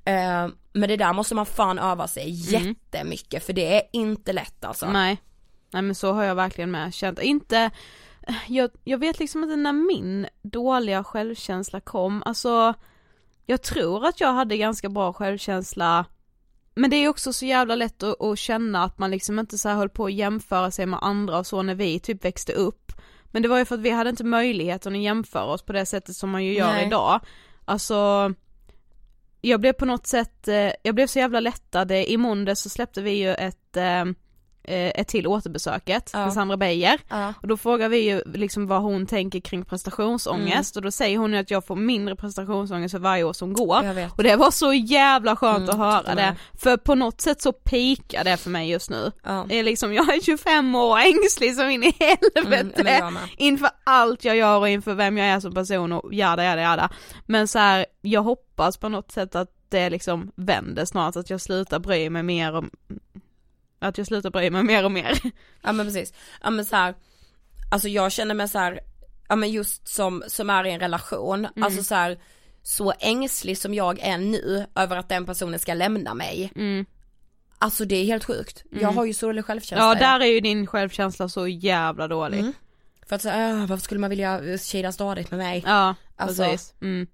Eh, 0.05 0.47
men 0.73 0.89
det 0.89 0.97
där 0.97 1.13
måste 1.13 1.35
man 1.35 1.45
fan 1.45 1.79
öva 1.79 2.07
sig 2.07 2.29
jättemycket 2.29 3.45
för 3.45 3.53
det 3.53 3.75
är 3.75 3.83
inte 3.93 4.33
lätt 4.33 4.65
alltså. 4.65 4.91
nej. 4.91 5.21
Nej 5.73 5.81
men 5.81 5.95
så 5.95 6.13
har 6.13 6.23
jag 6.23 6.35
verkligen 6.35 6.71
med 6.71 6.93
känt, 6.93 7.21
inte, 7.21 7.71
jag, 8.47 8.69
jag 8.83 8.97
vet 8.97 9.19
liksom 9.19 9.43
inte 9.43 9.55
när 9.55 9.73
min 9.73 10.27
dåliga 10.41 11.03
självkänsla 11.03 11.79
kom, 11.79 12.23
alltså 12.25 12.73
jag 13.45 13.61
tror 13.61 14.05
att 14.05 14.21
jag 14.21 14.33
hade 14.33 14.57
ganska 14.57 14.89
bra 14.89 15.13
självkänsla 15.13 16.05
men 16.75 16.89
det 16.89 16.95
är 16.95 17.07
också 17.07 17.33
så 17.33 17.45
jävla 17.45 17.75
lätt 17.75 18.03
att, 18.03 18.21
att 18.21 18.39
känna 18.39 18.83
att 18.83 18.97
man 18.97 19.11
liksom 19.11 19.39
inte 19.39 19.57
så 19.57 19.69
här 19.69 19.75
höll 19.75 19.89
på 19.89 20.05
att 20.05 20.13
jämföra 20.13 20.71
sig 20.71 20.85
med 20.85 20.99
andra 21.01 21.39
och 21.39 21.47
så 21.47 21.61
när 21.61 21.75
vi 21.75 21.99
typ 21.99 22.25
växte 22.25 22.53
upp. 22.53 22.91
Men 23.25 23.41
det 23.41 23.47
var 23.47 23.57
ju 23.57 23.65
för 23.65 23.75
att 23.75 23.81
vi 23.81 23.89
hade 23.89 24.09
inte 24.09 24.23
möjligheten 24.23 24.95
att 24.95 25.01
jämföra 25.01 25.43
oss 25.43 25.61
på 25.61 25.73
det 25.73 25.85
sättet 25.85 26.15
som 26.15 26.29
man 26.29 26.45
ju 26.45 26.53
gör 26.53 26.73
Nej. 26.73 26.87
idag. 26.87 27.19
Alltså 27.65 28.33
jag 29.41 29.59
blev 29.59 29.73
på 29.73 29.85
något 29.85 30.07
sätt, 30.07 30.47
eh, 30.47 30.71
jag 30.83 30.95
blev 30.95 31.07
så 31.07 31.19
jävla 31.19 31.39
lättad, 31.39 31.91
i 31.91 32.17
måndag 32.17 32.55
så 32.55 32.69
släppte 32.69 33.01
vi 33.01 33.11
ju 33.11 33.33
ett 33.33 33.77
eh, 33.77 34.05
ett 34.63 35.07
till 35.07 35.27
återbesöket 35.27 36.09
Ja. 36.13 36.19
med 36.19 36.33
Sandra 36.33 36.57
Beijer 36.57 36.99
Ja. 37.09 37.33
och 37.41 37.47
då 37.47 37.57
frågar 37.57 37.89
vi 37.89 37.97
ju 38.09 38.21
liksom 38.33 38.67
vad 38.67 38.81
hon 38.81 39.05
tänker 39.05 39.39
kring 39.39 39.65
prestationsångest 39.65 40.75
och 40.75 40.81
då 40.81 40.91
säger 40.91 41.17
hon 41.17 41.33
ju 41.33 41.39
att 41.39 41.51
jag 41.51 41.65
får 41.65 41.75
mindre 41.75 42.15
prestationsångest 42.15 42.91
för 42.91 42.99
varje 42.99 43.23
år 43.23 43.33
som 43.33 43.53
går 43.53 44.09
och 44.17 44.23
det 44.23 44.35
var 44.35 44.51
så 44.51 44.73
jävla 44.73 45.35
skönt 45.35 45.57
Mm, 45.57 45.69
att 45.69 45.77
höra 45.77 46.15
det, 46.15 46.35
för 46.61 46.77
på 46.77 46.95
något 46.95 47.21
sätt 47.21 47.41
så 47.41 47.51
pikar 47.53 48.23
det 48.23 48.37
för 48.37 48.49
mig 48.49 48.69
just 48.69 48.89
nu. 48.89 49.11
Ja. 49.23 49.45
Det 49.49 49.55
är 49.59 49.63
liksom, 49.63 49.93
jag 49.93 50.15
är 50.15 50.21
25 50.21 50.75
år 50.75 50.97
ängslig 50.99 51.55
som 51.55 51.69
in 51.69 51.83
i 51.83 51.93
helvete 51.99 52.81
Mm, 52.81 52.93
jag 52.99 53.13
med. 53.13 53.21
inför 53.37 53.69
allt 53.83 54.25
jag 54.25 54.35
gör 54.35 54.57
och 54.59 54.69
inför 54.69 54.93
vem 54.93 55.17
jag 55.17 55.27
är 55.27 55.39
som 55.39 55.53
person 55.53 55.91
och 55.91 56.13
jada 56.13 56.43
jada 56.43 56.61
jada. 56.61 56.89
Men 57.25 57.47
så 57.47 57.59
här, 57.59 57.85
jag 58.01 58.21
hoppas 58.23 58.77
på 58.77 58.89
något 58.89 59.11
sätt 59.11 59.35
att 59.35 59.49
det 59.69 59.89
liksom 59.89 60.31
vänder 60.35 60.85
snart, 60.85 61.15
att 61.15 61.29
jag 61.29 61.41
slutar 61.41 61.79
bry 61.79 62.09
mig 62.09 62.23
mer 62.23 62.55
om 62.55 62.69
att 63.81 63.97
jag 63.97 64.07
slutar 64.07 64.29
bry 64.29 64.49
mig 64.49 64.63
mer 64.63 64.85
och 64.85 64.91
mer. 64.91 65.19
Ja 65.61 65.71
men 65.71 65.85
precis, 65.85 66.13
ja 66.43 66.49
men 66.49 66.65
så 66.65 66.75
här, 66.75 66.95
alltså 67.71 67.87
jag 67.87 68.11
känner 68.11 68.35
mig 68.35 68.49
så 68.49 68.59
här, 68.59 68.79
ja 69.29 69.35
men 69.35 69.51
just 69.51 69.87
som, 69.87 70.23
som 70.27 70.49
är 70.49 70.65
i 70.65 70.71
en 70.71 70.79
relation, 70.79 71.45
Mm. 71.45 71.63
alltså 71.63 71.83
så 71.83 71.95
här, 71.95 72.19
så 72.63 72.93
ängslig 72.99 73.57
som 73.57 73.73
jag 73.73 73.99
är 73.99 74.17
nu 74.17 74.65
över 74.75 74.97
att 74.97 75.09
den 75.09 75.25
personen 75.25 75.59
ska 75.59 75.73
lämna 75.73 76.13
mig. 76.13 76.51
Mm. 76.55 76.85
Alltså 77.57 77.85
det 77.85 77.95
är 77.95 78.05
helt 78.05 78.23
sjukt. 78.25 78.63
Jag 78.71 78.91
har 78.91 79.05
ju 79.05 79.13
så 79.13 79.25
dålig 79.25 79.45
självkänsla. 79.45 79.85
Ja 79.87 79.95
där 79.95 80.19
är 80.19 80.25
ju 80.25 80.39
din 80.39 80.67
självkänsla 80.67 81.29
så 81.29 81.47
jävla 81.47 82.07
dålig. 82.07 82.39
Mm. 82.39 82.53
För 83.07 83.15
att 83.15 83.21
säga, 83.21 83.65
varför 83.69 83.83
skulle 83.83 83.99
man 83.99 84.09
vilja 84.09 84.57
kila 84.57 84.91
stadigt 84.91 85.31
med 85.31 85.37
mig? 85.37 85.63
Ja, 85.65 85.95
Alltså- 86.15 86.43
precis. 86.43 86.73
Mm. 86.81 87.07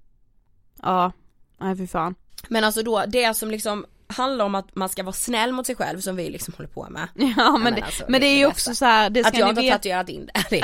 Ja, 0.82 1.12
nej 1.60 1.78
fy 1.78 1.88
fan. 1.88 2.16
Men 2.50 2.64
alltså 2.64 2.84
då, 2.84 3.04
det 3.08 3.34
som 3.34 3.52
liksom 3.52 3.86
handlar 4.10 4.46
om 4.46 4.56
att 4.56 4.76
man 4.76 4.90
ska 4.90 5.04
vara 5.04 5.14
snäll 5.14 5.52
mot 5.52 5.66
sig 5.66 5.76
själv 5.76 6.00
som 6.00 6.16
vi 6.16 6.30
liksom 6.30 6.54
håller 6.58 6.70
på 6.70 6.88
med. 6.90 7.08
Ja 7.38 7.52
men, 7.52 7.64
men 7.64 7.76
det, 7.76 7.82
alltså, 7.82 8.04
men 8.08 8.22
det 8.22 8.28
det 8.28 8.32
är 8.32 8.38
ju 8.38 8.46
också 8.46 8.76
så 8.76 8.86
här, 8.86 9.10
det 9.10 9.24
ska 9.24 9.30
Att 9.30 9.38
jag 9.38 9.50
inte 9.50 9.62
har 9.62 9.70
tatuerat 9.70 10.10
in 10.10 10.30
det. 10.34 10.44
det 10.50 10.62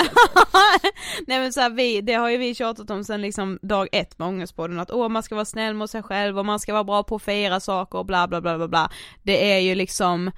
Nej 1.27 1.39
men 1.39 1.53
så 1.53 1.61
här, 1.61 1.69
vi, 1.69 2.01
det 2.01 2.13
har 2.13 2.29
ju 2.29 2.37
vi 2.37 2.55
tjatat 2.55 2.89
om 2.89 3.03
sen 3.03 3.21
liksom 3.21 3.59
dag 3.61 3.87
ett 3.91 4.19
med 4.19 4.27
Ångestpodden 4.27 4.79
att 4.79 4.91
åh 4.91 5.09
man 5.09 5.23
ska 5.23 5.35
vara 5.35 5.45
snäll 5.45 5.73
mot 5.73 5.89
sig 5.89 6.03
själv 6.03 6.39
och 6.39 6.45
man 6.45 6.59
ska 6.59 6.73
vara 6.73 6.83
bra 6.83 7.03
på 7.03 7.15
att 7.15 7.23
fira 7.23 7.59
saker 7.59 7.97
och 7.97 8.05
bla 8.05 8.27
bla 8.27 8.41
bla 8.41 8.57
bla 8.57 8.67
bla. 8.67 8.91
Det 9.23 9.51
är 9.53 9.59
ju 9.59 9.75
liksom 9.75 10.31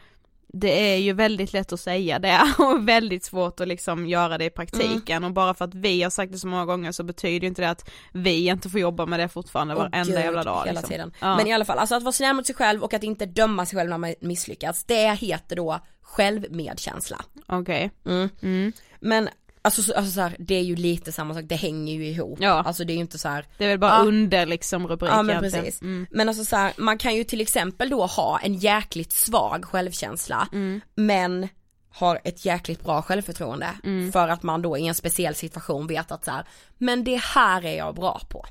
det 0.58 0.94
är 0.94 0.98
ju 0.98 1.14
väldigt 1.14 1.54
lätt 1.54 1.74
att 1.74 1.80
säga 1.80 2.20
det 2.20 2.54
och 2.58 2.88
väldigt 2.88 3.24
svårt 3.24 3.60
att 3.60 3.68
liksom 3.68 4.08
göra 4.08 4.38
det 4.38 4.46
i 4.46 4.50
praktiken 4.50 5.24
och 5.24 5.32
bara 5.32 5.54
för 5.54 5.66
att 5.66 5.76
vi 5.76 6.04
har 6.04 6.10
sagt 6.10 6.32
det 6.32 6.38
så 6.38 6.48
många 6.48 6.66
gånger 6.66 6.92
så 6.92 7.04
betyder 7.04 7.48
inte 7.48 7.62
det 7.62 7.70
att 7.70 7.90
vi 8.12 8.48
inte 8.48 8.70
får 8.70 8.80
jobba 8.80 9.06
med 9.06 9.20
det 9.20 9.28
fortfarande 9.28 9.74
Åh, 9.74 9.80
varenda 9.80 10.04
gud, 10.04 10.20
jävla 10.20 10.44
dag 10.44 10.66
Hela 10.66 10.72
liksom. 10.72 10.90
tiden. 10.90 11.14
Ja. 11.20 11.38
Men 11.38 11.48
i 11.48 11.54
alla 11.54 11.66
fall, 11.66 11.80
alltså 11.80 11.96
att 11.96 12.04
vara 12.04 12.12
snäll 12.12 12.36
mot 12.36 12.46
sig 12.46 12.56
själv 12.56 12.84
och 12.84 12.94
att 12.94 13.04
inte 13.04 13.26
döma 13.26 13.66
sig 13.66 13.80
själv 13.80 13.90
när 13.90 13.98
man 13.98 14.16
misslyckas, 14.20 14.84
det 14.84 15.14
heter 15.14 15.56
då 15.56 15.80
självmedkänsla. 16.02 17.22
Okej. 17.48 17.92
Mm. 18.06 18.30
Mm. 18.42 18.74
Men 19.00 19.30
alltså, 19.66 19.84
så, 19.84 19.94
alltså 19.94 20.12
så 20.12 20.22
här, 20.22 20.36
det 20.40 20.56
är 20.56 20.62
ju 20.62 20.76
lite 20.76 21.12
samma 21.12 21.34
sak, 21.34 21.44
det 21.46 21.56
hänger 21.56 21.94
ju 21.94 22.06
ihop. 22.08 22.38
Ja. 22.42 22.64
Alltså 22.66 22.84
det 22.86 22.94
är 22.94 22.96
ju 22.96 23.02
inte 23.02 23.18
så 23.18 23.28
här. 23.30 23.46
Det 23.58 23.64
är 23.66 23.70
väl 23.70 23.80
bara 23.80 23.92
Ja. 23.92 24.04
under 24.06 24.46
liksom 24.46 24.88
rubrik 24.88 25.12
Ja 25.12 25.22
men 25.24 25.42
precis. 25.42 25.82
Mm. 25.82 26.08
Men 26.12 26.30
alltså 26.30 26.46
så 26.46 26.56
här, 26.56 26.74
man 26.78 26.98
kan 26.98 27.16
ju 27.16 27.24
till 27.24 27.42
exempel 27.42 27.90
då 27.90 28.06
ha 28.06 28.40
en 28.40 28.54
jäkligt 28.54 29.12
svag 29.12 29.66
självkänsla 29.66 30.48
Mm. 30.54 30.82
men 30.96 31.48
har 31.90 32.20
ett 32.24 32.46
jäkligt 32.46 32.84
bra 32.84 33.02
självförtroende 33.02 33.70
Mm. 33.84 34.12
för 34.12 34.28
att 34.28 34.44
man 34.44 34.62
då 34.62 34.78
i 34.78 34.88
en 34.88 34.96
speciell 34.96 35.36
situation 35.36 35.88
vet 35.88 36.12
att 36.12 36.26
så 36.26 36.32
här, 36.32 36.46
men 36.78 37.04
det 37.04 37.22
här 37.22 37.66
är 37.66 37.78
jag 37.78 37.96
bra 37.96 38.22
på. 38.30 38.46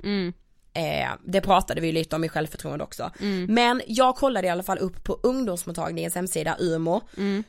Mm. 0.74 1.02
Eh, 1.02 1.16
det 1.24 1.40
pratade 1.40 1.80
vi 1.80 1.92
lite 1.92 2.16
om 2.16 2.24
i 2.24 2.28
självförtroende 2.28 2.84
också. 2.84 3.10
Men 3.48 3.82
jag 3.86 4.16
kollade 4.16 4.46
i 4.46 4.50
alla 4.50 4.62
fall 4.62 4.78
upp 4.78 5.04
på 5.04 5.20
ungdomsmottagningens 5.22 6.14
hemsida 6.14 6.56
UMO, 6.60 7.00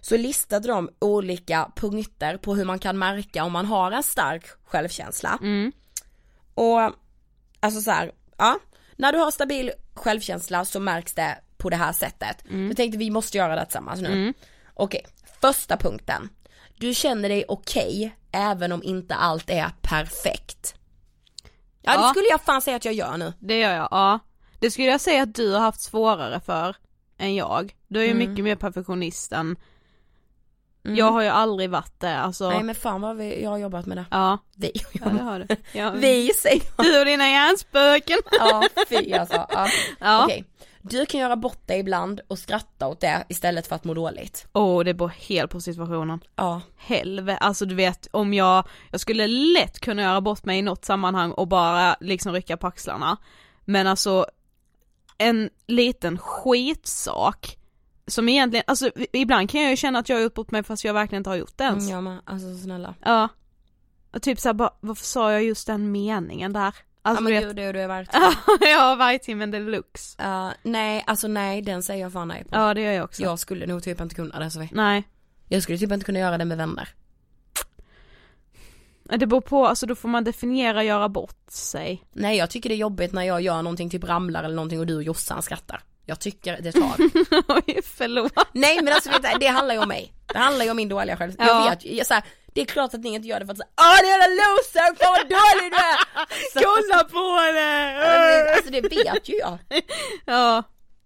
så 0.01 0.17
listade 0.17 0.67
de 0.67 0.89
olika 0.99 1.71
punkter 1.76 2.38
på 2.38 2.55
hur 2.55 2.65
man 2.65 2.80
kan 2.80 2.97
märka 2.97 3.43
om 3.43 3.51
man 3.51 3.65
har 3.65 3.91
en 3.91 4.03
stark 4.03 4.45
självkänsla. 4.63 5.39
Och 6.53 6.80
alltså 7.59 7.82
så 7.82 7.91
här, 7.91 8.11
ja, 8.38 8.59
när 8.95 9.11
du 9.11 9.17
har 9.17 9.32
stabil 9.32 9.71
självkänsla 9.93 10.65
så 10.65 10.80
märks 10.80 11.13
det 11.13 11.38
på 11.57 11.69
det 11.69 11.76
här 11.76 11.93
sättet. 11.93 12.38
Jag 12.67 12.78
tänkte 12.78 12.97
vi 12.97 13.09
måste 13.09 13.38
göra 13.38 13.55
det 13.55 13.65
tillsammans 13.65 14.01
nu. 14.01 14.34
Okej, 14.73 15.05
första 15.41 15.78
punkten. 15.78 16.30
Du 16.78 16.93
känner 16.93 17.30
dig 17.30 17.45
okej 17.47 18.15
även 18.32 18.71
om 18.71 18.84
inte 18.84 19.15
allt 19.15 19.49
är 19.49 19.69
perfekt. 19.82 20.76
Ja, 21.86 21.91
det 21.97 22.03
Ja. 22.03 22.09
skulle 22.09 22.27
jag 22.29 22.41
fan 22.41 22.61
säga 22.61 22.77
att 22.77 22.86
jag 22.86 22.93
gör 22.93 23.17
nu. 23.17 23.33
Det 23.39 23.59
gör 23.59 23.73
jag, 23.75 23.88
ja. 23.91 24.19
Det 24.59 24.71
skulle 24.71 24.88
jag 24.88 25.01
säga 25.01 25.23
att 25.23 25.36
du 25.36 25.53
har 25.53 25.59
haft 25.59 25.81
svårare 25.81 26.39
för 26.39 26.75
än 27.17 27.36
jag. 27.36 27.75
Du 27.88 27.99
är 27.99 28.03
ju 28.03 28.11
Mm. 28.11 28.29
mycket 28.29 28.43
mer 28.45 28.55
perfektionist 28.55 29.31
än 29.31 29.55
Jag 30.83 31.11
har 31.11 31.21
ju 31.21 31.27
aldrig 31.27 31.69
varit 31.69 31.99
det, 31.99 32.17
alltså 32.17 32.49
Nej 32.49 32.63
men 32.63 32.75
fan 32.75 33.01
vad 33.01 33.17
vi, 33.17 33.43
jag 33.43 33.49
har 33.49 33.57
jobbat 33.57 33.86
med 33.86 33.97
det. 33.97 34.05
Ja, 34.11 34.38
Vi, 34.55 34.71
ja 34.93 35.05
det 35.09 35.23
har 35.23 35.39
du. 35.39 35.55
Ja. 35.79 35.91
vi 35.91 36.29
säger 36.33 36.61
Du 36.83 36.99
och 36.99 37.05
dina 37.05 37.29
hjärnspöken. 37.29 38.17
Ja, 38.39 38.63
fy 38.89 39.13
alltså. 39.13 39.45
Ja. 39.49 39.67
Ja. 39.99 40.23
Okej. 40.25 40.45
Du 40.89 41.05
kan 41.05 41.19
göra 41.19 41.36
bort 41.36 41.67
dig 41.67 41.79
ibland 41.79 42.21
och 42.27 42.39
skratta 42.39 42.88
åt 42.88 42.99
det 42.99 43.25
istället 43.29 43.67
för 43.67 43.75
att 43.75 43.83
må 43.83 43.93
dåligt. 43.93 44.47
Åh 44.53 44.83
det 44.83 44.93
beror 44.93 45.09
helt 45.09 45.51
på 45.51 45.61
situationen. 45.61 46.19
Ja. 46.36 46.61
Helvete, 46.77 47.38
alltså 47.38 47.65
du 47.65 47.75
vet 47.75 48.07
om 48.11 48.33
jag, 48.33 48.67
jag 48.91 49.01
skulle 49.01 49.27
lätt 49.27 49.79
kunna 49.79 50.01
göra 50.01 50.21
bort 50.21 50.45
mig 50.45 50.59
i 50.59 50.61
något 50.61 50.86
sammanhang 50.86 51.31
och 51.31 51.47
bara 51.47 51.95
liksom 51.99 52.33
rycka 52.33 52.57
på 52.57 52.67
axlarna. 52.67 53.17
Men 53.65 53.88
alltså 53.88 54.25
en 55.17 55.49
liten 55.67 56.17
skitsak 56.17 57.57
som 58.07 58.29
egentligen, 58.29 58.63
alltså 58.67 58.91
ibland 59.13 59.49
kan 59.49 59.61
jag 59.61 59.69
ju 59.69 59.77
känna 59.77 59.99
att 59.99 60.09
jag 60.09 60.15
har 60.15 60.23
gjort 60.23 60.33
bort 60.33 60.51
mig 60.51 60.63
fast 60.63 60.86
jag 60.86 60.93
verkligen 60.93 61.19
inte 61.19 61.29
har 61.29 61.38
gjort 61.38 61.57
det 61.57 61.63
ens. 61.63 61.83
Mm, 61.83 61.95
ja 61.95 62.01
men 62.01 62.21
alltså 62.25 62.57
snälla. 62.57 62.95
Ja. 63.01 63.29
Och 64.13 64.21
typ 64.21 64.39
såhär 64.39 64.53
bara, 64.53 64.73
varför 64.79 65.05
sa 65.05 65.31
jag 65.31 65.43
just 65.43 65.67
den 65.67 65.91
meningen 65.91 66.53
där? 66.53 66.75
Alltså 67.05 67.23
ja 67.23 67.29
men 67.29 67.41
du 67.41 67.47
gud 67.47 67.59
är 67.65 67.73
du 67.73 67.79
är 67.79 67.87
värt. 67.87 68.09
ja 68.61 68.95
vargtimmen 68.95 69.51
deluxe. 69.51 70.23
Uh, 70.23 70.51
nej 70.63 71.03
alltså 71.07 71.27
nej 71.27 71.61
den 71.61 71.83
säger 71.83 72.01
jag 72.01 72.13
fan 72.13 72.27
nej 72.27 72.43
på. 72.43 72.55
Ja 72.55 72.73
det 72.73 72.81
gör 72.81 72.91
jag 72.91 73.03
också. 73.03 73.21
Jag 73.21 73.39
skulle 73.39 73.65
nog 73.65 73.83
typ 73.83 74.01
inte 74.01 74.15
kunna 74.15 74.39
det 74.39 74.51
Sofie. 74.51 74.69
Nej. 74.71 75.03
Jag 75.47 75.63
skulle 75.63 75.77
typ 75.77 75.91
inte 75.91 76.05
kunna 76.05 76.19
göra 76.19 76.37
det 76.37 76.45
med 76.45 76.57
vänner. 76.57 76.89
Det 79.03 79.27
beror 79.27 79.41
på, 79.41 79.67
alltså 79.67 79.85
då 79.85 79.95
får 79.95 80.09
man 80.09 80.23
definiera 80.23 80.83
göra 80.83 81.09
bort 81.09 81.51
sig. 81.51 82.03
Nej 82.13 82.37
jag 82.37 82.49
tycker 82.49 82.69
det 82.69 82.75
är 82.75 82.77
jobbigt 82.77 83.13
när 83.13 83.23
jag 83.23 83.41
gör 83.41 83.61
någonting, 83.61 83.89
typ 83.89 84.03
ramlar 84.03 84.43
eller 84.43 84.55
någonting 84.55 84.79
och 84.79 84.85
du 84.85 84.95
och 84.95 85.03
Jossan 85.03 85.41
skrattar. 85.41 85.83
Jag 86.05 86.19
tycker 86.19 86.61
det 86.61 86.71
tar. 86.71 86.95
Oj 87.67 87.79
förlåt. 87.83 88.33
nej 88.51 88.79
men 88.83 88.93
alltså 88.93 89.09
du, 89.09 89.39
det 89.39 89.47
handlar 89.47 89.75
ju 89.75 89.81
om 89.81 89.87
mig. 89.87 90.13
Det 90.25 90.37
handlar 90.37 90.65
ju 90.65 90.71
om 90.71 90.77
min 90.77 90.89
dåliga 90.89 91.17
själv. 91.17 91.33
Ja. 91.37 91.45
Jag 91.45 91.69
vet 91.69 91.85
jag, 91.85 92.07
så 92.07 92.13
här, 92.13 92.23
det 92.55 92.61
är 92.61 92.65
klart 92.65 92.93
att 92.93 93.01
ni 93.03 93.13
inte 93.13 93.27
gör 93.27 93.39
det 93.39 93.45
för 93.45 93.51
att 93.53 93.57
säga 93.57 93.69
åh 93.81 93.97
det 94.01 94.09
är 94.09 94.29
en 94.29 94.35
loser, 94.35 94.95
fan 94.95 95.15
vad 95.17 95.29
dålig 95.29 95.71
du 95.71 95.77
är! 95.77 95.97
Kolla 96.63 97.03
på 97.03 97.41
det! 97.53 97.99
Men, 97.99 98.55
Alltså 98.55 98.71
det 98.71 98.81
vet 98.81 99.29
ju 99.29 99.35
jag. 99.37 99.57
Ja. 100.25 100.63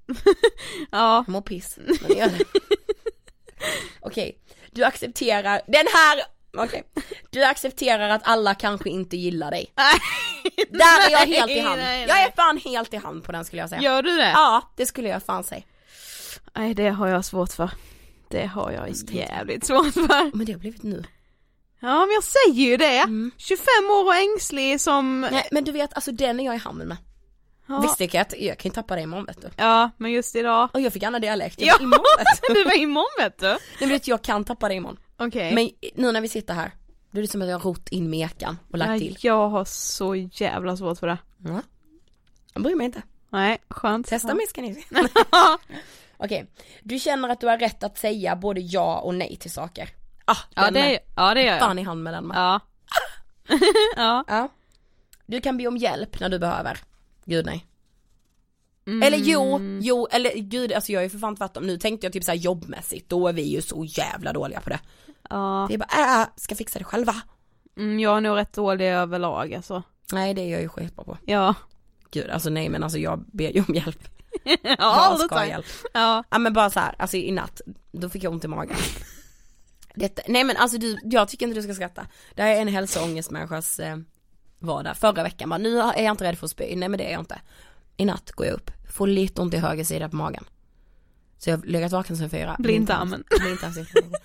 ja. 0.92 1.16
Jag 1.26 1.30
mår 1.30 1.42
piss, 1.42 1.78
men 1.78 2.18
gör 2.18 2.30
det. 2.30 2.44
Okej, 4.00 4.38
du 4.72 4.84
accepterar, 4.84 5.62
den 5.68 5.86
här, 5.94 6.22
okej. 6.58 6.84
Du 7.30 7.44
accepterar 7.44 8.10
att 8.10 8.22
alla 8.24 8.56
kanske 8.56 8.90
inte 8.90 9.18
gillar 9.18 9.52
dig. 9.52 9.74
Där 10.70 11.08
är 11.08 11.12
jag 11.12 11.20
helt 11.20 11.52
i 11.52 11.60
hand. 11.60 11.82
nej, 11.82 12.06
Jag 12.08 12.22
är 12.24 12.32
fan 12.36 12.58
helt 12.58 12.94
i 12.94 12.98
hand 12.98 13.24
på 13.24 13.32
den 13.32 13.46
skulle 13.46 13.62
jag 13.62 13.70
säga. 13.70 13.82
Gör 13.82 14.02
du 14.02 14.18
det? 14.18 14.32
Ja, 14.32 14.72
det 14.76 14.86
skulle 14.86 15.10
jag 15.10 15.24
fan 15.24 15.44
säga. 15.44 15.62
Nej 16.56 16.74
det 16.74 16.90
har 16.90 17.08
jag 17.08 17.26
svårt 17.26 17.52
för. 17.54 17.70
Det 18.30 18.46
har 18.46 18.72
jag 18.72 18.90
jävligt 19.16 19.66
svårt 19.66 19.94
för. 19.94 20.36
Men 20.38 20.46
det 20.46 20.52
har 20.52 20.60
blivit 20.60 20.84
nu. 20.84 21.04
Ja 21.80 22.06
men 22.06 22.14
jag 22.14 22.24
säger 22.24 22.70
ju 22.70 22.78
det. 22.78 22.98
Mm. 23.00 23.32
25 23.38 23.66
år 23.92 24.06
och 24.06 24.16
ängslig 24.16 24.82
som... 24.82 25.22
Nej 25.22 25.48
men 25.52 25.64
du 25.64 25.72
vet, 25.72 25.94
alltså 25.94 26.12
den 26.12 26.40
är 26.40 26.46
jag 26.46 26.56
i 26.56 26.58
hamn 26.58 26.88
med. 26.88 26.98
Ja. 27.68 27.80
Visste 27.80 28.04
jag 28.04 28.18
att 28.22 28.34
jag 28.40 28.58
kan 28.58 28.70
ju 28.70 28.74
tappa 28.76 28.96
det 28.96 29.02
imorgon 29.02 29.26
vet 29.26 29.42
du. 29.42 29.50
Ja 29.58 29.92
men 29.98 30.12
just 30.12 30.36
idag. 30.36 30.70
Och 30.74 30.82
jag 30.82 30.94
fick 30.94 31.04
annan 31.04 31.22
dialekt 31.22 31.62
Ja, 31.62 31.78
imorgon 31.82 32.06
vet 32.18 32.42
du. 32.48 32.54
du 32.54 32.64
var 32.64 32.78
imorgon 32.78 33.24
vet 33.24 33.40
du. 33.40 33.48
Nej 33.48 33.60
men 33.80 33.90
vet 33.90 34.08
jag 34.08 34.22
kan 34.22 34.44
tappa 34.46 34.68
det 34.68 34.76
imorgon. 34.76 35.00
Okej. 35.18 35.54
Men 35.56 35.70
nu 35.96 36.12
när 36.12 36.22
vi 36.22 36.28
sitter 36.30 36.54
här, 36.54 36.72
då 37.12 37.18
är 37.18 37.22
det 37.22 37.28
som 37.28 37.42
att 37.42 37.48
jag 37.48 37.60
har 37.60 37.64
rott 37.64 37.90
in 37.90 38.10
mekan 38.10 38.58
och 38.72 38.78
lagt 38.78 38.90
Nej, 38.90 39.00
till. 39.00 39.18
jag 39.22 39.50
har 39.50 39.66
så 39.66 40.16
jävla 40.16 40.78
svårt 40.78 41.00
för 41.00 41.08
det. 41.08 41.18
Ja. 41.46 41.62
Jag 42.54 42.64
bryr 42.64 42.76
mig 42.76 42.86
inte. 42.86 43.02
Nej, 43.30 43.58
skönt. 43.70 44.08
Testa 44.08 44.36
mig 44.36 44.48
ska 44.48 44.62
ni 44.62 44.76
se. 44.76 44.82
Okej, 46.18 46.52
du 46.84 47.00
känner 47.00 47.30
att 47.30 47.42
du 47.42 47.48
har 47.48 47.58
rätt 47.58 47.84
att 47.84 47.98
säga 47.98 48.36
både 48.36 48.62
ja 48.62 49.00
och 49.00 49.16
nej 49.16 49.38
till 49.40 49.52
saker. 49.52 49.90
Ah, 50.32 50.38
Ja 50.56 50.66
det, 50.66 50.72
med. 50.72 51.00
ja 51.16 51.34
det 51.34 51.42
gör 51.44 51.52
jag. 51.52 51.60
Fan 51.60 51.80
i 51.80 51.84
hand 51.84 52.04
med 52.04 52.14
den 52.14 52.28
med. 52.28 52.38
Ja. 52.38 52.60
ja. 53.96 54.24
Ja. 54.28 54.50
Du 55.26 55.42
kan 55.42 55.58
be 55.58 55.68
om 55.68 55.78
hjälp 55.78 56.20
när 56.20 56.30
du 56.30 56.40
behöver. 56.40 56.78
Gud 57.26 57.46
nej. 57.46 57.66
Eller 59.04 59.18
jo, 59.18 59.60
jo, 59.82 60.08
eller 60.12 60.32
gud 60.36 60.74
alltså 60.74 60.92
jag 60.92 61.00
har 61.00 61.04
ju 61.04 61.10
för 61.10 61.18
fan 61.18 61.36
tvärtom, 61.36 61.68
nu 61.68 61.78
tänkte 61.78 62.06
jag 62.06 62.14
typ 62.14 62.24
såhär 62.24 62.38
jobbmässigt, 62.38 63.10
då 63.10 63.28
är 63.28 63.34
vi 63.34 63.42
ju 63.42 63.62
så 63.62 63.86
jävla 63.86 64.34
dåliga 64.34 64.62
på 64.62 64.70
det. 64.70 64.80
Ja, 65.30 65.66
Det 65.70 65.74
är 65.74 65.78
bara, 65.78 66.22
äh, 66.22 66.28
ska 66.36 66.56
fixa 66.56 66.80
det 66.80 66.86
själva. 66.86 67.16
mm, 67.78 68.00
jag 68.00 68.18
är 68.18 68.22
nog 68.22 68.38
rätt 68.38 68.54
dålig 68.54 68.88
överlag 68.88 69.54
alltså. 69.54 69.84
Nej 70.12 70.34
det 70.34 70.42
är 70.42 70.48
jag 70.52 70.62
ju 70.62 70.70
skitbra 70.70 71.04
på. 71.06 71.18
Ja. 71.26 71.56
Gud 72.12 72.30
alltså 72.30 72.50
nej 72.50 72.70
men 72.70 72.84
alltså 72.84 73.00
jag 73.00 73.20
ber 73.32 73.50
ju 73.50 73.64
om 73.68 73.76
hjälp. 73.76 74.08
ja, 74.44 74.58
jag 75.10 75.20
ska 75.20 75.36
ha 75.36 75.46
hjälp. 75.46 75.66
Ja. 75.94 76.24
Ja 76.30 76.38
men 76.38 76.54
bara 76.54 76.70
så 76.70 76.80
här, 76.80 76.96
alltså 77.00 77.18
i 77.18 77.32
natt, 77.32 77.62
då 77.92 78.10
fick 78.10 78.24
jag 78.24 78.34
ont 78.34 78.44
i 78.44 78.48
magen. 78.48 78.78
Detta, 80.00 80.22
nej 80.28 80.44
men 80.44 80.58
alltså 80.58 80.78
du, 80.78 80.98
jag 81.04 81.28
tycker 81.30 81.46
inte 81.48 81.60
du 81.60 81.64
ska 81.64 81.74
skratta. 81.74 82.08
Det 82.36 82.42
här 82.42 82.56
är 82.56 82.62
en 82.62 82.68
hälsoångestmänniskas 82.68 83.80
eh, 83.80 83.98
vardag. 84.60 84.98
Förra 84.98 85.24
veckan 85.24 85.50
bara, 85.50 85.58
nu 85.58 85.80
är 85.80 86.04
jag 86.04 86.14
inte 86.14 86.24
rädd 86.24 86.38
för 86.38 86.46
att 86.46 86.52
spy, 86.52 86.76
nej 86.76 86.90
men 86.90 86.98
det 86.98 87.04
är 87.04 87.12
jag 87.12 87.22
inte. 87.22 87.42
I 87.98 88.06
natt 88.06 88.32
går 88.32 88.46
jag 88.48 88.54
upp, 88.56 88.72
får 88.92 89.08
lite 89.08 89.42
ont 89.42 89.54
i 89.54 89.58
höger 89.58 89.84
sida 89.84 90.10
på 90.10 90.16
magen. 90.16 90.44
Så 91.38 91.50
jag 91.50 91.58
har 91.58 91.66
legat 91.66 91.92
vaken 91.92 92.18
sen 92.18 92.30
fyra. 92.30 92.56
Blindtarmen. 92.60 93.24
Blindtarmsinflammation. 93.40 94.20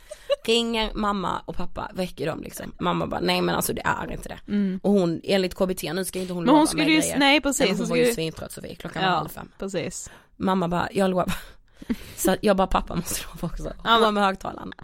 Ringer 0.45 0.91
mamma 0.95 1.43
och 1.47 1.57
pappa, 1.57 1.91
väcker 1.95 2.27
dem 2.27 2.43
liksom. 2.43 2.73
Mamma 2.81 3.07
bara, 3.07 3.21
nej 3.21 3.41
men 3.43 3.55
alltså 3.55 3.73
det 3.73 3.83
är 3.85 4.13
inte 4.13 4.29
det. 4.29 4.79
Och 4.83 4.93
hon, 4.93 5.21
enligt 5.25 5.55
KBT, 5.55 5.83
nu 5.95 6.05
ska 6.05 6.19
inte 6.19 6.33
hon 6.33 6.43
Mm. 6.43 6.47
Men 6.47 6.55
hon 6.55 6.61
lova 6.61 6.67
skulle 6.67 6.85
mig 6.85 6.95
ju- 6.95 7.01
grejer. 7.01 7.19
nej, 7.19 7.41
precis, 7.41 7.61
Men 7.61 7.69
hon 7.71 7.79
hon 7.79 7.89
var 7.89 7.97
ju 7.97 8.13
svintrött 8.15 8.53
Sofie, 8.53 8.75
klockan 8.75 9.03
var 9.03 9.11
Ja, 9.11 9.17
halv 9.17 9.29
fem. 9.29 9.49
precis. 9.59 10.11
Mamma 10.37 10.69
bara, 10.69 10.89
jag 10.93 11.11
lovar. 11.11 11.33
Så 12.17 12.37
jag 12.41 12.57
bara, 12.57 12.67
pappa 12.67 12.95
måste 12.95 13.23
lova 13.27 13.49
också. 13.55 13.73
Hon 13.85 14.01
var 14.01 14.13
med 14.13 14.23
högtalaren. 14.25 14.73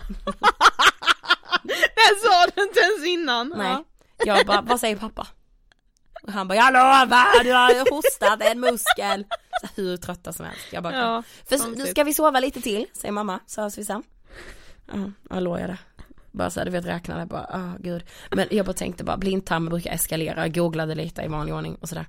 Det 1.65 2.21
sa 2.23 2.47
du 2.55 2.63
inte 2.63 2.81
ens 2.81 3.07
innan. 3.07 3.55
Nej. 3.57 3.77
Jag 4.25 4.47
bara, 4.47 4.61
vad 4.61 4.81
säger 4.81 4.97
pappa? 4.97 5.27
Och 6.23 6.33
han 6.33 6.49
bara, 6.49 6.55
jag 6.55 6.73
lovar, 6.73 7.45
du 7.45 7.53
har 7.53 7.91
hostat 7.91 8.43
en 8.43 8.61
muskel. 8.61 9.25
Så 9.61 9.69
hur 9.77 9.97
trötta 9.97 10.33
som 10.33 10.47
helst. 10.47 10.67
Jag 10.73 10.83
bara, 10.83 10.97
Ja, 10.99 11.23
för 11.49 11.87
ska 11.87 12.05
vi 12.05 12.15
sova 12.15 12.41
lite 12.41 12.61
till, 12.61 12.87
säger 12.93 13.13
mamma, 13.13 13.41
så 13.47 13.63
hörs 13.63 13.79
vi 13.79 13.85
sen. 13.85 14.03
Ja, 14.93 15.11
jag 15.31 15.43
låg 15.43 15.61
jag 15.61 15.69
där. 15.69 15.79
Bara 16.33 16.51
så 16.51 16.61
här, 16.61 16.65
du 16.65 16.71
vet 16.73 16.85
räknade 16.85 17.27
bara, 17.27 17.47
ah 17.51 17.73
gud. 17.79 18.05
Men 18.31 18.49
jag 18.51 18.67
bara 18.67 18.73
tänkte 18.73 19.05
bara, 19.05 19.17
blindtarmen 19.17 19.71
brukar 19.71 19.93
eskalera, 19.93 20.41
jag 20.41 20.55
googlade 20.55 20.95
lite 20.95 21.23
i 21.23 21.29
vanlig 21.29 21.55
ordning 21.55 21.75
och 21.75 21.89
sådär. 21.89 22.07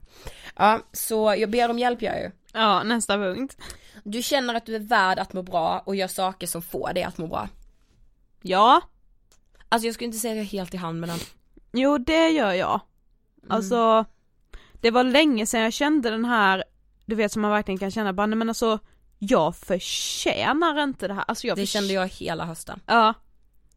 Ja, 0.56 0.80
så 0.92 1.36
jag 1.38 1.50
ber 1.50 1.70
om 1.70 1.80
hjälp 1.80 2.02
jag 2.02 2.20
ju. 2.22 2.32
Ja, 2.54 2.84
nästa 2.84 3.18
punkt. 3.18 3.58
Du 4.04 4.22
känner 4.24 4.54
att 4.54 4.66
du 4.66 4.76
är 4.76 4.80
värd 4.80 5.20
att 5.20 5.34
må 5.34 5.42
bra 5.42 5.84
och 5.86 5.96
gör 5.96 6.08
saker 6.08 6.48
som 6.48 6.62
får 6.62 6.94
dig 6.94 7.04
att 7.04 7.18
må 7.18 7.28
bra. 7.28 7.50
Ja, 8.42 8.82
Alltså 9.70 9.86
jag 9.88 9.94
skulle 9.96 10.06
inte 10.06 10.18
säga 10.18 10.32
att 10.32 10.38
jag 10.38 10.46
är 10.46 10.50
helt 10.50 10.74
i 10.74 10.78
hand 10.78 11.00
med 11.00 11.10
den. 11.10 11.20
jo 11.74 11.98
det 11.98 12.30
gör 12.30 12.54
jag. 12.54 12.80
Mm. 13.44 13.52
Alltså, 13.56 14.06
det 14.82 14.92
var 14.92 15.04
länge 15.04 15.46
sedan 15.46 15.62
jag 15.62 15.74
kände 15.74 16.10
den 16.10 16.26
här, 16.26 16.64
du 17.06 17.16
vet 17.16 17.32
som 17.32 17.42
man 17.42 17.52
verkligen 17.52 17.78
kan 17.80 17.92
känna, 17.92 18.14
bara, 18.14 18.28
nej 18.28 18.38
men 18.38 18.50
alltså, 18.50 18.80
jag 19.20 19.56
förtjänar 19.56 20.84
inte 20.84 21.08
det 21.08 21.14
här. 21.14 21.24
Alltså 21.28 21.48
jag 21.48 21.58
Det 21.58 21.66
kände 21.66 21.94
jag 21.94 22.08
hela 22.08 22.46
hösten. 22.46 22.80
Ja. 22.86 23.14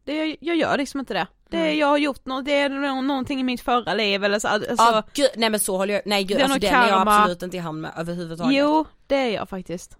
Det, 0.03 0.37
jag 0.41 0.55
gör 0.55 0.77
liksom 0.77 0.99
inte 0.99 1.13
det. 1.13 1.27
Det 1.49 1.57
Mm. 1.57 1.77
jag 1.79 1.87
har 1.87 1.97
gjort 1.97 2.25
något, 2.25 2.45
det 2.45 2.51
är 2.59 2.69
nå- 2.69 3.01
någonting 3.01 3.39
i 3.39 3.43
mitt 3.43 3.61
förra 3.61 3.93
liv 3.93 4.23
eller 4.23 4.39
så, 4.39 4.47
alltså, 4.47 4.75
Ja 4.77 5.03
gud, 5.13 5.29
nej 5.35 5.49
men 5.49 5.59
så 5.59 5.77
håller 5.77 5.93
jag, 5.93 6.03
nej 6.05 6.23
gud 6.23 6.37
Det 6.37 6.41
är 6.41 6.43
alltså 6.43 6.59
den 6.59 6.73
är 6.73 6.87
jag 6.87 6.89
karma. 6.97 7.17
absolut 7.19 7.43
inte 7.43 7.57
i 7.57 7.59
hand 7.59 7.81
med 7.81 7.91
överhuvudtaget. 7.97 8.57
Jo, 8.59 8.85
det 9.07 9.15
är 9.15 9.29
jag 9.29 9.49
faktiskt. 9.49 9.97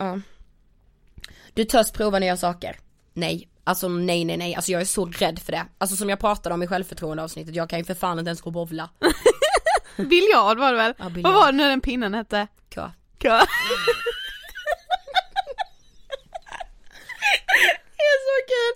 Ja. 0.00 0.20
Du 1.54 1.64
törs 1.64 1.90
prova 1.92 2.18
nya 2.18 2.36
saker? 2.36 2.78
Nej. 3.14 3.46
Alltså 3.64 3.88
nej 3.88 4.24
nej 4.24 4.36
nej, 4.36 4.54
alltså 4.54 4.72
jag 4.72 4.80
är 4.80 4.84
så 4.84 5.04
rädd 5.06 5.38
för 5.38 5.52
det. 5.52 5.66
Alltså 5.78 5.96
som 5.96 6.08
jag 6.08 6.20
pratade 6.20 6.54
om 6.54 6.62
i 6.62 6.66
självförtroendeavsnittet, 6.66 7.54
jag 7.54 7.70
kan 7.70 7.78
ju 7.78 7.84
för 7.84 7.94
fan 7.94 8.18
inte 8.18 8.28
ens 8.28 8.40
gå 8.40 8.48
och 8.48 8.52
bovla. 8.52 8.90
Biljard 9.96 10.58
var 10.58 10.72
det 10.72 10.78
väl? 10.78 10.94
Ja, 10.98 11.08
biljard. 11.08 11.32
Vad 11.32 11.42
var 11.42 11.52
det 11.52 11.58
nu 11.58 11.68
den 11.68 11.80
pinnen 11.80 12.14
hette? 12.14 12.46
Kö. 12.68 12.90
Kö. 13.18 13.28
det 17.96 18.02
är 18.02 18.18
så 18.28 18.36
kul! 18.52 18.74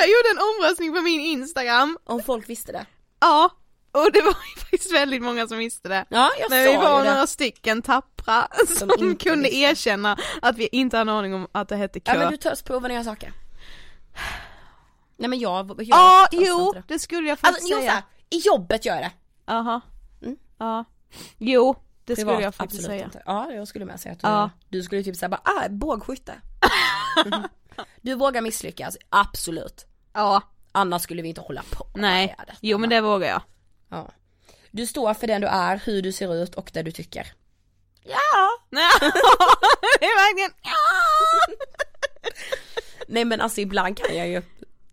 Jag 0.00 0.08
gjorde 0.08 0.28
en 0.30 0.38
omröstning 0.48 0.94
på 0.94 1.00
min 1.00 1.20
instagram, 1.20 1.98
Om 2.04 2.22
folk 2.22 2.48
visste 2.48 2.72
det. 2.72 2.86
ja, 3.20 3.50
och 3.92 4.12
det 4.12 4.22
var 4.22 4.30
ju 4.56 4.60
faktiskt 4.60 4.92
väldigt 4.94 5.22
många 5.22 5.48
som 5.48 5.58
visste 5.58 5.88
det. 5.88 6.04
Ja 6.08 6.30
jag 6.40 6.50
Men 6.50 6.64
vi 6.64 6.76
var 6.76 6.98
ju 6.98 7.04
det. 7.04 7.10
några 7.10 7.26
stycken 7.26 7.82
tappra 7.82 8.48
som, 8.78 8.90
inte 8.98 9.24
kunde 9.24 9.42
visste. 9.48 9.56
erkänna 9.58 10.16
att 10.42 10.56
vi 10.56 10.66
inte 10.72 10.96
hade 10.96 11.10
en 11.10 11.16
aning 11.16 11.34
om 11.34 11.48
att 11.52 11.68
det 11.68 11.76
hette 11.76 12.00
kö. 12.00 12.12
Ja 12.12 12.18
men 12.18 12.30
du 12.30 12.36
törs 12.36 12.62
prova 12.62 12.88
nya 12.88 13.04
saker. 13.04 13.32
Nej 15.16 15.28
men 15.28 15.38
jag, 15.38 15.70
jag 15.78 15.82
Ja, 15.88 16.26
jo, 16.32 16.72
det. 16.72 16.82
det 16.88 16.98
skulle 16.98 17.28
jag 17.28 17.38
faktiskt 17.38 17.62
Alltså 17.62 17.74
jo 17.74 17.78
säga. 17.80 17.90
såhär, 17.90 18.04
i 18.30 18.38
jobbet 18.38 18.84
gör 18.86 18.94
jag 18.94 19.02
det. 19.04 19.12
Jaha. 19.46 19.80
Mm. 20.22 20.36
Ja. 20.58 20.84
Jo, 21.38 21.76
det 22.04 22.14
Privat, 22.14 22.32
skulle 22.34 22.44
jag 22.44 22.54
faktiskt 22.54 22.84
säga. 22.84 23.04
Inte. 23.04 23.22
Ja 23.26 23.50
jag 23.52 23.68
skulle 23.68 23.84
med 23.84 24.00
säga 24.00 24.12
att 24.12 24.20
du, 24.20 24.28
Ja. 24.28 24.50
du 24.68 24.82
skulle 24.82 25.02
typ 25.02 25.16
säga 25.16 25.28
bara, 25.28 25.40
ah 25.44 25.68
bågskytte. 25.68 26.34
du 28.00 28.14
vågar 28.14 28.40
misslyckas, 28.42 28.96
absolut. 29.10 29.86
Ja. 30.12 30.42
Annars 30.72 31.02
skulle 31.02 31.22
vi 31.22 31.28
inte 31.28 31.40
hålla 31.40 31.62
på 31.70 31.86
Nej. 31.94 32.36
Jo 32.60 32.78
men 32.78 32.90
det 32.90 33.00
vågar 33.00 33.28
jag. 33.28 33.42
Ja. 33.92 34.10
Du 34.70 34.86
står 34.86 35.14
för 35.14 35.26
den 35.26 35.40
du 35.40 35.46
är, 35.46 35.80
hur 35.84 36.02
du 36.02 36.12
ser 36.12 36.34
ut 36.34 36.54
och 36.54 36.70
det 36.74 36.82
du 36.82 36.92
tycker. 36.92 37.32
Ja! 38.04 38.58
det 40.00 40.06
är 40.06 40.30
verkligen 40.30 40.50
Nej 43.08 43.24
men 43.24 43.40
alltså 43.40 43.60
ibland 43.60 43.96
kan 43.96 44.16
jag 44.16 44.28
ju, 44.28 44.42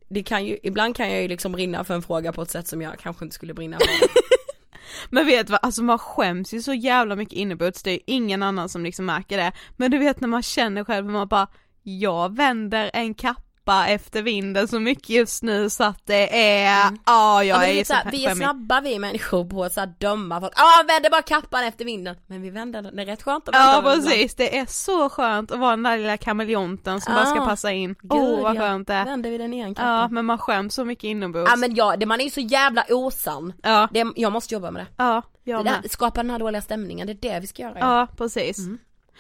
det 0.10 0.24
kan 0.24 0.46
ju, 0.46 0.58
ibland 0.64 0.96
kan 0.96 1.12
jag 1.12 1.22
ju 1.22 1.28
liksom 1.28 1.52
brinna 1.52 1.84
för 1.84 1.94
en 1.94 2.02
fråga 2.02 2.34
på 2.34 2.42
ett 2.42 2.52
sätt 2.52 2.68
som 2.68 2.82
jag 2.82 3.00
kanske 3.00 3.26
inte 3.26 3.36
skulle 3.36 3.54
brinna 3.54 3.78
för. 3.78 3.88
Men 5.10 5.26
vet 5.26 5.48
du 5.48 5.52
vad, 5.52 5.60
alltså 5.64 5.84
man 5.84 6.00
skäms 6.00 6.54
ju 6.54 6.62
så 6.62 6.74
jävla 6.74 7.16
mycket 7.16 7.34
inombords, 7.34 7.84
det 7.84 7.92
är 7.92 7.94
ju 7.94 8.02
ingen 8.06 8.44
annan 8.44 8.70
som 8.70 8.84
liksom 8.84 9.06
märker 9.06 9.38
det. 9.38 9.52
Men 9.78 9.92
du 9.92 9.98
vet 9.98 10.22
när 10.22 10.28
man 10.28 10.44
känner 10.44 10.84
själv, 10.84 11.06
man 11.06 11.28
bara, 11.28 11.48
jag 11.84 12.36
vänder 12.36 12.92
en 12.94 13.14
kappa 13.14 13.49
efter 13.88 14.22
vinden 14.22 14.68
så 14.68 14.80
mycket 14.80 15.10
just 15.10 15.44
nu 15.44 15.70
så 15.70 15.84
att 15.84 16.06
det 16.06 16.44
är, 16.58 16.84
ja 17.06 17.44
jag 17.44 17.44
Mm. 17.44 17.48
ja, 17.48 17.58
men 17.60 17.78
är 17.80 17.84
så 17.84 17.94
här, 17.94 18.12
vi 18.12 18.26
är 18.26 18.36
snabba 18.36 18.82
vi 18.82 19.00
människor 19.00 19.46
på 19.46 19.64
att 19.64 19.74
så 19.74 19.80
här, 19.80 19.94
döma 20.00 20.40
folk, 20.42 20.54
ja 20.56 20.64
ah, 20.64 20.84
vänder 20.88 21.10
bara 21.10 21.22
kappan 21.22 21.64
efter 21.64 21.86
vinden. 21.86 22.16
Men 22.28 22.42
vi 22.42 22.50
vänder 22.50 22.82
den, 22.82 22.96
det 22.96 23.02
är 23.02 23.06
rätt 23.06 23.24
skönt 23.24 23.48
att 23.50 23.56
vända 23.56 23.74
Ja 23.76 23.82
precis, 23.96 24.36
det 24.36 24.58
är 24.58 24.66
så 24.66 25.10
skönt 25.10 25.52
att 25.52 25.60
vara 25.60 25.70
den 25.72 25.84
där 25.84 25.98
lilla 25.98 26.18
kameleonten 26.18 27.02
som 27.02 27.14
bara 27.14 27.26
ska 27.26 27.36
Ja. 27.40 27.46
passa 27.46 27.72
in. 27.72 27.96
Gud, 28.02 28.12
Åh 28.12 28.42
vad 28.42 28.56
ja. 28.56 28.60
skönt 28.62 28.88
det 28.88 28.94
är. 28.94 29.06
Vänder 29.06 29.30
vi 29.30 29.38
den 29.38 29.54
igen 29.54 29.76
kappan? 29.76 29.92
Ja 29.94 30.08
men 30.08 30.26
man 30.26 30.38
skäms 30.38 30.74
så 30.76 30.86
mycket 30.86 31.04
inombords. 31.04 31.52
Ja 31.52 31.56
men 31.58 31.76
ja, 31.76 31.96
det, 31.98 32.06
man 32.06 32.20
är 32.20 32.24
ju 32.26 32.30
så 32.30 32.40
jävla 32.42 32.86
osann. 32.90 33.54
Ja, 33.64 33.88
Det, 33.94 34.06
jag 34.16 34.32
måste 34.32 34.54
jobba 34.54 34.72
med 34.72 34.82
det. 34.86 34.88
ja, 34.98 35.22
det 35.44 35.52
jag 35.52 35.66
där, 35.66 35.80
med. 35.82 35.92
skapa 35.92 36.22
den 36.22 36.30
här 36.32 36.40
dåliga 36.40 36.62
stämningen, 36.62 37.08
det 37.08 37.14
är 37.14 37.34
det 37.34 37.40
vi 37.40 37.48
ska 37.48 37.62
göra. 37.62 37.80
Ja 37.80 38.08
precis. 38.18 38.58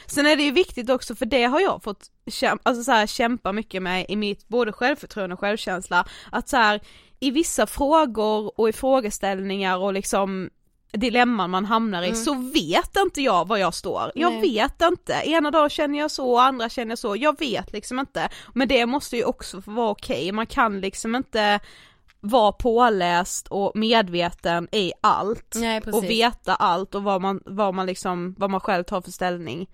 Sen 0.05 0.25
är 0.25 0.35
det 0.35 0.43
ju 0.43 0.51
viktigt 0.51 0.89
också 0.89 1.15
för 1.15 1.25
det 1.25 1.43
har 1.43 1.59
jag 1.59 1.83
fått 1.83 2.11
kämpa, 2.27 2.69
alltså 2.69 2.83
så 2.83 2.91
här, 2.91 3.07
kämpa 3.07 3.51
mycket 3.51 3.81
med 3.81 4.05
i 4.09 4.15
mitt 4.15 4.47
både 4.47 4.71
självförtroende 4.71 5.33
och 5.33 5.39
självkänsla. 5.39 6.05
Att 6.31 6.49
så 6.49 6.57
här, 6.57 6.81
i 7.19 7.31
vissa 7.31 7.67
frågor 7.67 8.59
och 8.59 8.69
i 8.69 8.73
frågeställningar 8.73 9.77
och 9.77 9.93
liksom 9.93 10.49
dilemman 10.91 11.49
man 11.49 11.65
hamnar 11.65 12.03
i 12.03 12.15
så 12.15 12.33
vet 12.33 12.97
inte 12.97 13.21
jag 13.21 13.47
var 13.47 13.57
jag 13.57 13.73
står. 13.73 14.11
Jag 14.15 14.31
Nej. 14.31 14.41
vet 14.41 14.81
inte. 14.81 15.13
Ena 15.13 15.51
dagen 15.51 15.69
känner 15.69 15.99
jag 15.99 16.11
så, 16.11 16.39
andra 16.39 16.69
känner 16.69 16.91
jag 16.91 16.99
så. 16.99 17.15
Jag 17.15 17.39
vet 17.39 17.73
liksom 17.73 17.99
inte. 17.99 18.29
Men 18.53 18.67
det 18.67 18.85
måste 18.85 19.17
ju 19.17 19.23
också 19.23 19.61
få 19.61 19.71
vara 19.71 19.89
okej. 19.89 20.31
Man 20.31 20.45
kan 20.45 20.81
liksom 20.81 21.15
inte 21.15 21.59
vara 22.19 22.51
påläst 22.51 23.47
och 23.47 23.71
medveten 23.75 24.67
i 24.71 24.91
allt 25.01 25.55
Nej, 25.55 25.81
och 25.81 26.03
veta 26.03 26.55
allt 26.55 26.95
och 26.95 27.03
vad 27.03 27.21
man, 27.21 27.41
vad 27.45 27.73
man 27.73 27.85
liksom, 27.85 28.35
vad 28.37 28.49
man 28.49 28.59
själv 28.59 28.83
tar 28.83 29.01
för 29.01 29.11
ställning. 29.11 29.69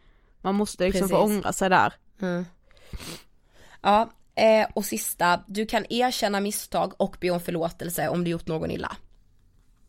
Man 0.46 0.56
måste 0.56 0.84
liksom 0.86 1.10
få 1.10 1.16
Precis. 1.22 1.38
ångra 1.38 1.54
sig 1.54 1.70
där. 1.70 1.93
Mm. 2.22 2.46
Ja, 3.82 4.10
eh, 4.36 4.68
och 4.74 4.86
sista, 4.86 5.43
du 5.48 5.66
kan 5.66 5.86
erkänna 5.89 6.39
misstag 6.39 6.93
och 6.98 7.18
be 7.22 7.30
om 7.30 7.39
förlåtelse 7.39 8.10
om 8.10 8.24
du 8.24 8.32
gjort 8.32 8.48
någon 8.48 8.72
illa. 8.72 8.98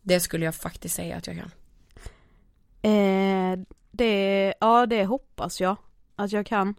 Det 0.01 0.19
skulle 0.19 0.45
jag 0.45 0.55
faktiskt 0.55 0.95
säga 0.95 1.17
att 1.17 1.27
jag 1.27 1.35
kan. 1.35 1.51
Eh, 2.81 3.59
det, 3.91 4.53
ja 4.59 4.85
det 4.85 5.05
hoppas 5.05 5.61
jag 5.61 5.75
att 6.15 6.31
jag 6.31 6.45
kan. 6.45 6.75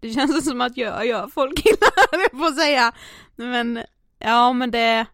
Det 0.00 0.12
känns 0.12 0.44
som 0.44 0.60
att 0.60 0.76
jag 0.76 1.06
gör 1.06 1.28
folk 1.28 1.66
illa, 1.66 2.18
på 2.38 2.44
att 2.44 2.56
säga. 2.56 2.92
Men, 3.36 3.84
ja 4.18 4.52
men 4.52 4.70
det, 4.70 5.06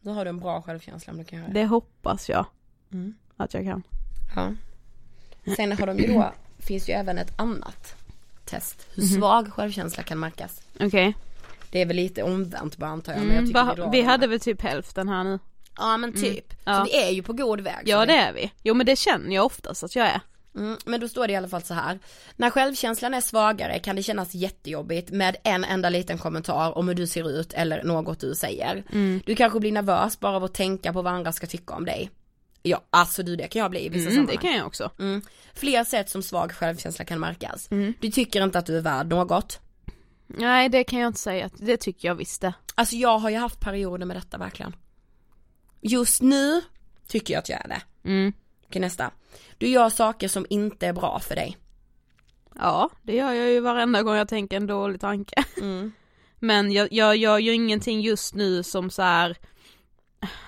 Då 0.00 0.10
har 0.12 0.24
du 0.24 0.28
en 0.28 0.40
bra 0.40 0.62
självkänsla 0.62 1.12
om 1.12 1.18
du 1.18 1.24
kan 1.24 1.38
göra 1.38 1.48
det. 1.48 1.60
det 1.60 1.66
hoppas 1.66 2.28
jag 2.28 2.46
Mm. 2.92 3.14
att 3.36 3.54
jag 3.54 3.64
kan. 3.64 3.82
Ja. 4.36 4.52
Sen 5.56 5.72
har 5.72 5.86
de 5.86 5.98
ju 5.98 6.06
då, 6.14 6.32
finns 6.66 6.88
ju 6.88 6.92
även 6.92 7.18
ett 7.18 7.32
annat 7.40 7.94
test. 8.44 8.86
Hur 8.94 9.02
svag 9.02 9.52
självkänsla 9.52 10.02
kan 10.02 10.18
märkas. 10.18 10.60
Okej. 10.80 11.14
Det 11.70 11.80
är 11.82 11.86
väl 11.86 11.96
lite 11.96 12.22
omvänt 12.22 12.76
bara 12.76 12.90
antar 12.90 13.12
jag. 13.12 13.20
Men 13.20 13.28
jag 13.28 13.36
Mm, 13.38 13.46
tycker 13.46 13.82
va- 13.82 13.88
vi 13.92 13.98
den 14.00 14.06
hade 14.10 14.26
väl 14.26 14.40
typ 14.40 14.62
hälften 14.62 15.08
här 15.08 15.24
nu. 15.24 15.38
Ja 15.78 15.96
men 15.96 16.12
typ. 16.12 16.54
Ja. 16.64 16.76
Så 16.78 16.84
vi 16.84 16.96
är 17.04 17.10
ju 17.10 17.22
på 17.22 17.32
god 17.32 17.60
väg. 17.60 17.82
Ja 17.84 18.06
det 18.06 18.12
är 18.16 18.32
vi. 18.32 18.52
Jo 18.62 18.74
men 18.74 18.86
det 18.86 18.96
känner 18.96 19.34
jag 19.34 19.46
oftast 19.46 19.82
att 19.84 19.96
jag 19.96 20.06
är. 20.06 20.20
Mm, 20.56 20.76
men 20.84 21.00
då 21.00 21.08
står 21.08 21.26
det 21.26 21.32
i 21.32 21.36
alla 21.36 21.48
fall 21.48 21.62
så 21.62 21.74
här. 21.74 21.98
När 22.36 22.50
självkänslan 22.50 23.14
är 23.14 23.20
svagare 23.20 23.78
kan 23.78 23.96
det 23.96 24.02
kännas 24.02 24.34
jättejobbigt 24.34 25.10
med 25.10 25.36
en 25.42 25.64
enda 25.64 25.88
liten 25.90 26.18
kommentar 26.18 26.78
om 26.78 26.88
hur 26.88 26.94
du 26.94 27.06
ser 27.06 27.30
ut 27.30 27.52
eller 27.52 27.82
något 27.84 28.20
du 28.20 28.34
säger. 28.34 28.84
Du 29.26 29.34
kanske 29.34 29.60
blir 29.60 29.72
nervös 29.72 30.20
bara 30.20 30.36
av 30.36 30.44
att 30.44 30.54
tänka 30.54 30.92
på 30.92 31.02
vad 31.02 31.12
andra 31.12 31.32
ska 31.32 31.46
tycka 31.46 31.74
om 31.74 31.84
dig. 31.84 32.10
Ja, 32.62 32.82
alltså 32.90 33.22
du 33.22 33.36
det 33.36 33.48
kan 33.48 33.62
jag 33.62 33.70
bli 33.70 33.86
i 33.86 33.88
vissa 33.88 34.00
Mm, 34.10 34.12
sammanhang. 34.14 34.36
det 34.36 34.42
kan 34.48 34.56
jag 34.56 34.66
också. 34.66 34.90
Mm. 34.98 35.22
Fler 35.54 35.84
sätt 35.84 36.10
som 36.10 36.22
svag 36.22 36.52
självkänsla 36.52 37.04
kan 37.04 37.20
märkas. 37.20 37.70
Mm. 37.70 37.94
Du 38.00 38.10
tycker 38.10 38.42
inte 38.44 38.58
att 38.58 38.66
du 38.66 38.76
är 38.76 38.80
värd 38.80 39.06
något. 39.08 39.60
Nej 40.26 40.68
det 40.68 40.84
kan 40.84 40.98
jag 40.98 41.08
inte 41.08 41.18
säga, 41.20 41.50
det 41.58 41.76
tycker 41.76 42.08
jag 42.08 42.14
visst 42.14 42.40
det. 42.40 42.52
Alltså 42.74 42.96
jag 42.96 43.18
har 43.18 43.30
ju 43.30 43.36
haft 43.36 43.60
perioder 43.60 44.06
med 44.06 44.16
detta 44.16 44.38
verkligen. 44.38 44.76
Just 45.80 46.22
nu 46.22 46.62
tycker 47.08 47.34
jag 47.34 47.38
att 47.40 47.48
jag 47.48 47.60
är 47.64 47.68
det. 47.68 47.82
Mm. 48.08 48.32
Okej 48.66 48.80
nästa. 48.80 49.10
Du 49.58 49.68
gör 49.68 49.88
saker 49.90 50.28
som 50.28 50.46
inte 50.50 50.86
är 50.86 50.92
bra 50.92 51.20
för 51.20 51.34
dig. 51.34 51.56
Ja, 52.58 52.90
det 53.02 53.16
gör 53.16 53.32
jag 53.32 53.48
ju 53.48 53.60
varenda 53.60 54.02
gång 54.02 54.14
jag 54.16 54.28
tänker 54.28 54.56
en 54.56 54.66
dålig 54.66 55.00
tanke. 55.00 55.44
Mm. 55.60 55.92
Men 56.38 56.72
jag, 56.72 56.92
jag 56.92 57.16
gör 57.16 57.38
ju 57.38 57.52
ingenting 57.52 58.00
just 58.00 58.34
nu 58.34 58.62
som 58.62 58.90
så 58.90 59.02
här. 59.02 59.36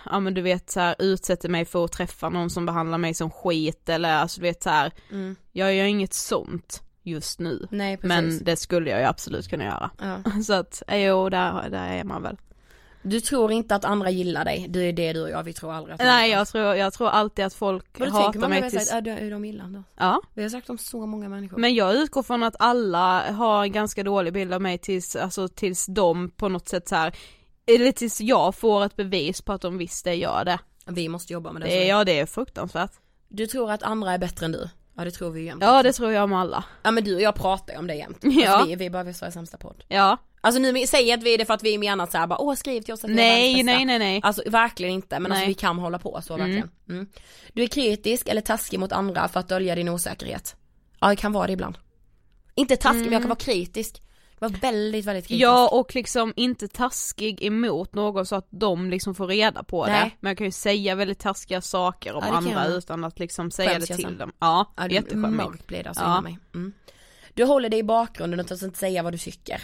Ja 0.04 0.20
men 0.20 0.34
du 0.34 0.42
vet 0.42 0.70
så 0.70 0.80
här, 0.80 0.96
utsätter 0.98 1.48
mig 1.48 1.64
för 1.64 1.84
att 1.84 1.92
träffa 1.92 2.28
någon 2.28 2.50
som 2.50 2.66
behandlar 2.66 2.98
mig 2.98 3.14
som 3.14 3.30
skit 3.30 3.88
eller 3.88 4.16
alltså 4.16 4.40
du 4.40 4.46
vet 4.46 4.62
så 4.62 4.70
här. 4.70 4.92
Mm. 5.10 5.36
Jag 5.52 5.74
gör 5.74 5.84
inget 5.84 6.14
sånt 6.14 6.82
just 7.02 7.40
nu. 7.40 7.66
Nej. 7.70 7.98
Men 8.02 8.44
det 8.44 8.56
skulle 8.56 8.90
jag 8.90 9.00
ju 9.00 9.06
absolut 9.06 9.48
kunna 9.50 9.64
göra. 9.64 9.90
Ja. 10.00 10.22
Så 10.46 10.52
att, 10.52 10.82
eh, 10.86 11.06
jo 11.06 11.28
där, 11.28 11.70
där 11.70 11.92
är 11.92 12.04
man 12.04 12.22
väl. 12.22 12.36
Du 13.02 13.20
tror 13.20 13.52
inte 13.52 13.74
att 13.74 13.84
andra 13.84 14.10
gillar 14.10 14.44
dig, 14.44 14.66
det 14.68 14.80
är 14.80 14.92
det 14.92 15.12
du 15.12 15.22
och 15.22 15.30
jag, 15.30 15.42
vi 15.42 15.52
tror 15.52 15.72
aldrig 15.72 15.94
att 15.94 16.00
Nej 16.00 16.30
jag 16.30 16.48
tror, 16.48 16.64
jag 16.64 16.92
tror 16.92 17.08
alltid 17.08 17.44
att 17.44 17.54
folk 17.54 17.84
Vad 17.98 18.08
hatar 18.08 18.40
man 18.40 18.50
mig 18.50 18.70
tills, 18.70 18.88
sagt, 18.88 19.06
ja, 19.06 19.14
de, 19.14 19.30
de 19.30 19.44
gillar 19.44 19.66
då. 19.66 19.82
ja. 19.96 20.20
Vi 20.34 20.42
har 20.42 20.48
sagt 20.48 20.70
om 20.70 20.78
så 20.78 21.06
många 21.06 21.28
människor. 21.28 21.58
Men 21.58 21.74
jag 21.74 21.94
utgår 21.94 22.22
från 22.22 22.42
att 22.42 22.56
alla 22.58 23.32
har 23.32 23.62
en 23.62 23.72
ganska 23.72 24.02
dålig 24.02 24.32
bild 24.32 24.54
av 24.54 24.62
mig 24.62 24.78
tills, 24.78 25.16
alltså 25.16 25.48
tills 25.48 25.86
de 25.86 26.30
på 26.30 26.48
något 26.48 26.68
sätt 26.68 26.88
så 26.88 26.96
här. 26.96 27.14
Eller 27.68 27.92
tills 27.92 28.20
jag 28.20 28.54
får 28.54 28.84
ett 28.84 28.96
bevis 28.96 29.42
på 29.42 29.52
att 29.52 29.60
de 29.60 29.78
visst 29.78 30.04
det 30.04 30.14
gör 30.14 30.44
det. 30.44 30.58
Vi 30.86 31.08
måste 31.08 31.32
jobba 31.32 31.52
med 31.52 31.62
det. 31.62 31.68
det 31.68 31.86
ja 31.86 32.04
det 32.04 32.18
är 32.18 32.26
fruktansvärt. 32.26 32.92
Du 33.28 33.46
tror 33.46 33.70
att 33.70 33.82
andra 33.82 34.12
är 34.12 34.18
bättre 34.18 34.46
än 34.46 34.52
du? 34.52 34.68
Ja 34.96 35.04
det 35.04 35.10
tror 35.10 35.30
vi 35.30 35.40
ju 35.40 35.46
jämt. 35.46 35.62
Ja 35.62 35.82
det 35.82 35.92
tror 35.92 36.12
jag 36.12 36.24
om 36.24 36.32
alla. 36.32 36.64
Ja 36.82 36.90
men 36.90 37.04
du 37.04 37.14
och 37.14 37.20
jag 37.20 37.34
pratar 37.34 37.72
ju 37.72 37.78
om 37.78 37.86
det 37.86 37.94
jämt. 37.94 38.18
Ja. 38.22 38.50
Alltså, 38.50 38.68
vi, 38.68 38.76
vi 38.76 38.86
är 38.86 38.90
bara 38.90 39.12
Sveriges 39.12 39.34
sämsta 39.34 39.58
podd. 39.58 39.84
Ja. 39.88 40.16
Alltså 40.40 40.60
nu 40.60 40.86
säger 40.86 41.14
inte 41.14 41.24
vi 41.24 41.36
det 41.36 41.44
för 41.44 41.54
att 41.54 41.62
vi 41.62 41.78
menar 41.78 42.06
såhär 42.06 42.26
bara 42.26 42.38
åh 42.38 42.54
skriv 42.54 42.82
till 42.82 42.94
oss 42.94 43.04
att 43.04 43.10
vi 43.10 43.12
är 43.12 43.16
Nej 43.16 43.62
nej 43.62 43.84
nej 43.84 43.98
nej. 43.98 44.20
Alltså 44.22 44.42
verkligen 44.46 44.94
inte 44.94 45.20
men 45.20 45.32
alltså 45.32 45.40
Nej. 45.40 45.48
vi 45.48 45.54
kan 45.54 45.78
hålla 45.78 45.98
på 45.98 46.20
så 46.22 46.36
verkligen. 46.36 46.70
Mm. 46.88 47.06
Du 47.52 47.62
är 47.62 47.66
kritisk 47.66 48.28
eller 48.28 48.40
taskig 48.40 48.80
mot 48.80 48.92
andra 48.92 49.28
för 49.28 49.40
att 49.40 49.48
dölja 49.48 49.74
din 49.74 49.88
osäkerhet. 49.88 50.56
Ja 51.00 51.08
det 51.08 51.16
kan 51.16 51.32
vara 51.32 51.46
det 51.46 51.52
ibland. 51.52 51.78
Inte 52.54 52.76
taskig 52.76 53.02
men 53.02 53.12
jag 53.12 53.22
kan 53.22 53.28
vara 53.28 53.38
kritisk. 53.38 54.02
Var 54.38 54.48
väldigt 54.48 55.04
väldigt 55.04 55.26
kritisk. 55.26 55.42
Ja 55.44 55.68
och 55.68 55.94
liksom 55.94 56.32
inte 56.36 56.68
taskig 56.68 57.42
emot 57.44 57.94
någon 57.94 58.26
så 58.26 58.36
att 58.36 58.46
de 58.50 58.90
liksom 58.90 59.14
får 59.14 59.26
reda 59.26 59.62
på 59.62 59.86
det. 59.86 59.92
Nej. 59.92 60.16
Men 60.20 60.30
jag 60.30 60.38
kan 60.38 60.44
ju 60.46 60.50
säga 60.50 60.94
väldigt 60.94 61.18
taskiga 61.18 61.60
saker 61.60 62.14
om 62.14 62.22
Ja, 62.26 62.30
det 62.30 62.36
andra 62.36 62.64
jag. 62.68 62.78
utan 62.78 63.04
att 63.04 63.18
liksom 63.18 63.50
säga 63.50 63.70
Skäms 63.70 63.88
det 63.88 63.94
till 63.96 64.04
sen? 64.04 64.18
dem. 64.18 64.32
Ja, 64.38 64.72
ja 64.76 64.88
det 64.88 64.94
jätteskämmigt. 64.94 65.36
mörkt 65.44 65.66
blir 65.66 65.82
det 65.82 65.88
alltså 65.88 66.04
Ja. 66.04 66.20
mig. 66.20 66.38
Mm. 66.54 66.72
Du 67.34 67.44
håller 67.44 67.68
dig 67.68 67.78
i 67.78 67.82
bakgrunden 67.82 68.40
och 68.40 68.46
törs 68.46 68.62
inte 68.62 68.78
säga 68.78 69.02
vad 69.02 69.12
du 69.14 69.18
tycker. 69.18 69.62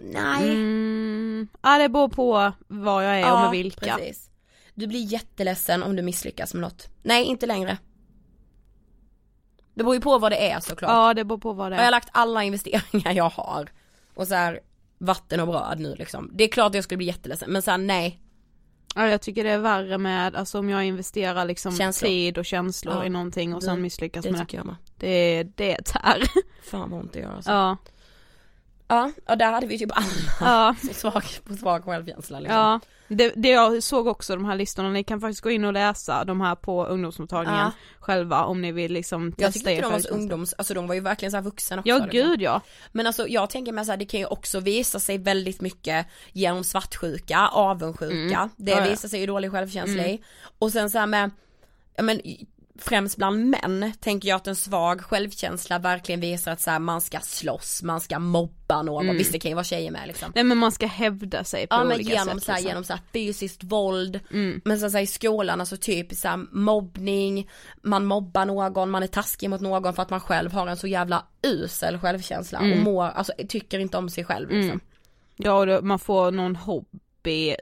Nej. 0.00 0.50
Mm, 0.50 1.48
ja 1.62 1.78
det 1.78 1.88
beror 1.88 2.08
på 2.08 2.52
vad 2.68 3.04
jag 3.04 3.20
är 3.20 3.32
och 3.32 3.40
med 3.40 3.50
vilka. 3.50 3.96
precis. 3.96 4.28
Du 4.74 4.86
blir 4.86 5.00
jätteledsen 5.12 5.82
om 5.82 5.96
du 5.96 6.02
misslyckas 6.02 6.54
med 6.54 6.60
något. 6.60 6.88
Nej, 7.02 7.24
inte 7.24 7.46
längre. 7.46 7.78
Det 9.74 9.82
beror 9.84 9.94
ju 9.94 10.00
på 10.00 10.18
vad 10.18 10.32
det 10.32 10.50
är 10.50 10.60
såklart. 10.60 10.90
Ja 10.90 11.14
det 11.14 11.24
beror 11.24 11.38
på 11.38 11.52
vad 11.52 11.72
det 11.72 11.76
Har 11.76 11.82
jag 11.82 11.86
är. 11.86 11.90
lagt 11.90 12.08
alla 12.12 12.42
investeringar 12.44 13.12
jag 13.12 13.30
har 13.30 13.68
och 14.14 14.28
så 14.28 14.34
här 14.34 14.60
vatten 14.98 15.40
och 15.40 15.46
bröd 15.46 15.80
nu 15.80 15.94
liksom. 15.94 16.30
Det 16.34 16.44
är 16.44 16.48
klart 16.48 16.66
att 16.68 16.74
jag 16.74 16.84
skulle 16.84 16.96
bli 16.96 17.06
jätteledsen 17.06 17.50
men 17.52 17.62
sen 17.62 17.86
nej. 17.86 18.18
Ja 18.94 19.08
jag 19.08 19.20
tycker 19.22 19.44
det 19.44 19.50
är 19.50 19.58
värre 19.58 19.98
med, 19.98 20.36
alltså 20.36 20.58
om 20.58 20.70
jag 20.70 20.84
investerar 20.84 21.44
liksom 21.44 21.76
Känslor. 21.76 22.08
tid 22.08 22.38
och 22.38 22.44
känslor 22.44 22.94
Ja, 22.94 23.04
i 23.04 23.08
någonting 23.08 23.54
och 23.54 23.60
det- 23.60 23.66
sen 23.66 23.82
misslyckas 23.82 24.22
Det 24.24 24.30
med 24.30 24.40
det. 24.40 24.44
tycker 24.44 24.56
jag 24.58 24.66
med. 24.66 24.76
Det, 24.96 25.42
det 25.56 25.76
tär. 25.84 26.22
Fan 26.70 26.90
vad 26.90 27.00
ont 27.00 27.12
det 27.12 27.18
gör 27.20 27.34
alltså. 27.36 27.50
Ja, 27.50 27.76
Ja, 28.96 29.12
och 29.28 29.38
där 29.38 29.52
hade 29.52 29.66
vi 29.66 29.78
typ 29.78 29.90
alla 29.92 30.06
ja, 30.40 30.74
så 30.88 30.94
svag, 30.94 31.24
på 31.44 31.54
svag 31.54 31.84
självkänsla 31.84 32.40
liksom. 32.40 32.56
ja. 32.58 32.80
Det, 33.08 33.32
det 33.36 33.48
jag 33.48 33.82
såg 33.82 34.06
också 34.06 34.34
de 34.36 34.44
här 34.44 34.56
listorna, 34.56 34.88
ni 34.90 35.04
kan 35.04 35.20
faktiskt 35.20 35.40
gå 35.40 35.50
in 35.50 35.64
och 35.64 35.72
läsa 35.72 36.24
de 36.24 36.40
här 36.40 36.54
på 36.54 36.84
ungdomsmottagningen 36.86 37.60
Ja. 37.60 37.70
själva 38.00 38.44
om 38.44 38.62
ni 38.62 38.72
vill 38.72 38.92
liksom 38.92 39.24
Jag 39.36 39.36
testa 39.36 39.52
tyckte 39.52 39.70
er 39.70 39.74
inte 39.74 39.86
de 39.88 39.92
var 39.92 39.98
så 40.00 40.08
ungdoms, 40.08 40.52
alltså 40.58 40.74
de 40.74 40.86
var 40.86 40.94
ju 40.94 41.00
verkligen 41.00 41.30
så 41.30 41.36
här 41.36 41.44
vuxna 41.44 41.76
också 41.78 41.88
Ja 41.88 41.94
liksom. 41.96 42.10
gud 42.10 42.42
ja. 42.42 42.60
Men 42.92 43.06
alltså 43.06 43.28
jag 43.28 43.50
tänker 43.50 43.72
mig 43.72 43.84
så 43.84 43.90
här, 43.92 43.96
det 43.98 44.04
kan 44.04 44.20
ju 44.20 44.26
också 44.26 44.60
visa 44.60 45.00
sig 45.00 45.18
väldigt 45.18 45.60
mycket 45.60 46.06
genom 46.32 46.64
svartsjuka, 46.64 47.48
avundsjuka, 47.48 48.36
Mm. 48.36 48.48
det 48.56 48.70
Ja, 48.70 48.84
visar 48.84 49.08
sig 49.08 49.20
ju 49.20 49.26
dålig 49.26 49.50
självkänsla 49.50 50.06
i. 50.06 50.22
Och 50.58 50.72
sen 50.72 50.90
så 50.90 50.98
här 50.98 51.06
med, 51.06 51.30
ja 51.96 52.02
men 52.02 52.20
främst 52.78 53.16
bland 53.16 53.46
män 53.50 53.92
tänker 54.00 54.28
jag 54.28 54.36
att 54.36 54.46
en 54.46 54.56
svag 54.56 55.00
självkänsla 55.00 55.78
verkligen 55.78 56.20
visar 56.20 56.52
att 56.52 56.60
så 56.60 56.70
här, 56.70 56.78
man 56.78 57.00
ska 57.00 57.20
slåss, 57.20 57.82
man 57.82 58.00
ska 58.00 58.18
mobba 58.18 58.82
någon, 58.82 59.04
Mm. 59.04 59.16
visst 59.16 59.32
det 59.32 59.38
kan 59.38 59.50
ju 59.50 59.54
vara 59.54 59.64
tjejer 59.64 59.90
med 59.90 60.06
liksom. 60.08 60.32
Nej 60.34 60.44
men 60.44 60.58
man 60.58 60.72
ska 60.72 60.86
hävda 60.86 61.44
sig 61.44 61.66
på 61.66 61.74
Ja 61.74 61.84
men 61.84 61.94
olika 61.94 62.10
genom 62.12 62.38
sätt 62.40 62.44
så 62.46 62.52
här, 62.52 62.58
liksom. 62.58 62.68
genom 62.68 62.84
så 62.84 62.92
här 62.92 63.02
fysiskt 63.12 63.64
våld, 63.64 64.20
Mm. 64.30 64.60
men 64.64 64.78
så, 64.80 64.90
så 64.90 64.96
här, 64.96 65.04
i 65.04 65.06
skolan 65.06 65.60
alltså 65.60 65.76
typ 65.76 66.12
så 66.14 66.28
här, 66.28 66.40
mobbning, 66.52 67.48
man 67.82 68.04
mobbar 68.06 68.44
någon, 68.44 68.90
man 68.90 69.02
är 69.02 69.06
taskig 69.06 69.50
mot 69.50 69.60
någon 69.60 69.94
för 69.94 70.02
att 70.02 70.10
man 70.10 70.20
själv 70.20 70.52
har 70.52 70.66
en 70.66 70.76
så 70.76 70.86
jävla 70.86 71.24
usel 71.42 71.98
självkänsla 71.98 72.58
och 72.58 72.64
Mm. 72.66 72.82
mår, 72.84 73.04
alltså 73.04 73.32
tycker 73.48 73.78
inte 73.78 73.96
om 73.96 74.08
sig 74.10 74.24
själv 74.24 74.50
liksom. 74.50 74.80
Ja 75.36 75.52
och 75.52 75.66
då, 75.66 75.80
man 75.82 75.98
får 75.98 76.30
någon 76.30 76.56
hobby 76.56 76.98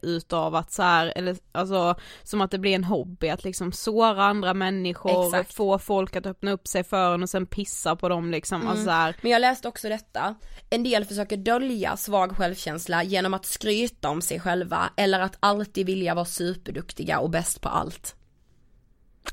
utav 0.02 0.54
att 0.54 0.72
så 0.72 0.82
här, 0.82 1.12
eller 1.16 1.36
alltså 1.52 1.94
som 2.22 2.40
att 2.40 2.50
det 2.50 2.58
blir 2.58 2.74
en 2.74 2.84
hobby 2.84 3.28
att 3.28 3.44
liksom 3.44 3.72
såra 3.72 4.24
andra 4.24 4.54
människor, 4.54 5.26
Exakt. 5.26 5.54
få 5.54 5.78
folk 5.78 6.16
att 6.16 6.26
öppna 6.26 6.52
upp 6.52 6.68
sig 6.68 6.84
för 6.84 7.14
en 7.14 7.22
och 7.22 7.30
sen 7.30 7.46
pissa 7.46 7.96
på 7.96 8.08
dem 8.08 8.30
liksom, 8.30 8.68
alltså 8.68 8.84
så 8.84 8.90
här, 8.90 9.16
Men 9.20 9.32
jag 9.32 9.40
läste 9.40 9.68
också 9.68 9.88
detta, 9.88 10.34
en 10.70 10.82
del 10.82 11.04
försöker 11.04 11.36
dölja 11.36 11.96
svag 11.96 12.36
självkänsla 12.36 13.02
genom 13.02 13.34
att 13.34 13.46
skryta 13.46 14.08
om 14.08 14.22
sig 14.22 14.40
själva 14.40 14.90
eller 14.96 15.20
att 15.20 15.36
alltid 15.40 15.86
vilja 15.86 16.14
vara 16.14 16.24
superduktiga 16.24 17.18
och 17.18 17.30
bäst 17.30 17.60
på 17.60 17.68
allt. 17.68 18.16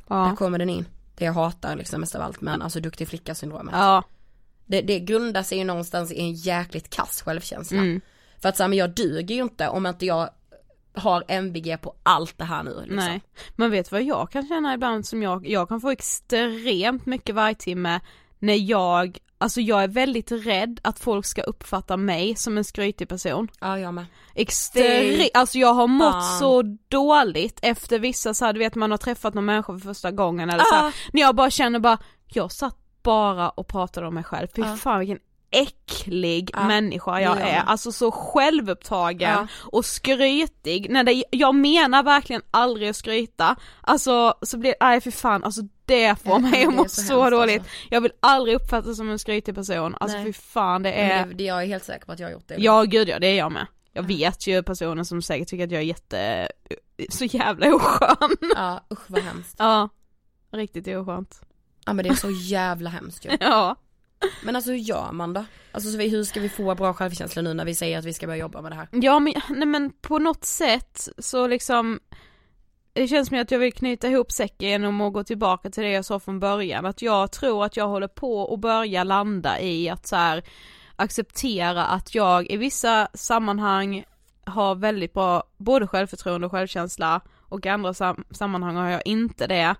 Där 0.08 0.16
ja, 0.16 0.36
kommer 0.36 0.60
den 0.60 0.70
in. 0.70 0.86
Det 1.16 1.26
jag 1.26 1.34
hatar 1.34 1.76
liksom 1.76 2.02
mest 2.02 2.16
av 2.16 2.22
allt 2.22 2.42
men 2.42 2.62
alltså 2.62 2.80
duktig 2.80 3.08
flicka 3.08 3.36
syndromet. 3.36 3.76
ja, 3.78 4.04
Det, 4.66 4.82
det 4.82 5.00
grundar 5.00 5.44
sig 5.44 5.58
ju 5.58 5.64
någonstans 5.64 6.12
i 6.12 6.20
en 6.20 6.34
jäkligt 6.34 6.90
kass 6.90 7.22
självkänsla. 7.22 7.78
Mm. 7.78 8.02
För 8.42 8.50
att 8.50 8.58
säga 8.58 8.68
men 8.68 8.78
jag 8.78 8.90
duger 8.96 9.36
ju 9.36 9.42
inte 9.42 9.70
om 9.70 9.86
inte 9.86 10.06
jag 10.06 10.30
har 10.94 11.24
MVG 11.28 11.78
på 11.82 11.96
allt 12.04 12.38
det 12.38 12.44
här 12.44 12.64
nu 12.64 12.76
liksom. 12.80 12.96
nej. 12.96 13.22
Men 13.56 13.72
vet 13.72 13.92
vad 13.92 14.04
jag 14.04 14.32
kan 14.32 14.48
känna 14.48 14.74
ibland 14.74 15.06
som 15.06 15.24
jag, 15.24 15.48
jag 15.48 15.70
kan 15.70 15.82
få 15.82 15.90
extremt 15.90 17.06
mycket 17.06 17.36
vargtimme 17.36 18.00
när 18.40 18.70
jag, 18.70 19.18
alltså 19.38 19.62
jag 19.62 19.84
är 19.84 19.88
väldigt 19.88 20.32
rädd 20.32 20.80
att 20.84 21.00
folk 21.00 21.26
ska 21.26 21.42
uppfatta 21.42 21.98
mig 21.98 22.36
som 22.36 22.58
en 22.58 22.64
skrytig 22.64 23.10
person. 23.10 23.48
Ja 23.60 23.80
jag 23.80 23.94
med. 23.94 24.06
Extremt, 24.36 25.30
alltså 25.34 25.58
jag 25.58 25.74
har 25.74 25.88
mått 25.88 26.12
Fan. 26.14 26.40
så 26.40 26.62
dåligt 26.88 27.60
efter 27.62 28.00
vissa 28.00 28.34
så 28.34 28.46
här, 28.46 28.54
du 28.54 28.60
vet 28.60 28.76
man 28.76 28.92
har 28.92 28.98
träffat 28.98 29.34
någon 29.34 29.46
människa 29.46 29.74
för 29.74 29.80
första 29.80 30.12
gången 30.12 30.50
eller 30.50 30.64
så 30.64 30.76
här, 30.76 30.88
Ah. 30.88 30.92
när 31.14 31.22
jag 31.22 31.36
bara 31.36 31.50
känner 31.50 31.80
bara, 31.80 31.98
jag 32.28 32.52
satt 32.52 32.78
bara 33.04 33.50
och 33.50 33.68
pratade 33.68 34.08
om 34.08 34.14
mig 34.14 34.24
själv, 34.24 34.48
fy 34.56 34.62
Ja. 34.62 34.76
fan 34.76 35.00
vilken 35.00 35.20
äcklig 35.52 36.50
Ja, 36.54 36.64
människa 36.68 37.22
jag 37.22 37.38
det 37.38 37.42
gör 37.42 37.48
är, 37.48 37.64
alltså 37.66 37.92
så 37.92 38.12
självupptagen 38.12 39.32
Ja. 39.32 39.48
och 39.72 39.86
skrytig, 39.86 40.90
när 40.90 41.04
det, 41.04 41.24
jag 41.32 41.56
menar 41.56 42.04
verkligen 42.04 42.42
aldrig 42.52 42.90
att 42.90 42.96
skryta, 42.96 43.56
alltså 43.82 44.34
så 44.42 44.58
blir, 44.58 44.76
nej 44.82 45.02
för 45.02 45.12
fan, 45.12 45.44
alltså 45.44 45.62
det 45.86 46.16
får 46.24 46.32
Ja, 46.32 46.40
mig 46.40 46.52
det 46.52 46.68
att 46.68 46.76
må 46.76 46.86
så 46.86 47.02
så, 47.02 47.30
dåligt, 47.30 47.60
alltså. 47.60 47.74
jag 47.90 48.02
vill 48.02 48.12
aldrig 48.20 48.56
uppfattas 48.56 48.98
som 48.98 49.10
en 49.10 49.20
skrytig 49.20 49.56
person, 49.56 49.96
alltså 50.00 50.18
Nej. 50.18 50.26
fy 50.26 50.34
fan 50.34 50.84
det 50.84 50.92
är 50.92 51.26
det, 51.26 51.34
det, 51.34 51.44
jag 51.44 51.64
är 51.64 51.68
helt 51.68 51.84
säker 51.84 52.06
på 52.06 52.12
att 52.12 52.20
jag 52.20 52.28
har 52.28 52.32
gjort 52.34 52.48
det. 52.48 52.56
Ja 52.58 52.84
gud 52.84 53.10
ja, 53.10 53.20
det 53.20 53.28
är 53.28 53.38
jag 53.38 53.52
med. 53.52 53.68
Jag 53.94 54.04
vet 54.04 54.48
ju 54.48 54.64
personer 54.64 55.04
som 55.04 55.22
säkert 55.22 55.48
tycker 55.48 55.64
att 55.66 55.72
jag 55.72 55.82
är 55.82 55.86
jätte, 55.86 56.48
så 57.10 57.26
jävla 57.26 57.74
oskön. 57.76 58.38
Ja 58.56 58.82
usch 58.94 59.04
vad 59.08 59.22
hemskt. 59.22 59.56
Ja, 59.60 59.90
riktigt 60.52 60.88
oskönt. 60.88 61.42
Ja 61.86 61.94
men 61.94 62.04
det 62.04 62.10
är 62.10 62.16
så 62.16 62.30
jävla 62.32 62.90
hemskt 62.90 63.26
ju. 63.26 63.30
Ja. 63.40 63.76
Men 64.44 64.56
alltså 64.56 64.72
hur 64.72 64.78
gör 64.78 65.12
man 65.12 65.34
då? 65.34 65.46
Alltså 65.72 65.92
så 65.92 65.98
vi, 65.98 66.10
hur 66.10 66.24
ska 66.24 66.40
vi 66.40 66.50
få 66.50 66.76
bra 66.76 66.94
självkänsla 66.94 67.42
nu 67.42 67.54
när 67.54 67.66
vi 67.66 67.76
säger 67.76 68.00
att 68.00 68.06
vi 68.06 68.14
ska 68.14 68.28
börja 68.28 68.40
jobba 68.40 68.62
med 68.62 68.72
det 68.72 68.76
här? 68.76 68.88
Ja 68.92 69.20
men, 69.20 69.34
nej 69.50 69.68
men 69.68 69.92
på 70.02 70.20
något 70.20 70.46
sätt 70.46 71.10
så 71.18 71.48
liksom 71.48 72.00
det 72.94 73.08
känns 73.08 73.28
som 73.28 73.42
att 73.42 73.52
jag 73.52 73.60
vill 73.60 73.74
knyta 73.74 74.08
ihop 74.08 74.32
säcken 74.32 74.70
genom 74.70 75.02
att 75.02 75.14
gå 75.14 75.24
tillbaka 75.24 75.70
till 75.70 75.84
det 75.84 75.92
jag 75.92 76.06
sa 76.06 76.20
från 76.20 76.40
början, 76.40 76.86
att 76.86 77.02
jag 77.02 77.32
tror 77.32 77.66
att 77.66 77.78
jag 77.78 77.88
håller 77.88 78.08
på 78.08 78.54
att 78.54 78.60
börja 78.60 79.04
landa 79.04 79.60
i 79.60 79.90
att 79.90 80.08
så 80.08 80.16
här 80.16 80.44
acceptera 80.96 81.86
att 81.86 82.16
jag 82.16 82.52
i 82.52 82.58
vissa 82.58 83.08
sammanhang 83.14 84.06
har 84.46 84.76
väldigt 84.76 85.14
bra 85.14 85.44
både 85.58 85.88
självförtroende 85.88 86.46
och 86.46 86.52
självkänsla 86.52 87.22
och 87.42 87.66
i 87.66 87.70
andra 87.70 87.94
sam- 87.94 88.26
sammanhang 88.32 88.76
har 88.76 88.90
jag 88.90 89.02
inte 89.06 89.48
det. 89.48 89.76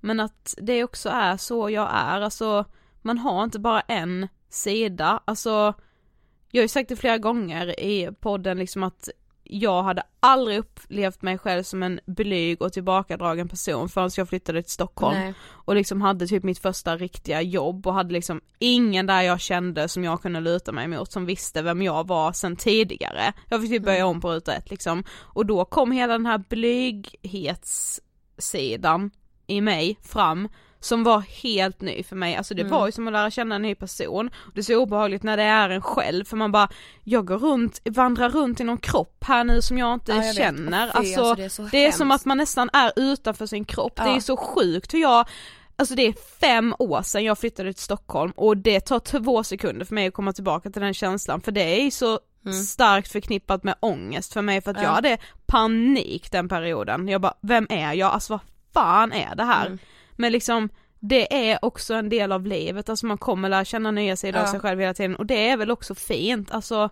Men 0.00 0.20
att 0.20 0.54
det 0.58 0.84
också 0.84 1.08
är 1.08 1.36
så 1.36 1.70
jag 1.70 1.88
är, 1.92 2.20
alltså 2.20 2.64
man 3.02 3.18
har 3.18 3.44
inte 3.44 3.58
bara 3.58 3.80
en 3.80 4.28
sida, 4.50 5.22
alltså 5.24 5.74
jag 6.50 6.60
har 6.60 6.64
ju 6.64 6.68
sagt 6.68 6.88
det 6.88 6.96
flera 6.96 7.18
gånger 7.18 7.80
i 7.80 8.10
podden 8.20 8.58
liksom 8.58 8.82
att 8.82 9.08
jag 9.50 9.82
hade 9.82 10.02
aldrig 10.20 10.58
upplevt 10.58 11.22
mig 11.22 11.38
själv 11.38 11.62
som 11.62 11.82
en 11.82 12.00
blyg 12.06 12.62
och 12.62 12.72
tillbakadragen 12.72 13.48
person 13.48 13.88
förrän 13.88 14.10
jag 14.16 14.28
flyttade 14.28 14.62
till 14.62 14.72
Stockholm. 14.72 15.18
Nej. 15.18 15.34
Och 15.40 15.74
liksom 15.74 16.02
hade 16.02 16.26
typ 16.26 16.42
mitt 16.42 16.58
första 16.58 16.96
riktiga 16.96 17.42
jobb 17.42 17.86
och 17.86 17.94
hade 17.94 18.12
liksom 18.12 18.40
ingen 18.58 19.06
där 19.06 19.22
jag 19.22 19.40
kände 19.40 19.88
som 19.88 20.04
jag 20.04 20.22
kunde 20.22 20.40
luta 20.40 20.72
mig 20.72 20.88
mot 20.88 21.12
som 21.12 21.26
visste 21.26 21.62
vem 21.62 21.82
jag 21.82 22.06
var 22.06 22.32
sen 22.32 22.56
tidigare. 22.56 23.32
Jag 23.48 23.60
fick 23.60 23.70
typ 23.70 23.84
börja 23.84 24.06
om 24.06 24.20
på 24.20 24.30
ruta 24.30 24.54
ett 24.54 24.70
liksom. 24.70 25.04
Och 25.10 25.46
då 25.46 25.64
kom 25.64 25.92
hela 25.92 26.12
den 26.12 26.26
här 26.26 26.44
blyghetssidan 26.48 29.10
i 29.46 29.60
mig 29.60 29.98
fram 30.02 30.48
som 30.80 31.04
var 31.04 31.20
helt 31.20 31.80
ny 31.80 32.02
för 32.02 32.16
mig, 32.16 32.36
alltså 32.36 32.54
det 32.54 32.62
Mm. 32.62 32.72
var 32.72 32.86
ju 32.86 32.92
som 32.92 33.06
att 33.06 33.12
lära 33.12 33.30
känna 33.30 33.54
en 33.54 33.62
ny 33.62 33.74
person. 33.74 34.30
Det 34.54 34.60
är 34.60 34.64
så 34.64 34.76
obehagligt 34.76 35.22
när 35.22 35.36
det 35.36 35.42
är 35.42 35.70
en 35.70 35.82
själv 35.82 36.24
för 36.24 36.36
man 36.36 36.52
bara, 36.52 36.68
jag 37.04 37.26
går 37.26 37.38
runt, 37.38 37.80
vandrar 37.84 38.30
runt 38.30 38.60
i 38.60 38.64
någon 38.64 38.78
kropp 38.78 39.24
här 39.24 39.44
nu 39.44 39.62
som 39.62 39.78
jag 39.78 39.94
inte 39.94 40.12
Ja, 40.12 40.24
jag 40.24 40.34
känner. 40.34 40.88
Alltså, 40.88 41.20
alltså, 41.24 41.34
det 41.34 41.44
är 41.44 41.48
så 41.48 41.62
det 41.62 41.86
är 41.86 41.92
som 41.92 42.10
att 42.10 42.24
man 42.24 42.36
nästan 42.38 42.70
är 42.72 42.92
utanför 42.96 43.46
sin 43.46 43.64
kropp, 43.64 43.96
det 43.96 44.02
Ja. 44.02 44.16
är 44.16 44.20
så 44.20 44.36
sjukt 44.36 44.94
hur 44.94 44.98
jag 45.00 45.28
Alltså 45.80 45.94
det 45.94 46.02
är 46.06 46.14
fem 46.40 46.74
år 46.78 47.02
sedan 47.02 47.24
jag 47.24 47.38
flyttade 47.38 47.72
till 47.72 47.82
Stockholm 47.82 48.32
och 48.36 48.56
det 48.56 48.80
tar 48.80 48.98
två 48.98 49.44
sekunder 49.44 49.84
för 49.86 49.94
mig 49.94 50.06
att 50.06 50.14
komma 50.14 50.32
tillbaka 50.32 50.70
till 50.70 50.82
den 50.82 50.94
känslan 50.94 51.40
för 51.40 51.52
det 51.52 51.60
är 51.86 51.90
så 51.90 52.20
starkt 52.66 53.12
förknippat 53.12 53.64
med 53.64 53.74
ångest 53.80 54.32
för 54.32 54.42
mig 54.42 54.60
för 54.60 54.70
att 54.70 54.76
Mm. 54.76 54.84
Ja. 54.84 54.88
jag 54.90 54.94
hade 54.94 55.18
panik 55.46 56.30
den 56.32 56.48
perioden. 56.48 57.08
Jag 57.08 57.20
bara, 57.20 57.34
vem 57.42 57.66
är 57.70 57.92
jag? 57.92 58.12
Alltså 58.12 58.32
vad 58.32 58.40
fan 58.74 59.12
är 59.12 59.34
det 59.36 59.44
här? 59.44 59.66
Mm. 59.66 59.78
Men 60.18 60.32
liksom 60.32 60.68
det 61.00 61.50
är 61.50 61.64
också 61.64 61.94
en 61.94 62.08
del 62.08 62.32
av 62.32 62.46
livet, 62.46 62.88
alltså 62.88 63.06
man 63.06 63.18
kommer 63.18 63.48
lära 63.48 63.64
känna 63.64 63.90
nya 63.90 64.16
sidor 64.16 64.38
av 64.40 64.46
Ja. 64.46 64.50
sig 64.50 64.60
själv 64.60 64.80
hela 64.80 64.94
tiden 64.94 65.16
och 65.16 65.26
det 65.26 65.48
är 65.48 65.56
väl 65.56 65.70
också 65.70 65.94
fint, 65.94 66.50
alltså 66.50 66.90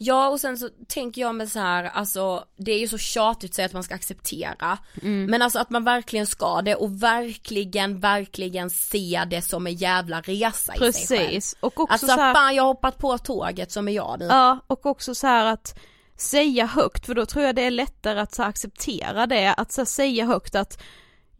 Ja 0.00 0.28
och 0.28 0.40
sen 0.40 0.58
så 0.58 0.68
tänker 0.88 1.20
jag 1.20 1.34
med 1.34 1.48
så 1.48 1.58
här, 1.58 1.84
alltså 1.84 2.44
det 2.56 2.72
är 2.72 2.78
ju 2.78 2.88
så 2.88 2.98
tjatigt 2.98 3.50
att 3.50 3.54
säga 3.54 3.66
att 3.66 3.72
man 3.72 3.82
ska 3.82 3.94
acceptera. 3.94 4.78
Mm. 5.02 5.24
Men 5.30 5.42
alltså 5.42 5.58
att 5.58 5.70
man 5.70 5.84
verkligen 5.84 6.26
ska 6.26 6.62
det 6.62 6.74
och 6.74 7.02
verkligen, 7.02 8.00
verkligen 8.00 8.70
se 8.70 9.22
det 9.30 9.42
som 9.42 9.66
en 9.66 9.74
jävla 9.74 10.20
resa 10.20 10.74
i 10.74 10.92
sig 10.92 11.18
själv. 11.18 11.40
Och 11.60 11.80
också 11.80 11.92
Alltså 11.92 12.06
så 12.06 12.12
här, 12.12 12.34
fan 12.34 12.54
jag 12.54 12.62
har 12.62 12.68
hoppat 12.68 12.98
på 12.98 13.18
tåget 13.18 13.72
som 13.72 13.88
är 13.88 13.92
jag 13.92 14.18
nu. 14.18 14.24
Ja, 14.24 14.58
och 14.66 14.86
också 14.86 15.14
så 15.14 15.26
att 15.26 15.78
säga 16.16 16.66
högt, 16.66 17.06
för 17.06 17.14
då 17.14 17.26
tror 17.26 17.44
jag 17.44 17.54
det 17.54 17.62
är 17.62 17.70
lättare 17.70 18.20
att 18.20 18.34
så 18.34 18.42
acceptera 18.42 19.26
det, 19.26 19.54
att 19.54 19.72
så 19.72 19.84
säga 19.84 20.24
högt 20.24 20.54
att 20.54 20.82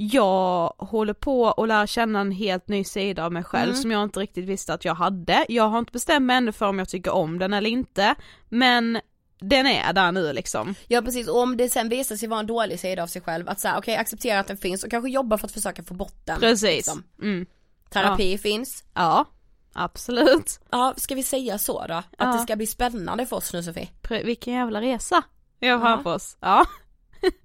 jag 0.01 0.73
håller 0.79 1.13
på 1.13 1.51
att 1.51 1.69
lära 1.69 1.87
känna 1.87 2.21
en 2.21 2.33
helt 2.33 2.69
ny 2.69 2.85
sida 2.85 3.25
av 3.25 3.33
mig 3.33 3.45
själv 3.45 3.71
Mm. 3.71 3.83
som 3.83 3.91
jag 3.91 4.03
inte 4.03 4.21
riktigt 4.21 4.45
visste 4.45 4.75
att 4.75 4.85
jag 4.85 4.95
hade. 4.95 5.47
Jag 5.49 5.69
har 5.69 5.79
inte 5.79 5.93
bestämt 5.93 6.27
mig 6.27 6.37
ännu 6.37 6.53
för 6.53 6.67
om 6.67 6.79
jag 6.79 6.89
tycker 6.89 7.11
om 7.15 7.39
den 7.39 7.53
eller 7.53 7.71
inte, 7.71 8.15
men 8.49 9.01
den 9.41 9.67
är 9.67 9.93
där 9.93 10.13
nu 10.13 10.33
liksom. 10.33 10.75
Ja 10.89 11.03
precis, 11.03 11.29
och 11.29 11.39
om 11.43 11.57
det 11.57 11.69
sen 11.69 11.89
visar 11.89 12.17
sig 12.17 12.29
vara 12.29 12.41
en 12.41 12.47
dålig 12.47 12.81
sida 12.81 13.03
av 13.03 13.07
sig 13.07 13.23
själv, 13.23 13.49
att 13.49 13.61
säga 13.61 13.79
okej 13.79 13.97
acceptera 13.97 14.41
att 14.41 14.47
den 14.47 14.57
finns 14.57 14.85
och 14.85 14.91
kanske 14.91 15.11
jobba 15.11 15.39
för 15.39 15.47
att 15.47 15.53
försöka 15.53 15.83
få 15.83 15.95
bort 15.95 16.21
den. 16.27 16.41
Precis. 16.41 16.63
liksom. 16.77 17.03
Mm. 17.23 17.47
Terapi 17.91 18.39
finns. 18.39 18.85
Ja, 18.95 19.25
absolut. 19.73 20.61
Ja, 20.71 20.95
ska 20.97 21.15
vi 21.15 21.23
säga 21.23 21.59
så 21.59 21.87
då? 21.87 21.95
Att 21.95 22.05
Ja. 22.19 22.27
det 22.33 22.39
ska 22.39 22.57
bli 22.57 22.67
spännande 22.67 23.27
för 23.27 23.37
oss 23.37 23.53
nu 23.53 23.63
Sofie? 23.63 23.89
Pre- 24.03 24.25
vilken 24.25 24.55
jävla 24.55 24.81
resa 24.81 25.23
vi 25.61 25.69
har 25.69 25.75
Ja. 25.75 25.81
framför 25.81 26.15
oss. 26.15 26.37
Ja. 26.41 26.67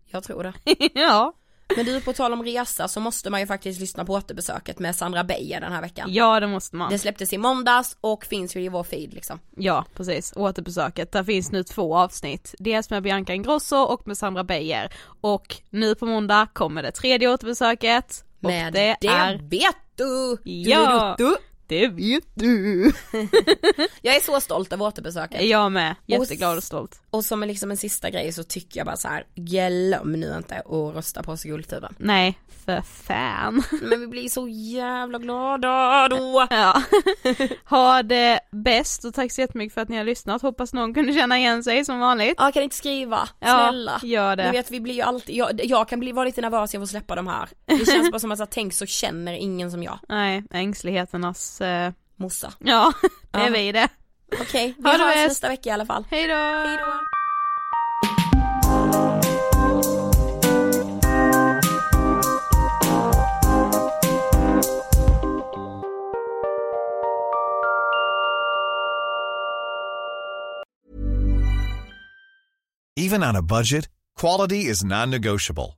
Jag 0.06 0.24
tror 0.24 0.44
det. 0.44 0.54
ja. 0.94 1.34
Men 1.76 1.86
du, 1.86 2.02
på 2.02 2.14
tal 2.14 2.34
om 2.34 2.44
resa 2.44 2.88
så 2.88 3.00
måste 3.00 3.30
man 3.30 3.40
ju 3.40 3.48
faktiskt 3.48 3.80
lyssna 3.80 4.06
på 4.06 4.14
återbesöket 4.14 4.80
med 4.80 4.96
Sandra 4.96 5.24
Beijer 5.24 5.62
den 5.62 5.72
här 5.72 5.82
veckan. 5.82 6.08
ja, 6.14 6.40
det 6.40 6.48
måste 6.48 6.76
man. 6.76 6.92
Det 6.92 7.00
släpptes 7.00 7.34
i 7.34 7.38
måndags 7.38 7.98
och 8.02 8.26
finns 8.26 8.56
ju 8.56 8.62
i 8.64 8.70
vår 8.70 8.84
feed 8.84 9.14
liksom. 9.14 9.40
Ja, 9.56 9.86
precis. 9.96 10.34
Återbesöket. 10.36 11.12
Där 11.12 11.24
finns 11.24 11.52
nu 11.52 11.64
två 11.64 11.98
avsnitt. 11.98 12.56
Dels 12.60 12.90
med 12.90 13.04
Bianca 13.04 13.34
Ingrosso 13.34 13.76
och 13.76 14.08
med 14.08 14.18
Sandra 14.18 14.44
Beijer. 14.44 14.94
Och 15.22 15.56
nu 15.70 15.96
på 15.96 16.06
måndag 16.06 16.48
kommer 16.54 16.84
det 16.84 16.92
tredje 16.92 17.34
återbesöket. 17.34 18.26
Och 18.44 18.50
Med 18.50 18.74
det, 18.74 19.08
är... 19.08 19.50
vet 19.50 19.76
du! 19.96 20.38
Ja. 20.44 21.16
Du, 21.18 21.26
du, 21.26 21.38
Det 21.68 21.88
vet 21.88 22.24
du! 22.34 22.92
Jag 24.02 24.16
är 24.16 24.20
så 24.22 24.42
stolt 24.42 24.74
över 24.74 24.86
återbesöket. 24.86 25.42
Jag 25.42 25.72
med. 25.72 25.96
Jätteglad 26.06 26.58
och 26.58 26.64
stolt. 26.64 27.02
Och 27.10 27.26
som 27.26 27.44
en, 27.44 27.50
liksom 27.50 27.72
en 27.72 27.78
sista 27.78 28.10
grej 28.10 28.34
så 28.34 28.44
tycker 28.44 28.80
jag 28.80 28.86
bara 28.88 28.98
så 28.98 29.08
här, 29.08 29.26
glöm 29.36 30.12
nu 30.12 30.34
inte 30.38 30.56
att 30.56 30.96
rösta 30.96 31.24
på 31.24 31.32
oss 31.32 31.46
i 31.46 31.50
Guldtuben. 31.50 31.96
Nej, 31.98 32.40
för 32.66 32.82
fan. 32.82 33.64
Men 33.82 34.00
vi 34.00 34.08
blir 34.08 34.30
så 34.30 34.48
jävla 34.48 35.18
glada 35.20 36.08
då. 36.10 36.48
Ja. 36.54 36.82
ha 37.66 38.04
det 38.04 38.40
bäst 38.52 39.06
och 39.06 39.14
tack 39.14 39.32
så 39.32 39.42
jättemycket 39.42 39.74
för 39.74 39.82
att 39.82 39.90
ni 39.90 39.98
har 39.98 40.04
lyssnat. 40.04 40.42
Hoppas 40.42 40.74
någon 40.74 40.94
kunde 40.94 41.14
känna 41.14 41.38
igen 41.38 41.64
sig 41.64 41.86
som 41.86 42.00
vanligt. 42.00 42.36
Ja, 42.38 42.52
kan 42.52 42.64
inte 42.64 42.76
skriva? 42.76 43.30
Ja, 43.40 43.68
Snälla. 43.70 44.00
gör 44.04 44.36
det. 44.36 44.46
Ni 44.46 44.52
vet 44.52 44.72
vi 44.72 44.80
blir 44.80 44.94
ju 44.94 45.02
alltid, 45.02 45.36
jag, 45.36 45.66
jag 45.66 45.90
kan 45.90 46.00
bli, 46.00 46.12
vara 46.12 46.26
lite 46.26 46.42
nervös 46.42 46.74
jag 46.74 46.82
får 46.82 46.88
släppa 46.88 47.16
de 47.16 47.28
här. 47.28 47.50
Det 47.66 47.86
känns 47.86 48.12
bara 48.12 48.20
som 48.20 48.32
att 48.32 48.40
jag 48.40 48.50
tänk 48.50 48.74
så 48.74 48.86
känner 48.86 49.34
ingen 49.34 49.72
som 49.72 49.84
jag. 49.84 50.00
Nej, 50.10 50.44
ängsligheternas... 50.52 51.62
Eh... 51.64 51.92
Mossa. 52.16 52.54
Ja, 52.60 52.94
det 53.32 53.40
är 53.40 53.44
Ja. 53.46 53.50
vi 53.54 53.72
det. 53.72 53.88
Okej, 54.42 54.74
vi 54.78 54.84
Ha 54.84 54.92
hörs 54.98 55.16
bäst. 55.16 55.28
nästa 55.28 55.48
vecka 55.50 55.70
i 55.70 55.74
alla 55.74 55.86
fall. 55.86 56.06
Hej 56.12 56.28
då! 56.28 56.34
Hej 56.36 56.78
då. 56.78 56.94
Even 72.96 73.24
on 73.24 73.36
a 73.36 73.42
budget, 73.42 73.90
quality 74.16 74.66
is 74.70 74.84
non-negotiable. 74.84 75.78